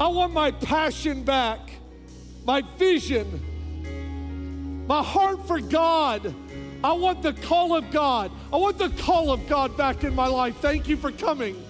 I 0.00 0.08
want 0.08 0.32
my 0.32 0.50
passion 0.50 1.22
back, 1.24 1.60
my 2.46 2.62
vision, 2.78 4.86
my 4.88 5.02
heart 5.02 5.46
for 5.46 5.60
God. 5.60 6.34
I 6.82 6.92
want 6.92 7.22
the 7.22 7.34
call 7.34 7.76
of 7.76 7.90
God. 7.90 8.32
I 8.50 8.56
want 8.56 8.78
the 8.78 8.88
call 8.88 9.30
of 9.30 9.46
God 9.46 9.76
back 9.76 10.02
in 10.02 10.14
my 10.14 10.26
life. 10.26 10.56
Thank 10.56 10.88
you 10.88 10.96
for 10.96 11.12
coming. 11.12 11.62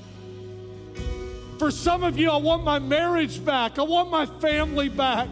For 1.58 1.72
some 1.72 2.04
of 2.04 2.16
you, 2.16 2.30
I 2.30 2.36
want 2.36 2.62
my 2.62 2.78
marriage 2.78 3.44
back. 3.44 3.80
I 3.80 3.82
want 3.82 4.12
my 4.12 4.26
family 4.26 4.88
back. 4.88 5.28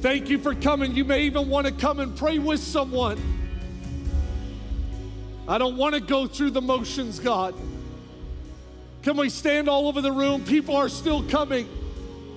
Thank 0.00 0.30
you 0.30 0.38
for 0.38 0.54
coming. 0.54 0.94
You 0.94 1.04
may 1.04 1.24
even 1.24 1.48
want 1.48 1.66
to 1.66 1.72
come 1.72 1.98
and 1.98 2.16
pray 2.16 2.38
with 2.38 2.60
someone. 2.60 3.18
I 5.48 5.58
don't 5.58 5.76
want 5.76 5.96
to 5.96 6.00
go 6.00 6.28
through 6.28 6.52
the 6.52 6.62
motions, 6.62 7.18
God. 7.18 7.56
Can 9.02 9.16
we 9.16 9.30
stand 9.30 9.68
all 9.68 9.88
over 9.88 10.00
the 10.00 10.12
room? 10.12 10.44
People 10.44 10.76
are 10.76 10.88
still 10.88 11.22
coming. 11.28 11.68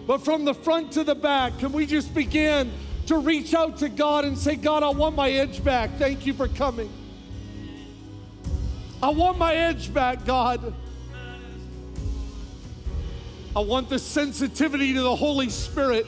But 0.07 0.23
from 0.23 0.45
the 0.45 0.53
front 0.53 0.93
to 0.93 1.03
the 1.03 1.15
back, 1.15 1.59
can 1.59 1.71
we 1.71 1.85
just 1.85 2.13
begin 2.13 2.71
to 3.07 3.17
reach 3.17 3.53
out 3.53 3.77
to 3.77 3.89
God 3.89 4.25
and 4.25 4.37
say, 4.37 4.55
God, 4.55 4.83
I 4.83 4.89
want 4.89 5.15
my 5.15 5.29
edge 5.29 5.63
back. 5.63 5.91
Thank 5.97 6.25
you 6.25 6.33
for 6.33 6.47
coming. 6.47 6.91
I 9.01 9.09
want 9.09 9.37
my 9.37 9.53
edge 9.53 9.93
back, 9.93 10.25
God. 10.25 10.73
I 13.55 13.59
want 13.59 13.89
the 13.89 13.99
sensitivity 13.99 14.93
to 14.93 15.01
the 15.01 15.15
Holy 15.15 15.49
Spirit, 15.49 16.07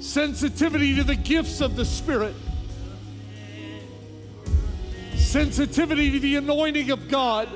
sensitivity 0.00 0.94
to 0.96 1.04
the 1.04 1.16
gifts 1.16 1.60
of 1.60 1.76
the 1.76 1.84
Spirit 1.84 2.34
sensitivity 5.34 6.12
to 6.12 6.20
the 6.20 6.36
anointing 6.36 6.92
of 6.92 7.08
God. 7.08 7.48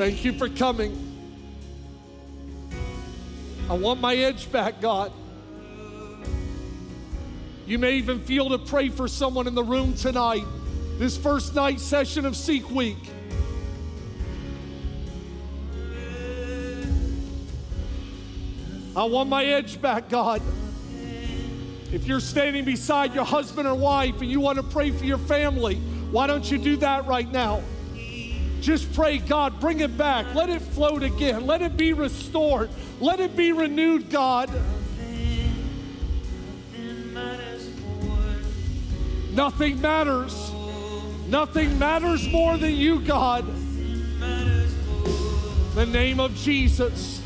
Thank 0.00 0.24
you 0.24 0.32
for 0.32 0.48
coming. 0.48 0.96
I 3.68 3.74
want 3.74 4.00
my 4.00 4.16
edge 4.16 4.50
back, 4.50 4.80
God. 4.80 5.12
You 7.66 7.78
may 7.78 7.96
even 7.96 8.18
feel 8.20 8.48
to 8.48 8.56
pray 8.56 8.88
for 8.88 9.06
someone 9.08 9.46
in 9.46 9.54
the 9.54 9.62
room 9.62 9.92
tonight, 9.92 10.46
this 10.96 11.18
first 11.18 11.54
night 11.54 11.80
session 11.80 12.24
of 12.24 12.34
Seek 12.34 12.70
Week. 12.70 12.96
I 18.96 19.04
want 19.04 19.28
my 19.28 19.44
edge 19.44 19.82
back, 19.82 20.08
God. 20.08 20.40
If 21.92 22.06
you're 22.06 22.20
standing 22.20 22.64
beside 22.64 23.14
your 23.14 23.26
husband 23.26 23.68
or 23.68 23.74
wife 23.74 24.22
and 24.22 24.30
you 24.30 24.40
want 24.40 24.56
to 24.56 24.62
pray 24.62 24.92
for 24.92 25.04
your 25.04 25.18
family, 25.18 25.74
why 26.10 26.26
don't 26.26 26.50
you 26.50 26.56
do 26.56 26.78
that 26.78 27.06
right 27.06 27.30
now? 27.30 27.62
Just 28.60 28.92
pray, 28.92 29.18
God, 29.18 29.58
bring 29.58 29.80
it 29.80 29.96
back. 29.96 30.34
Let 30.34 30.50
it 30.50 30.60
float 30.60 31.02
again. 31.02 31.46
Let 31.46 31.62
it 31.62 31.76
be 31.76 31.92
restored. 31.92 32.68
Let 33.00 33.18
it 33.18 33.34
be 33.34 33.52
renewed, 33.52 34.10
God. 34.10 34.50
Nothing 39.32 39.80
matters. 39.80 40.52
Nothing 41.28 41.78
matters 41.78 42.28
more 42.28 42.56
than 42.58 42.74
you, 42.74 43.00
God. 43.00 43.46
The 45.74 45.86
name 45.86 46.20
of 46.20 46.34
Jesus. 46.34 47.22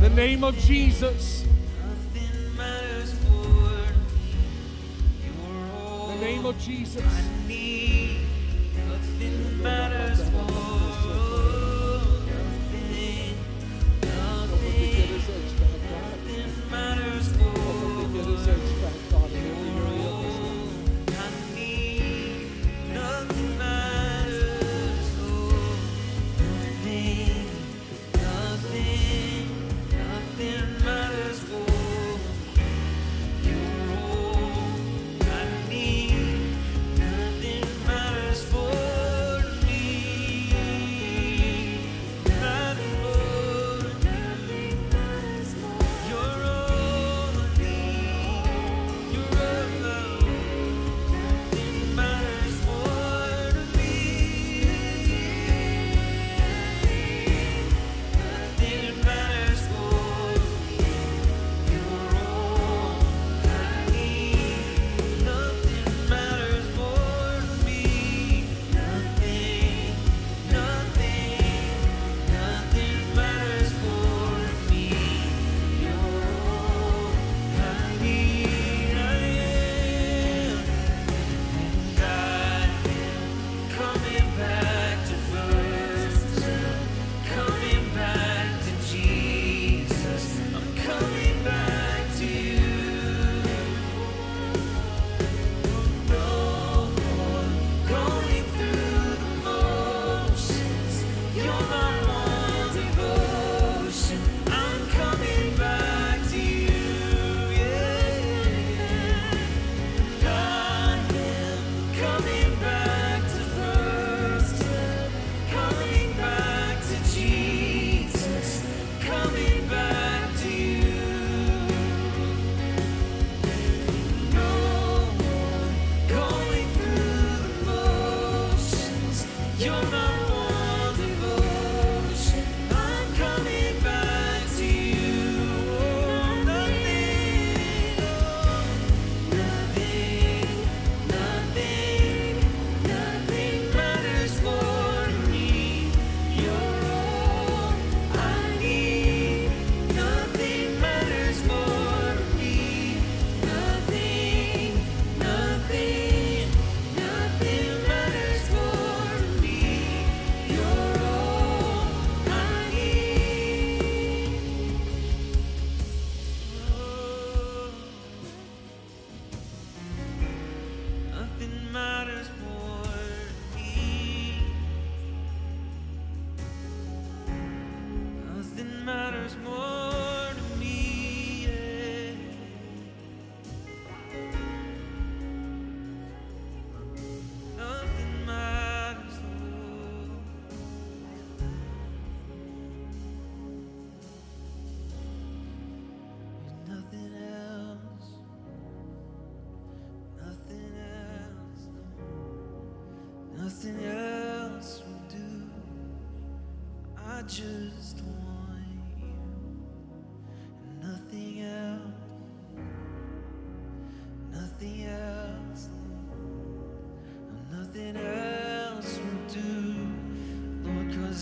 The 0.00 0.08
name 0.08 0.44
of 0.44 0.56
Jesus. 0.56 1.44
The 6.08 6.16
name 6.20 6.46
of 6.46 6.58
Jesus. 6.58 7.41
Nothing 9.64 10.11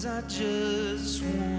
I 0.07 0.23
just 0.23 1.23
want 1.23 1.50